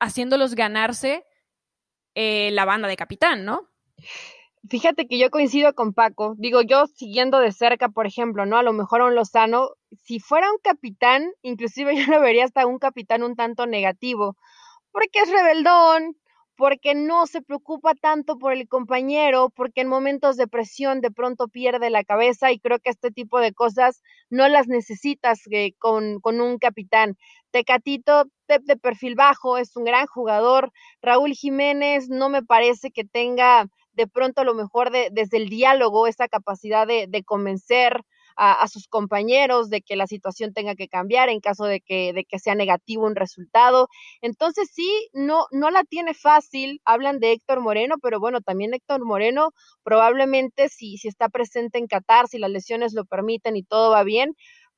haciéndolos 0.00 0.54
ganarse 0.54 1.26
eh, 2.14 2.48
la 2.52 2.64
banda 2.64 2.88
de 2.88 2.96
capitán, 2.96 3.44
¿no? 3.44 3.73
Fíjate 4.68 5.06
que 5.06 5.18
yo 5.18 5.30
coincido 5.30 5.74
con 5.74 5.92
Paco. 5.92 6.34
Digo, 6.38 6.62
yo 6.62 6.86
siguiendo 6.86 7.38
de 7.38 7.52
cerca, 7.52 7.90
por 7.90 8.06
ejemplo, 8.06 8.46
¿no? 8.46 8.56
A 8.56 8.62
lo 8.62 8.72
mejor 8.72 9.02
a 9.02 9.06
un 9.06 9.14
Lozano, 9.14 9.70
si 10.04 10.20
fuera 10.20 10.50
un 10.50 10.58
capitán, 10.62 11.30
inclusive 11.42 11.94
yo 11.96 12.10
lo 12.10 12.20
vería 12.20 12.44
hasta 12.44 12.66
un 12.66 12.78
capitán 12.78 13.22
un 13.22 13.36
tanto 13.36 13.66
negativo, 13.66 14.36
porque 14.90 15.20
es 15.20 15.30
rebeldón, 15.30 16.16
porque 16.56 16.94
no 16.94 17.26
se 17.26 17.42
preocupa 17.42 17.94
tanto 17.94 18.38
por 18.38 18.52
el 18.52 18.66
compañero, 18.68 19.50
porque 19.50 19.82
en 19.82 19.88
momentos 19.88 20.36
de 20.36 20.48
presión 20.48 21.00
de 21.00 21.10
pronto 21.10 21.48
pierde 21.48 21.90
la 21.90 22.04
cabeza 22.04 22.52
y 22.52 22.58
creo 22.58 22.78
que 22.78 22.90
este 22.90 23.10
tipo 23.10 23.40
de 23.40 23.52
cosas 23.52 24.02
no 24.30 24.48
las 24.48 24.68
necesitas 24.68 25.40
eh, 25.50 25.74
con, 25.78 26.20
con, 26.20 26.40
un 26.40 26.58
capitán. 26.58 27.16
Tecatito, 27.50 28.24
de 28.48 28.76
perfil 28.76 29.14
bajo, 29.14 29.58
es 29.58 29.76
un 29.76 29.84
gran 29.84 30.06
jugador. 30.06 30.72
Raúl 31.02 31.32
Jiménez 31.32 32.08
no 32.08 32.28
me 32.28 32.42
parece 32.42 32.90
que 32.90 33.04
tenga 33.04 33.66
de 33.94 34.06
pronto 34.06 34.42
a 34.42 34.44
lo 34.44 34.54
mejor 34.54 34.90
de, 34.90 35.08
desde 35.12 35.38
el 35.38 35.48
diálogo 35.48 36.06
esa 36.06 36.28
capacidad 36.28 36.86
de, 36.86 37.06
de 37.08 37.22
convencer 37.22 38.04
a, 38.36 38.66
sus 38.68 38.88
compañeros 38.88 39.70
de 39.70 39.82
que 39.82 39.96
la 39.96 40.06
situación 40.06 40.52
tenga 40.52 40.74
que 40.74 40.88
cambiar 40.88 41.28
en 41.28 41.40
caso 41.40 41.64
de 41.64 41.80
que, 41.80 42.12
de 42.12 42.24
que 42.24 42.38
sea 42.38 42.54
negativo 42.54 43.06
un 43.06 43.14
resultado. 43.14 43.88
Entonces 44.20 44.70
sí, 44.72 45.08
no, 45.12 45.46
no 45.50 45.70
la 45.70 45.84
tiene 45.84 46.14
fácil. 46.14 46.80
Hablan 46.84 47.20
de 47.20 47.32
Héctor 47.32 47.60
Moreno, 47.60 47.96
pero 48.02 48.20
bueno, 48.20 48.40
también 48.40 48.74
Héctor 48.74 49.04
Moreno 49.04 49.52
probablemente 49.82 50.68
si, 50.68 50.96
si 50.96 51.08
está 51.08 51.28
presente 51.28 51.78
en 51.78 51.86
Qatar, 51.86 52.28
si 52.28 52.38
las 52.38 52.50
lesiones 52.50 52.92
lo 52.94 53.04
permiten 53.04 53.56
y 53.56 53.62
todo 53.62 53.90
va 53.90 54.02
bien, 54.02 54.34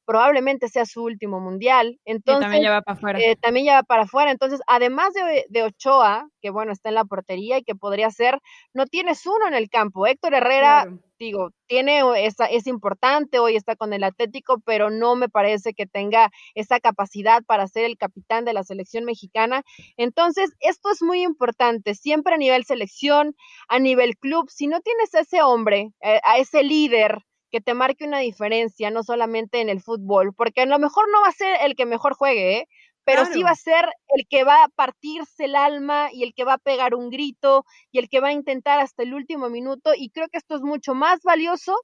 probablemente 0.06 0.68
sea 0.68 0.86
su 0.86 1.02
último 1.02 1.40
mundial. 1.40 1.98
Entonces, 2.04 2.42
también 2.42 2.62
ya 2.62 2.70
va 2.70 2.82
para 2.82 2.96
afuera. 2.96 3.18
Eh, 3.20 3.36
también 3.36 3.66
ya 3.66 3.74
va 3.74 3.82
para 3.82 4.02
afuera. 4.04 4.30
Entonces, 4.30 4.60
además 4.66 5.12
de, 5.12 5.44
de, 5.48 5.62
Ochoa, 5.64 6.28
que 6.40 6.50
bueno, 6.50 6.72
está 6.72 6.88
en 6.88 6.94
la 6.94 7.04
portería 7.04 7.58
y 7.58 7.64
que 7.64 7.74
podría 7.74 8.10
ser, 8.10 8.40
no 8.72 8.86
tienes 8.86 9.26
uno 9.26 9.48
en 9.48 9.54
el 9.54 9.68
campo. 9.68 10.06
Héctor 10.06 10.34
Herrera, 10.34 10.86
digo, 11.18 11.50
tiene 11.66 12.02
esa, 12.24 12.46
es 12.46 12.66
importante, 12.66 13.38
hoy 13.38 13.56
está 13.56 13.76
con 13.76 13.92
el 13.92 14.04
Atlético, 14.04 14.60
pero 14.64 14.90
no 14.90 15.16
me 15.16 15.28
parece 15.28 15.74
que 15.74 15.86
tenga 15.86 16.30
esa 16.54 16.80
capacidad 16.80 17.42
para 17.44 17.66
ser 17.66 17.84
el 17.84 17.96
capitán 17.96 18.44
de 18.44 18.52
la 18.52 18.62
selección 18.62 19.04
mexicana. 19.04 19.62
Entonces, 19.96 20.52
esto 20.60 20.90
es 20.90 21.02
muy 21.02 21.22
importante, 21.22 21.94
siempre 21.94 22.34
a 22.34 22.38
nivel 22.38 22.64
selección, 22.64 23.34
a 23.68 23.78
nivel 23.78 24.16
club, 24.16 24.48
si 24.50 24.66
no 24.66 24.80
tienes 24.80 25.14
a 25.14 25.20
ese 25.20 25.42
hombre, 25.42 25.90
eh, 26.00 26.20
a 26.22 26.38
ese 26.38 26.62
líder, 26.62 27.25
que 27.50 27.60
te 27.60 27.74
marque 27.74 28.04
una 28.04 28.20
diferencia, 28.20 28.90
no 28.90 29.02
solamente 29.02 29.60
en 29.60 29.68
el 29.68 29.80
fútbol, 29.80 30.34
porque 30.34 30.62
a 30.62 30.66
lo 30.66 30.78
mejor 30.78 31.04
no 31.12 31.20
va 31.22 31.28
a 31.28 31.32
ser 31.32 31.56
el 31.62 31.76
que 31.76 31.86
mejor 31.86 32.14
juegue, 32.14 32.58
¿eh? 32.58 32.68
pero 33.06 33.24
sí 33.24 33.44
va 33.44 33.50
a 33.50 33.54
ser 33.54 33.88
el 34.08 34.26
que 34.28 34.42
va 34.42 34.64
a 34.64 34.68
partirse 34.68 35.44
el 35.44 35.54
alma 35.54 36.08
y 36.12 36.24
el 36.24 36.34
que 36.34 36.42
va 36.42 36.54
a 36.54 36.58
pegar 36.58 36.96
un 36.96 37.08
grito 37.08 37.64
y 37.92 38.00
el 38.00 38.08
que 38.08 38.18
va 38.18 38.28
a 38.28 38.32
intentar 38.32 38.80
hasta 38.80 39.04
el 39.04 39.14
último 39.14 39.48
minuto 39.48 39.92
y 39.96 40.10
creo 40.10 40.26
que 40.28 40.38
esto 40.38 40.56
es 40.56 40.62
mucho 40.62 40.92
más 40.92 41.20
valioso 41.22 41.76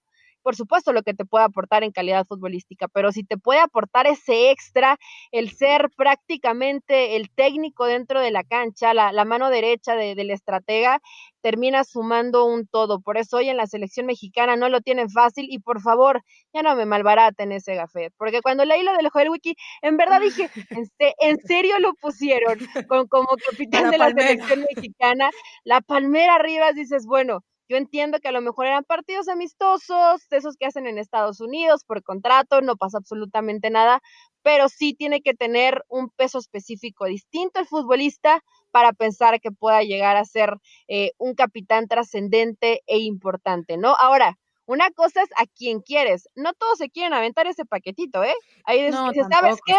por 0.42 0.56
supuesto, 0.56 0.92
lo 0.92 1.02
que 1.02 1.14
te 1.14 1.24
puede 1.24 1.44
aportar 1.44 1.84
en 1.84 1.92
calidad 1.92 2.26
futbolística, 2.26 2.88
pero 2.88 3.12
si 3.12 3.24
te 3.24 3.38
puede 3.38 3.60
aportar 3.60 4.06
ese 4.06 4.50
extra, 4.50 4.98
el 5.30 5.50
ser 5.50 5.90
prácticamente 5.96 7.16
el 7.16 7.30
técnico 7.30 7.86
dentro 7.86 8.20
de 8.20 8.30
la 8.30 8.44
cancha, 8.44 8.94
la, 8.94 9.24
mano 9.24 9.50
derecha 9.50 9.94
del 9.94 10.30
estratega, 10.30 11.00
termina 11.42 11.84
sumando 11.84 12.44
un 12.44 12.66
todo. 12.66 13.00
Por 13.00 13.18
eso 13.18 13.38
hoy 13.38 13.48
en 13.48 13.56
la 13.56 13.66
selección 13.66 14.06
mexicana 14.06 14.56
no 14.56 14.68
lo 14.68 14.80
tienen 14.80 15.10
fácil 15.10 15.46
y 15.50 15.58
por 15.58 15.80
favor, 15.82 16.22
ya 16.54 16.62
no 16.62 16.74
me 16.74 16.86
malbaraten 16.86 17.52
ese 17.52 17.74
gafet, 17.74 18.12
porque 18.16 18.40
cuando 18.40 18.64
leí 18.64 18.82
lo 18.82 18.96
del 18.96 19.10
Joel 19.10 19.30
Wiki, 19.30 19.56
en 19.82 19.96
verdad 19.96 20.20
dije, 20.20 20.48
¿en, 21.18 21.38
serio 21.40 21.78
lo 21.78 21.94
pusieron 21.94 22.58
con, 22.88 23.06
como 23.08 23.28
capitán 23.50 23.90
de 23.90 23.98
la 23.98 24.10
selección 24.10 24.66
mexicana? 24.74 25.30
La 25.64 25.80
palmera 25.80 26.36
arriba, 26.36 26.72
dices, 26.72 27.04
bueno, 27.06 27.44
yo 27.72 27.78
entiendo 27.78 28.20
que 28.20 28.28
a 28.28 28.32
lo 28.32 28.42
mejor 28.42 28.66
eran 28.66 28.84
partidos 28.84 29.28
amistosos, 29.28 30.20
esos 30.30 30.56
que 30.58 30.66
hacen 30.66 30.86
en 30.86 30.98
Estados 30.98 31.40
Unidos 31.40 31.84
por 31.84 32.02
contrato, 32.02 32.60
no 32.60 32.76
pasa 32.76 32.98
absolutamente 32.98 33.70
nada, 33.70 34.02
pero 34.42 34.68
sí 34.68 34.92
tiene 34.92 35.22
que 35.22 35.32
tener 35.32 35.82
un 35.88 36.10
peso 36.10 36.38
específico 36.38 37.06
distinto 37.06 37.60
el 37.60 37.66
futbolista 37.66 38.44
para 38.72 38.92
pensar 38.92 39.40
que 39.40 39.52
pueda 39.52 39.82
llegar 39.84 40.18
a 40.18 40.26
ser 40.26 40.58
eh, 40.86 41.12
un 41.16 41.34
capitán 41.34 41.88
trascendente 41.88 42.82
e 42.86 42.98
importante, 42.98 43.78
¿no? 43.78 43.96
Ahora, 43.98 44.36
Una 44.66 44.90
cosa 44.90 45.22
es 45.22 45.30
a 45.36 45.46
quien 45.46 45.80
quieres. 45.80 46.28
No 46.34 46.52
todos 46.52 46.78
se 46.78 46.88
quieren 46.88 47.12
aventar 47.12 47.46
ese 47.46 47.64
paquetito, 47.64 48.22
¿eh? 48.22 48.34
Ahí 48.64 48.78
es 48.78 48.94
que 49.12 49.24
¿sabes 49.24 49.58
qué? 49.66 49.76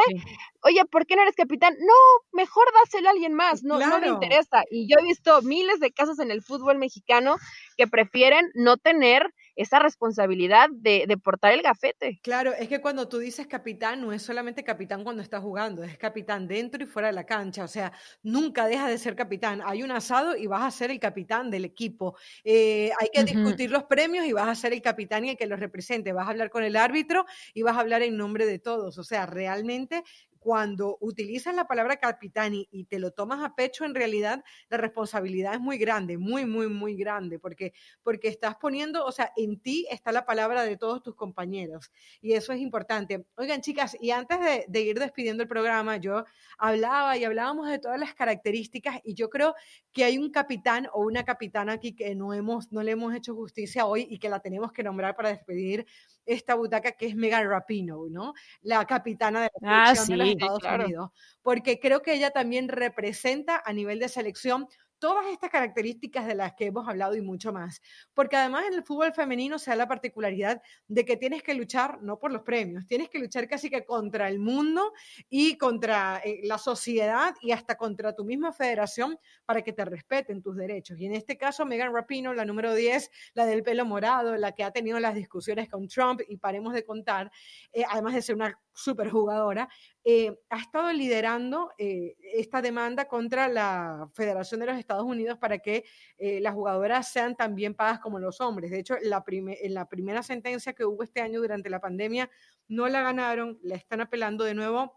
Oye, 0.62 0.84
¿por 0.86 1.06
qué 1.06 1.16
no 1.16 1.22
eres 1.22 1.36
capitán? 1.36 1.76
No, 1.80 1.94
mejor 2.32 2.66
dáselo 2.84 3.08
a 3.08 3.12
alguien 3.12 3.34
más, 3.34 3.64
no, 3.64 3.80
no 3.80 4.00
me 4.00 4.08
interesa. 4.08 4.64
Y 4.70 4.88
yo 4.88 4.98
he 5.00 5.04
visto 5.04 5.42
miles 5.42 5.80
de 5.80 5.92
casos 5.92 6.20
en 6.20 6.32
el 6.32 6.42
fútbol 6.42 6.78
mexicano 6.78 7.38
que 7.78 7.88
prefieren 7.88 8.50
no 8.54 8.78
tener 8.78 9.34
esa 9.56 9.80
responsabilidad 9.80 10.70
de, 10.72 11.06
de, 11.08 11.18
portar 11.18 11.54
el 11.54 11.62
gafete. 11.62 12.20
Claro, 12.24 12.54
es 12.54 12.68
que 12.68 12.82
cuando 12.82 13.08
tú 13.08 13.20
dices 13.20 13.48
capitán, 13.48 14.02
no 14.02 14.12
es 14.12 14.22
solamente 14.22 14.64
capitán 14.64 15.04
cuando 15.04 15.22
estás 15.22 15.42
jugando, 15.42 15.84
es 15.84 15.98
capitán 15.98 16.48
dentro 16.48 16.84
y 16.84 16.88
fuera 16.88 17.08
de 17.10 17.14
la 17.14 17.26
cancha, 17.26 17.64
o 17.64 17.68
sea, 17.68 17.92
nunca 18.22 18.68
deja 18.68 18.88
de 18.88 18.98
ser 18.98 19.16
capitán. 19.16 19.62
Hay 19.66 19.84
un 19.84 19.92
asado 19.92 20.36
y 20.36 20.48
vas 20.48 20.64
a 20.64 20.72
ser 20.72 20.92
el 20.92 21.00
capitán 21.00 21.52
del 21.52 21.66
equipo. 21.66 22.16
Eh, 22.44 22.92
hay 23.00 23.10
que 23.14 23.24
discutir 23.24 23.72
los 23.72 23.84
premios 23.84 24.26
y 24.26 24.34
vas 24.34 24.48
a 24.48 24.56
ser 24.56 24.74
el 24.74 24.82
capitán 24.82 25.26
y 25.26 25.32
el 25.32 25.38
que 25.38 25.46
los 25.46 25.60
represente. 25.60 26.14
Vas 26.14 26.28
a 26.28 26.32
hablar 26.32 26.50
con 26.50 26.64
el 26.64 26.76
árbitro 26.76 27.26
y 27.54 27.62
vas 27.62 27.78
a 27.78 27.82
hablar 27.82 28.02
en 28.02 28.18
nombre 28.18 28.46
de 28.46 28.60
todos. 28.60 28.98
O 28.98 29.04
sea, 29.04 29.26
realmente 29.26 30.04
cuando 30.44 30.98
utilizas 31.00 31.56
la 31.56 31.68
palabra 31.68 31.96
capitán 31.96 32.54
y, 32.54 32.84
te 32.84 33.00
lo 33.00 33.12
tomas 33.12 33.42
a 33.44 33.56
pecho, 33.56 33.86
en 33.86 33.96
realidad 33.96 34.44
la 34.70 34.78
responsabilidad 34.78 35.54
es 35.54 35.62
muy 35.62 35.78
grande, 35.78 36.18
muy, 36.18 36.46
muy, 36.46 36.68
muy 36.68 36.96
grande, 36.96 37.40
porque, 37.40 37.72
porque 38.04 38.28
estás 38.28 38.58
poniendo, 38.58 39.06
o 39.06 39.12
sea, 39.14 39.32
en 39.38 39.62
ti 39.62 39.88
está 39.90 40.12
la 40.12 40.26
palabra 40.26 40.64
de 40.64 40.76
todos 40.76 41.02
tus 41.02 41.16
compañeros 41.16 41.92
y 42.22 42.34
eso 42.34 42.52
es 42.52 42.60
importante. 42.60 43.26
Oigan, 43.38 43.62
chicas, 43.62 43.96
y 44.02 44.12
antes 44.12 44.38
de, 44.68 44.82
ir 44.82 45.00
despidiendo 45.00 45.44
el 45.44 45.48
programa, 45.48 45.96
yo 45.96 46.26
hablaba 46.58 47.16
y 47.16 47.24
hablábamos 47.24 47.70
de 47.70 47.80
todas 47.80 47.98
las 47.98 48.14
características 48.14 49.00
y 49.06 49.14
yo 49.14 49.30
creo 49.30 49.56
que 49.94 50.04
hay 50.04 50.18
un 50.18 50.30
capitán 50.30 50.90
o 50.92 51.06
una 51.06 51.24
capitana 51.24 51.74
aquí 51.74 51.96
que 51.96 52.16
no, 52.16 52.34
hemos, 52.34 52.70
no 52.74 52.84
le 52.84 52.92
hemos 52.92 53.16
hecho 53.16 53.34
justicia 53.34 53.86
hoy 53.86 54.08
y 54.10 54.20
que 54.20 54.28
la 54.28 54.42
tenemos 54.42 54.74
que 54.74 54.84
nombrar 54.84 55.16
para 55.16 55.30
despedir 55.30 55.86
esta 56.26 56.56
butaca 56.56 56.94
que 56.94 57.08
es 57.08 57.16
Megan 57.16 57.48
Rapino, 57.50 58.06
¿no? 58.10 58.34
La 58.62 58.86
capitana 58.86 59.44
de 59.44 59.50
la 59.62 59.84
ah, 59.84 59.96
selección 59.96 60.38
de 60.38 60.46
los 60.46 60.62
Estados 60.62 60.86
Unidos, 60.86 61.10
porque 61.42 61.80
creo 61.80 62.02
que 62.02 62.14
ella 62.14 62.32
también 62.32 62.68
representa 62.68 63.62
a 63.64 63.74
nivel 63.74 64.00
de 64.00 64.10
selección 64.10 64.68
todas 65.04 65.26
estas 65.28 65.50
características 65.50 66.26
de 66.26 66.34
las 66.34 66.54
que 66.54 66.68
hemos 66.68 66.88
hablado 66.88 67.14
y 67.14 67.20
mucho 67.20 67.52
más. 67.52 67.82
Porque 68.14 68.38
además 68.38 68.64
en 68.70 68.76
el 68.76 68.84
fútbol 68.84 69.12
femenino 69.12 69.60
se 69.60 69.70
da 69.70 69.76
la 69.76 69.88
particularidad 69.90 70.62
de 70.88 71.04
que 71.04 71.18
tienes 71.18 71.44
que 71.44 71.54
luchar 71.56 72.02
no 72.02 72.20
por 72.20 72.32
los 72.32 72.44
premios, 72.44 72.88
tienes 72.88 73.10
que 73.10 73.20
luchar 73.20 73.50
casi 73.50 73.70
que 73.70 73.84
contra 73.84 74.30
el 74.30 74.40
mundo 74.40 74.94
y 75.30 75.58
contra 75.58 76.22
eh, 76.24 76.40
la 76.44 76.58
sociedad 76.58 77.36
y 77.42 77.52
hasta 77.52 77.76
contra 77.76 78.16
tu 78.16 78.24
misma 78.24 78.54
federación 78.54 79.20
para 79.46 79.62
que 79.62 79.74
te 79.74 79.84
respeten 79.84 80.42
tus 80.42 80.56
derechos. 80.56 80.98
Y 80.98 81.06
en 81.06 81.16
este 81.16 81.36
caso, 81.36 81.66
Megan 81.66 81.94
Rapino, 81.94 82.34
la 82.34 82.46
número 82.46 82.74
10, 82.74 83.12
la 83.34 83.46
del 83.46 83.62
pelo 83.62 83.86
morado, 83.86 84.38
la 84.38 84.54
que 84.54 84.64
ha 84.64 84.72
tenido 84.72 85.02
las 85.02 85.16
discusiones 85.16 85.68
con 85.68 85.90
Trump 85.90 86.22
y 86.30 86.38
paremos 86.38 86.74
de 86.74 86.86
contar, 86.86 87.30
eh, 87.74 87.84
además 87.90 88.14
de 88.14 88.22
ser 88.22 88.36
una 88.36 88.58
super 88.72 89.10
jugadora, 89.10 89.68
eh, 90.06 90.38
ha 90.50 90.60
estado 90.60 90.92
liderando 90.92 91.72
eh, 91.78 92.16
esta 92.34 92.62
demanda 92.62 93.08
contra 93.08 93.48
la 93.48 94.10
Federación 94.14 94.60
de 94.60 94.66
los 94.66 94.78
Estados 94.78 95.06
Unidos 95.06 95.38
para 95.38 95.60
que 95.60 95.86
eh, 96.18 96.42
las 96.42 96.54
jugadoras 96.54 97.10
sean 97.12 97.36
también 97.36 97.74
pagas 97.74 98.00
como 98.00 98.20
los 98.20 98.42
hombres. 98.42 98.72
De 98.72 98.80
hecho, 98.80 98.96
la 99.02 99.24
en 99.28 99.74
la 99.74 99.88
primera 99.88 100.22
sentencia 100.22 100.74
que 100.74 100.84
hubo 100.86 101.04
este 101.04 101.22
año 101.22 101.40
durante 101.40 101.70
la 101.70 101.80
pandemia, 101.80 102.30
no 102.68 102.88
la 102.90 103.02
ganaron, 103.02 103.60
la 103.64 103.76
están 103.76 104.02
apelando 104.02 104.44
de 104.44 104.54
nuevo 104.54 104.94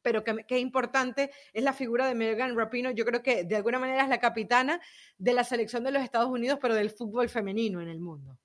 pero 0.00 0.22
qué 0.24 0.58
importante 0.58 1.30
es 1.52 1.62
la 1.62 1.74
figura 1.74 2.06
de 2.06 2.14
Megan 2.14 2.56
Rapino. 2.56 2.90
Yo 2.92 3.04
creo 3.04 3.22
que 3.22 3.44
de 3.44 3.56
alguna 3.56 3.78
manera 3.78 4.04
es 4.04 4.08
la 4.08 4.20
capitana 4.20 4.80
de 5.18 5.34
la 5.34 5.44
selección 5.44 5.84
de 5.84 5.90
los 5.90 6.02
Estados 6.02 6.30
Unidos, 6.30 6.58
pero 6.62 6.74
del 6.74 6.88
fútbol 6.88 7.28
femenino 7.28 7.82
en 7.82 7.88
el 7.88 8.00
mundo 8.00 8.38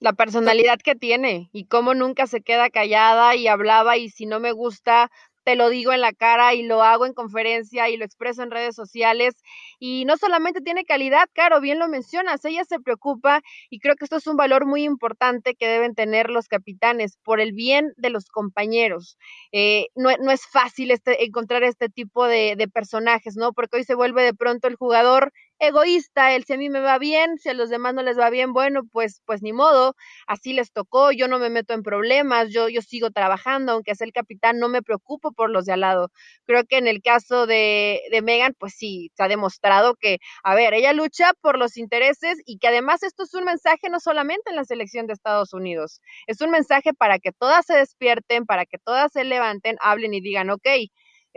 la 0.00 0.12
personalidad 0.12 0.78
que 0.78 0.94
tiene 0.94 1.48
y 1.52 1.66
cómo 1.66 1.94
nunca 1.94 2.26
se 2.26 2.40
queda 2.40 2.70
callada 2.70 3.34
y 3.34 3.48
hablaba 3.48 3.96
y 3.96 4.10
si 4.10 4.26
no 4.26 4.40
me 4.40 4.52
gusta, 4.52 5.10
te 5.48 5.56
lo 5.56 5.70
digo 5.70 5.94
en 5.94 6.02
la 6.02 6.12
cara 6.12 6.52
y 6.52 6.62
lo 6.62 6.82
hago 6.82 7.06
en 7.06 7.14
conferencia 7.14 7.88
y 7.88 7.96
lo 7.96 8.04
expreso 8.04 8.42
en 8.42 8.50
redes 8.50 8.74
sociales. 8.74 9.34
Y 9.78 10.04
no 10.04 10.18
solamente 10.18 10.60
tiene 10.60 10.84
calidad, 10.84 11.26
Caro, 11.32 11.62
bien 11.62 11.78
lo 11.78 11.88
mencionas, 11.88 12.44
ella 12.44 12.64
se 12.66 12.80
preocupa 12.80 13.40
y 13.70 13.80
creo 13.80 13.96
que 13.96 14.04
esto 14.04 14.16
es 14.16 14.26
un 14.26 14.36
valor 14.36 14.66
muy 14.66 14.84
importante 14.84 15.54
que 15.54 15.66
deben 15.66 15.94
tener 15.94 16.28
los 16.28 16.48
capitanes 16.48 17.16
por 17.24 17.40
el 17.40 17.54
bien 17.54 17.94
de 17.96 18.10
los 18.10 18.26
compañeros. 18.26 19.16
Eh, 19.50 19.86
no, 19.94 20.10
es 20.10 20.46
fácil 20.46 20.90
este, 20.90 21.24
encontrar 21.24 21.64
este 21.64 21.88
tipo 21.88 22.26
de, 22.26 22.54
de 22.54 22.68
personajes, 22.68 23.34
¿no? 23.34 23.54
Porque 23.54 23.78
hoy 23.78 23.84
se 23.84 23.94
vuelve 23.94 24.24
de 24.24 24.34
pronto 24.34 24.68
el 24.68 24.76
jugador 24.76 25.32
egoísta, 25.58 26.34
el 26.34 26.44
si 26.44 26.52
a 26.54 26.56
mí 26.58 26.68
me 26.70 26.80
va 26.80 26.98
bien, 26.98 27.38
si 27.38 27.48
a 27.48 27.54
los 27.54 27.68
demás 27.70 27.94
no 27.94 28.02
les 28.02 28.18
va 28.18 28.30
bien, 28.30 28.52
bueno, 28.52 28.82
pues, 28.92 29.22
pues 29.26 29.42
ni 29.42 29.52
modo, 29.52 29.94
así 30.26 30.52
les 30.52 30.72
tocó, 30.72 31.10
yo 31.12 31.28
no 31.28 31.38
me 31.38 31.50
meto 31.50 31.74
en 31.74 31.82
problemas, 31.82 32.48
yo, 32.50 32.68
yo 32.68 32.82
sigo 32.82 33.10
trabajando, 33.10 33.72
aunque 33.72 33.94
sea 33.94 34.06
el 34.06 34.12
capitán, 34.12 34.58
no 34.58 34.68
me 34.68 34.82
preocupo 34.82 35.32
por 35.32 35.50
los 35.50 35.64
de 35.64 35.72
al 35.72 35.80
lado. 35.80 36.10
Creo 36.46 36.64
que 36.64 36.78
en 36.78 36.86
el 36.86 37.02
caso 37.02 37.46
de, 37.46 38.00
de 38.10 38.22
Megan, 38.22 38.54
pues 38.58 38.74
sí, 38.76 39.10
se 39.16 39.22
ha 39.24 39.28
demostrado 39.28 39.94
que, 39.96 40.18
a 40.42 40.54
ver, 40.54 40.74
ella 40.74 40.92
lucha 40.92 41.32
por 41.40 41.58
los 41.58 41.76
intereses 41.76 42.38
y 42.46 42.58
que 42.58 42.68
además 42.68 43.02
esto 43.02 43.24
es 43.24 43.34
un 43.34 43.44
mensaje 43.44 43.88
no 43.90 44.00
solamente 44.00 44.50
en 44.50 44.56
la 44.56 44.64
selección 44.64 45.06
de 45.06 45.12
Estados 45.14 45.52
Unidos, 45.52 46.00
es 46.26 46.40
un 46.40 46.50
mensaje 46.50 46.92
para 46.94 47.18
que 47.18 47.32
todas 47.32 47.66
se 47.66 47.74
despierten, 47.76 48.46
para 48.46 48.64
que 48.66 48.78
todas 48.78 49.12
se 49.12 49.24
levanten, 49.24 49.76
hablen 49.80 50.14
y 50.14 50.20
digan, 50.20 50.50
ok, 50.50 50.66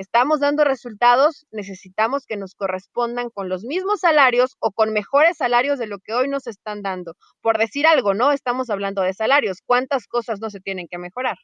estamos 0.01 0.39
dando 0.39 0.63
resultados, 0.63 1.45
necesitamos 1.51 2.25
que 2.25 2.37
nos 2.37 2.55
correspondan 2.55 3.29
con 3.29 3.47
los 3.47 3.63
mismos 3.63 4.01
salarios 4.01 4.57
o 4.59 4.71
con 4.71 4.91
mejores 4.91 5.37
salarios 5.37 5.79
de 5.79 5.87
lo 5.87 5.99
que 5.99 6.13
hoy 6.13 6.27
nos 6.27 6.47
están 6.47 6.81
dando. 6.81 7.15
Por 7.41 7.57
decir 7.57 7.87
algo, 7.87 8.13
¿no? 8.13 8.31
Estamos 8.31 8.69
hablando 8.69 9.01
de 9.01 9.13
salarios. 9.13 9.59
¿Cuántas 9.65 10.07
cosas 10.07 10.39
no 10.41 10.49
se 10.49 10.59
tienen 10.59 10.87
que 10.89 10.97
mejorar? 10.97 11.37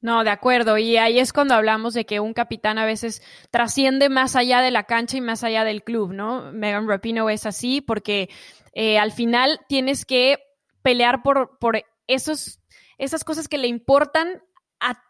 No, 0.00 0.24
de 0.24 0.30
acuerdo. 0.30 0.78
Y 0.78 0.96
ahí 0.96 1.18
es 1.18 1.32
cuando 1.32 1.54
hablamos 1.54 1.92
de 1.92 2.06
que 2.06 2.20
un 2.20 2.32
capitán 2.32 2.78
a 2.78 2.86
veces 2.86 3.22
trasciende 3.50 4.08
más 4.08 4.34
allá 4.34 4.62
de 4.62 4.70
la 4.70 4.84
cancha 4.84 5.18
y 5.18 5.20
más 5.20 5.44
allá 5.44 5.64
del 5.64 5.84
club, 5.84 6.12
¿no? 6.12 6.52
Megan 6.52 6.88
Rapino 6.88 7.28
es 7.28 7.44
así 7.44 7.82
porque 7.82 8.30
eh, 8.72 8.98
al 8.98 9.12
final 9.12 9.60
tienes 9.68 10.06
que 10.06 10.38
pelear 10.82 11.22
por, 11.22 11.58
por 11.58 11.82
esos, 12.06 12.60
esas 12.96 13.24
cosas 13.24 13.46
que 13.46 13.58
le 13.58 13.68
importan 13.68 14.42
a 14.80 15.02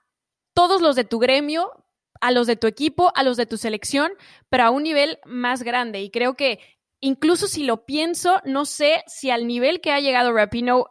todos 0.55 0.81
los 0.83 0.97
de 0.97 1.05
tu 1.05 1.21
gremio, 1.21 1.71
a 2.21 2.31
los 2.31 2.47
de 2.47 2.57
tu 2.57 2.67
equipo, 2.67 3.13
a 3.15 3.23
los 3.23 3.37
de 3.37 3.47
tu 3.47 3.57
selección, 3.57 4.13
pero 4.49 4.65
a 4.65 4.71
un 4.71 4.83
nivel 4.83 5.19
más 5.25 5.63
grande. 5.63 6.01
Y 6.01 6.11
creo 6.11 6.35
que 6.35 6.61
incluso 7.01 7.47
si 7.47 7.65
lo 7.65 7.87
pienso, 7.87 8.41
no 8.45 8.65
sé 8.65 9.03
si 9.07 9.31
al 9.31 9.47
nivel 9.47 9.81
que 9.81 9.93
ha 9.93 10.01
llegado 10.01 10.33
Rapino 10.33 10.87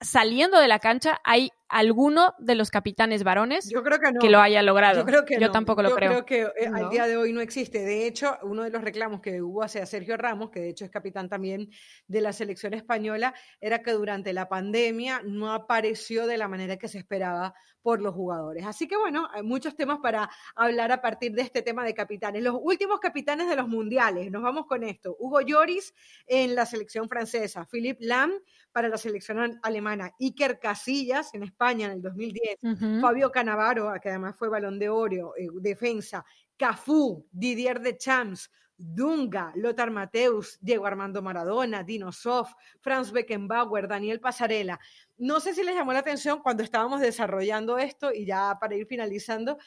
saliendo 0.00 0.58
de 0.58 0.68
la 0.68 0.78
cancha 0.78 1.20
hay 1.24 1.50
alguno 1.72 2.34
de 2.38 2.54
los 2.54 2.70
capitanes 2.70 3.24
varones 3.24 3.68
Yo 3.70 3.82
creo 3.82 3.98
que, 3.98 4.12
que 4.20 4.30
lo 4.30 4.40
haya 4.40 4.62
logrado. 4.62 5.00
Yo 5.00 5.06
creo 5.06 5.24
que 5.24 5.40
Yo 5.40 5.50
tampoco 5.50 5.82
lo 5.82 5.88
Yo 5.88 5.96
creo. 5.96 6.10
creo 6.10 6.24
que 6.26 6.64
eh, 6.64 6.70
al 6.72 6.90
día 6.90 7.06
de 7.06 7.16
hoy 7.16 7.32
no 7.32 7.40
existe. 7.40 7.80
De 7.80 8.06
hecho, 8.06 8.36
uno 8.42 8.62
de 8.62 8.70
los 8.70 8.82
reclamos 8.82 9.22
que 9.22 9.40
hubo 9.40 9.62
hacia 9.62 9.86
Sergio 9.86 10.18
Ramos, 10.18 10.50
que 10.50 10.60
de 10.60 10.68
hecho 10.68 10.84
es 10.84 10.90
capitán 10.90 11.30
también 11.30 11.70
de 12.06 12.20
la 12.20 12.34
selección 12.34 12.74
española, 12.74 13.34
era 13.58 13.82
que 13.82 13.92
durante 13.92 14.34
la 14.34 14.50
pandemia 14.50 15.22
no 15.24 15.52
apareció 15.52 16.26
de 16.26 16.36
la 16.36 16.46
manera 16.46 16.76
que 16.76 16.88
se 16.88 16.98
esperaba 16.98 17.54
por 17.80 18.02
los 18.02 18.14
jugadores. 18.14 18.66
Así 18.66 18.86
que 18.86 18.96
bueno, 18.96 19.28
hay 19.32 19.42
muchos 19.42 19.74
temas 19.74 19.98
para 20.00 20.28
hablar 20.54 20.92
a 20.92 21.00
partir 21.00 21.32
de 21.32 21.42
este 21.42 21.62
tema 21.62 21.84
de 21.84 21.94
capitanes. 21.94 22.42
Los 22.42 22.56
últimos 22.60 23.00
capitanes 23.00 23.48
de 23.48 23.56
los 23.56 23.66
mundiales, 23.66 24.30
nos 24.30 24.42
vamos 24.42 24.66
con 24.66 24.84
esto. 24.84 25.16
Hugo 25.18 25.40
Lloris 25.40 25.94
en 26.26 26.54
la 26.54 26.66
selección 26.66 27.08
francesa, 27.08 27.66
Philippe 27.66 28.04
Lam 28.04 28.30
para 28.72 28.88
la 28.88 28.96
selección 28.98 29.58
alemana, 29.62 30.12
Iker 30.20 30.58
Casillas 30.58 31.34
en 31.34 31.42
España 31.42 31.61
en 31.70 31.80
el 31.82 32.02
2010, 32.02 33.00
Fabio 33.00 33.30
Canavaro, 33.30 33.92
que 34.02 34.08
además 34.08 34.34
fue 34.36 34.48
balón 34.48 34.78
de 34.78 34.88
oro, 34.88 35.34
eh, 35.36 35.48
defensa, 35.60 36.24
Cafú, 36.56 37.26
Didier 37.30 37.80
de 37.80 37.96
Champs, 37.96 38.50
Dunga, 38.76 39.52
Lothar 39.54 39.90
Mateus, 39.90 40.58
Diego 40.60 40.86
Armando 40.86 41.22
Maradona, 41.22 41.84
Dino 41.84 42.10
Sof, 42.10 42.52
Franz 42.80 43.12
Beckenbauer, 43.12 43.86
Daniel 43.86 44.20
Pasarela. 44.20 44.80
No 45.18 45.38
sé 45.38 45.54
si 45.54 45.62
les 45.62 45.74
llamó 45.74 45.92
la 45.92 46.00
atención 46.00 46.40
cuando 46.42 46.62
estábamos 46.64 47.00
desarrollando 47.00 47.78
esto 47.78 48.12
y 48.12 48.26
ya 48.26 48.58
para 48.60 48.74
ir 48.74 48.86
finalizando, 48.86 49.58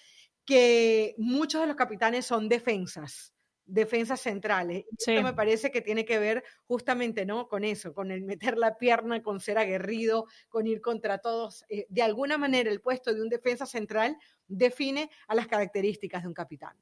que 0.44 1.16
muchos 1.18 1.62
de 1.62 1.68
los 1.68 1.76
capitanes 1.76 2.26
son 2.26 2.50
defensas 2.50 3.35
defensas 3.66 4.22
centrales. 4.22 4.86
Esto 4.98 5.22
me 5.22 5.34
parece 5.34 5.72
que 5.72 5.82
tiene 5.82 6.06
que 6.06 6.20
ver 6.20 6.44
justamente 6.66 7.26
¿no? 7.26 7.48
con 7.48 7.64
eso, 7.64 7.94
con 7.94 8.12
el 8.12 8.22
meter 8.22 8.58
la 8.58 8.78
pierna, 8.78 9.22
con 9.22 9.40
ser 9.40 9.58
aguerrido, 9.58 10.28
con 10.50 10.68
ir 10.68 10.82
contra 10.82 11.18
todos. 11.18 11.66
Eh, 11.70 11.86
de 11.90 12.02
alguna 12.02 12.38
manera 12.38 12.70
el 12.70 12.82
puesto 12.82 13.14
de 13.14 13.22
un 13.22 13.30
defensa 13.30 13.66
central 13.66 14.18
define 14.48 15.10
a 15.28 15.36
las 15.36 15.48
características 15.48 16.24
de 16.24 16.28
un 16.28 16.34
capitán. 16.34 16.76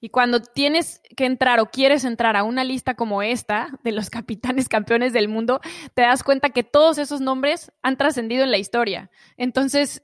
Y 0.00 0.10
cuando 0.10 0.40
tienes 0.40 1.00
que 1.16 1.24
entrar 1.24 1.60
o 1.60 1.70
quieres 1.70 2.04
entrar 2.04 2.36
a 2.36 2.42
una 2.42 2.64
lista 2.64 2.94
como 2.94 3.22
esta 3.22 3.78
de 3.84 3.92
los 3.92 4.10
capitanes 4.10 4.68
campeones 4.68 5.12
del 5.12 5.28
mundo, 5.28 5.60
te 5.94 6.02
das 6.02 6.22
cuenta 6.22 6.50
que 6.50 6.64
todos 6.64 6.98
esos 6.98 7.20
nombres 7.20 7.72
han 7.82 7.96
trascendido 7.96 8.44
en 8.44 8.50
la 8.50 8.58
historia. 8.58 9.10
Entonces, 9.36 10.02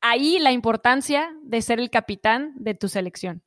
ahí 0.00 0.38
la 0.38 0.52
importancia 0.52 1.34
de 1.42 1.62
ser 1.62 1.80
el 1.80 1.90
capitán 1.90 2.52
de 2.56 2.74
tu 2.74 2.88
selección. 2.88 3.42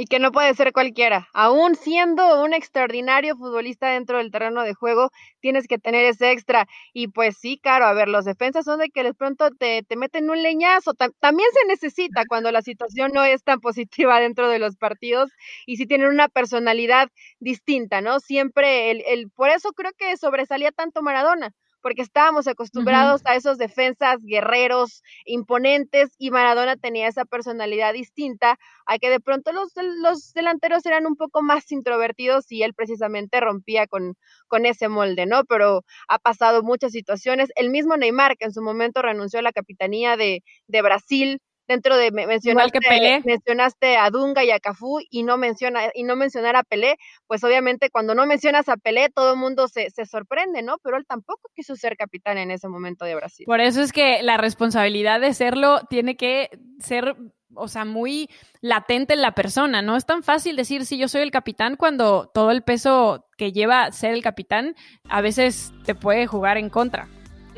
Y 0.00 0.06
que 0.06 0.20
no 0.20 0.30
puede 0.30 0.54
ser 0.54 0.72
cualquiera. 0.72 1.26
Aún 1.34 1.74
siendo 1.74 2.44
un 2.44 2.54
extraordinario 2.54 3.36
futbolista 3.36 3.88
dentro 3.88 4.18
del 4.18 4.30
terreno 4.30 4.62
de 4.62 4.72
juego, 4.72 5.10
tienes 5.40 5.66
que 5.66 5.76
tener 5.78 6.04
ese 6.04 6.30
extra. 6.30 6.68
Y 6.92 7.08
pues 7.08 7.36
sí, 7.36 7.58
claro, 7.60 7.84
a 7.86 7.94
ver, 7.94 8.08
los 8.08 8.24
defensas 8.24 8.64
son 8.64 8.78
de 8.78 8.90
que 8.90 9.02
de 9.02 9.12
pronto 9.12 9.50
te, 9.50 9.82
te 9.82 9.96
meten 9.96 10.30
un 10.30 10.40
leñazo. 10.40 10.94
también 10.94 11.48
se 11.52 11.66
necesita 11.66 12.26
cuando 12.28 12.52
la 12.52 12.62
situación 12.62 13.10
no 13.12 13.24
es 13.24 13.42
tan 13.42 13.58
positiva 13.58 14.20
dentro 14.20 14.48
de 14.48 14.60
los 14.60 14.76
partidos 14.76 15.30
y 15.66 15.78
si 15.78 15.86
tienen 15.86 16.08
una 16.10 16.28
personalidad 16.28 17.08
distinta, 17.40 18.00
¿no? 18.00 18.20
Siempre 18.20 18.92
el, 18.92 19.02
el, 19.04 19.30
por 19.30 19.50
eso 19.50 19.72
creo 19.72 19.90
que 19.98 20.16
sobresalía 20.16 20.70
tanto 20.70 21.02
Maradona 21.02 21.54
porque 21.82 22.02
estábamos 22.02 22.46
acostumbrados 22.46 23.22
a 23.24 23.34
esos 23.36 23.58
defensas 23.58 24.18
guerreros, 24.22 25.02
imponentes, 25.24 26.10
y 26.18 26.30
Maradona 26.30 26.76
tenía 26.76 27.08
esa 27.08 27.24
personalidad 27.24 27.92
distinta, 27.92 28.58
a 28.86 28.98
que 28.98 29.10
de 29.10 29.20
pronto 29.20 29.52
los, 29.52 29.72
los 30.02 30.32
delanteros 30.32 30.84
eran 30.86 31.06
un 31.06 31.16
poco 31.16 31.42
más 31.42 31.70
introvertidos 31.72 32.50
y 32.50 32.62
él 32.62 32.74
precisamente 32.74 33.40
rompía 33.40 33.86
con, 33.86 34.14
con 34.46 34.66
ese 34.66 34.88
molde, 34.88 35.26
¿no? 35.26 35.44
Pero 35.44 35.84
ha 36.08 36.18
pasado 36.18 36.62
muchas 36.62 36.92
situaciones. 36.92 37.50
El 37.56 37.70
mismo 37.70 37.96
Neymar, 37.96 38.36
que 38.36 38.46
en 38.46 38.52
su 38.52 38.62
momento 38.62 39.02
renunció 39.02 39.40
a 39.40 39.42
la 39.42 39.52
capitanía 39.52 40.16
de, 40.16 40.42
de 40.66 40.82
Brasil, 40.82 41.40
dentro 41.68 41.96
de 41.96 42.10
mencionaste, 42.10 42.80
mencionaste 43.24 43.96
a 43.96 44.10
Dunga 44.10 44.42
y 44.42 44.50
a 44.50 44.58
Cafú 44.58 45.00
y 45.10 45.22
no 45.22 45.36
menciona 45.36 45.90
y 45.94 46.02
no 46.02 46.16
mencionar 46.16 46.56
a 46.56 46.64
Pelé, 46.64 46.96
pues 47.26 47.44
obviamente 47.44 47.90
cuando 47.90 48.14
no 48.14 48.26
mencionas 48.26 48.68
a 48.68 48.76
Pelé 48.76 49.10
todo 49.10 49.34
el 49.34 49.38
mundo 49.38 49.68
se, 49.68 49.90
se, 49.90 50.06
sorprende, 50.06 50.62
¿no? 50.62 50.78
Pero 50.82 50.96
él 50.96 51.04
tampoco 51.06 51.50
quiso 51.54 51.76
ser 51.76 51.96
capitán 51.96 52.38
en 52.38 52.50
ese 52.50 52.68
momento 52.68 53.04
de 53.04 53.14
Brasil. 53.14 53.44
Por 53.46 53.60
eso 53.60 53.82
es 53.82 53.92
que 53.92 54.22
la 54.22 54.38
responsabilidad 54.38 55.20
de 55.20 55.34
serlo 55.34 55.80
tiene 55.88 56.16
que 56.16 56.50
ser 56.80 57.16
o 57.54 57.68
sea, 57.68 57.84
muy 57.84 58.28
latente 58.60 59.14
en 59.14 59.22
la 59.22 59.34
persona. 59.34 59.82
No 59.82 59.96
es 59.96 60.06
tan 60.06 60.22
fácil 60.22 60.56
decir 60.56 60.86
si 60.86 60.98
yo 60.98 61.08
soy 61.08 61.22
el 61.22 61.30
capitán 61.30 61.76
cuando 61.76 62.30
todo 62.32 62.50
el 62.50 62.62
peso 62.62 63.26
que 63.36 63.52
lleva 63.52 63.90
ser 63.90 64.14
el 64.14 64.22
capitán 64.22 64.74
a 65.08 65.20
veces 65.20 65.72
te 65.84 65.94
puede 65.94 66.26
jugar 66.26 66.56
en 66.58 66.70
contra. 66.70 67.08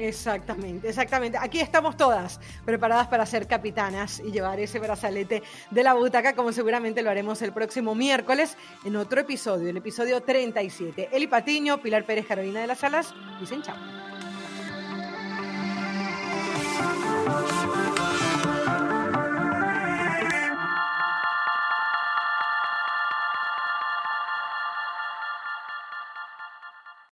Exactamente, 0.00 0.88
exactamente. 0.88 1.36
Aquí 1.38 1.60
estamos 1.60 1.94
todas 1.94 2.40
preparadas 2.64 3.06
para 3.08 3.26
ser 3.26 3.46
capitanas 3.46 4.20
y 4.20 4.32
llevar 4.32 4.58
ese 4.58 4.78
brazalete 4.78 5.42
de 5.70 5.82
la 5.84 5.92
butaca, 5.92 6.34
como 6.34 6.52
seguramente 6.52 7.02
lo 7.02 7.10
haremos 7.10 7.42
el 7.42 7.52
próximo 7.52 7.94
miércoles 7.94 8.56
en 8.84 8.96
otro 8.96 9.20
episodio, 9.20 9.68
el 9.68 9.76
episodio 9.76 10.22
37. 10.22 11.10
Eli 11.12 11.26
Patiño, 11.26 11.82
Pilar 11.82 12.06
Pérez, 12.06 12.26
Carolina 12.26 12.62
de 12.62 12.66
las 12.66 12.78
Salas, 12.78 13.14
dicen 13.38 13.60
chao. 13.60 13.76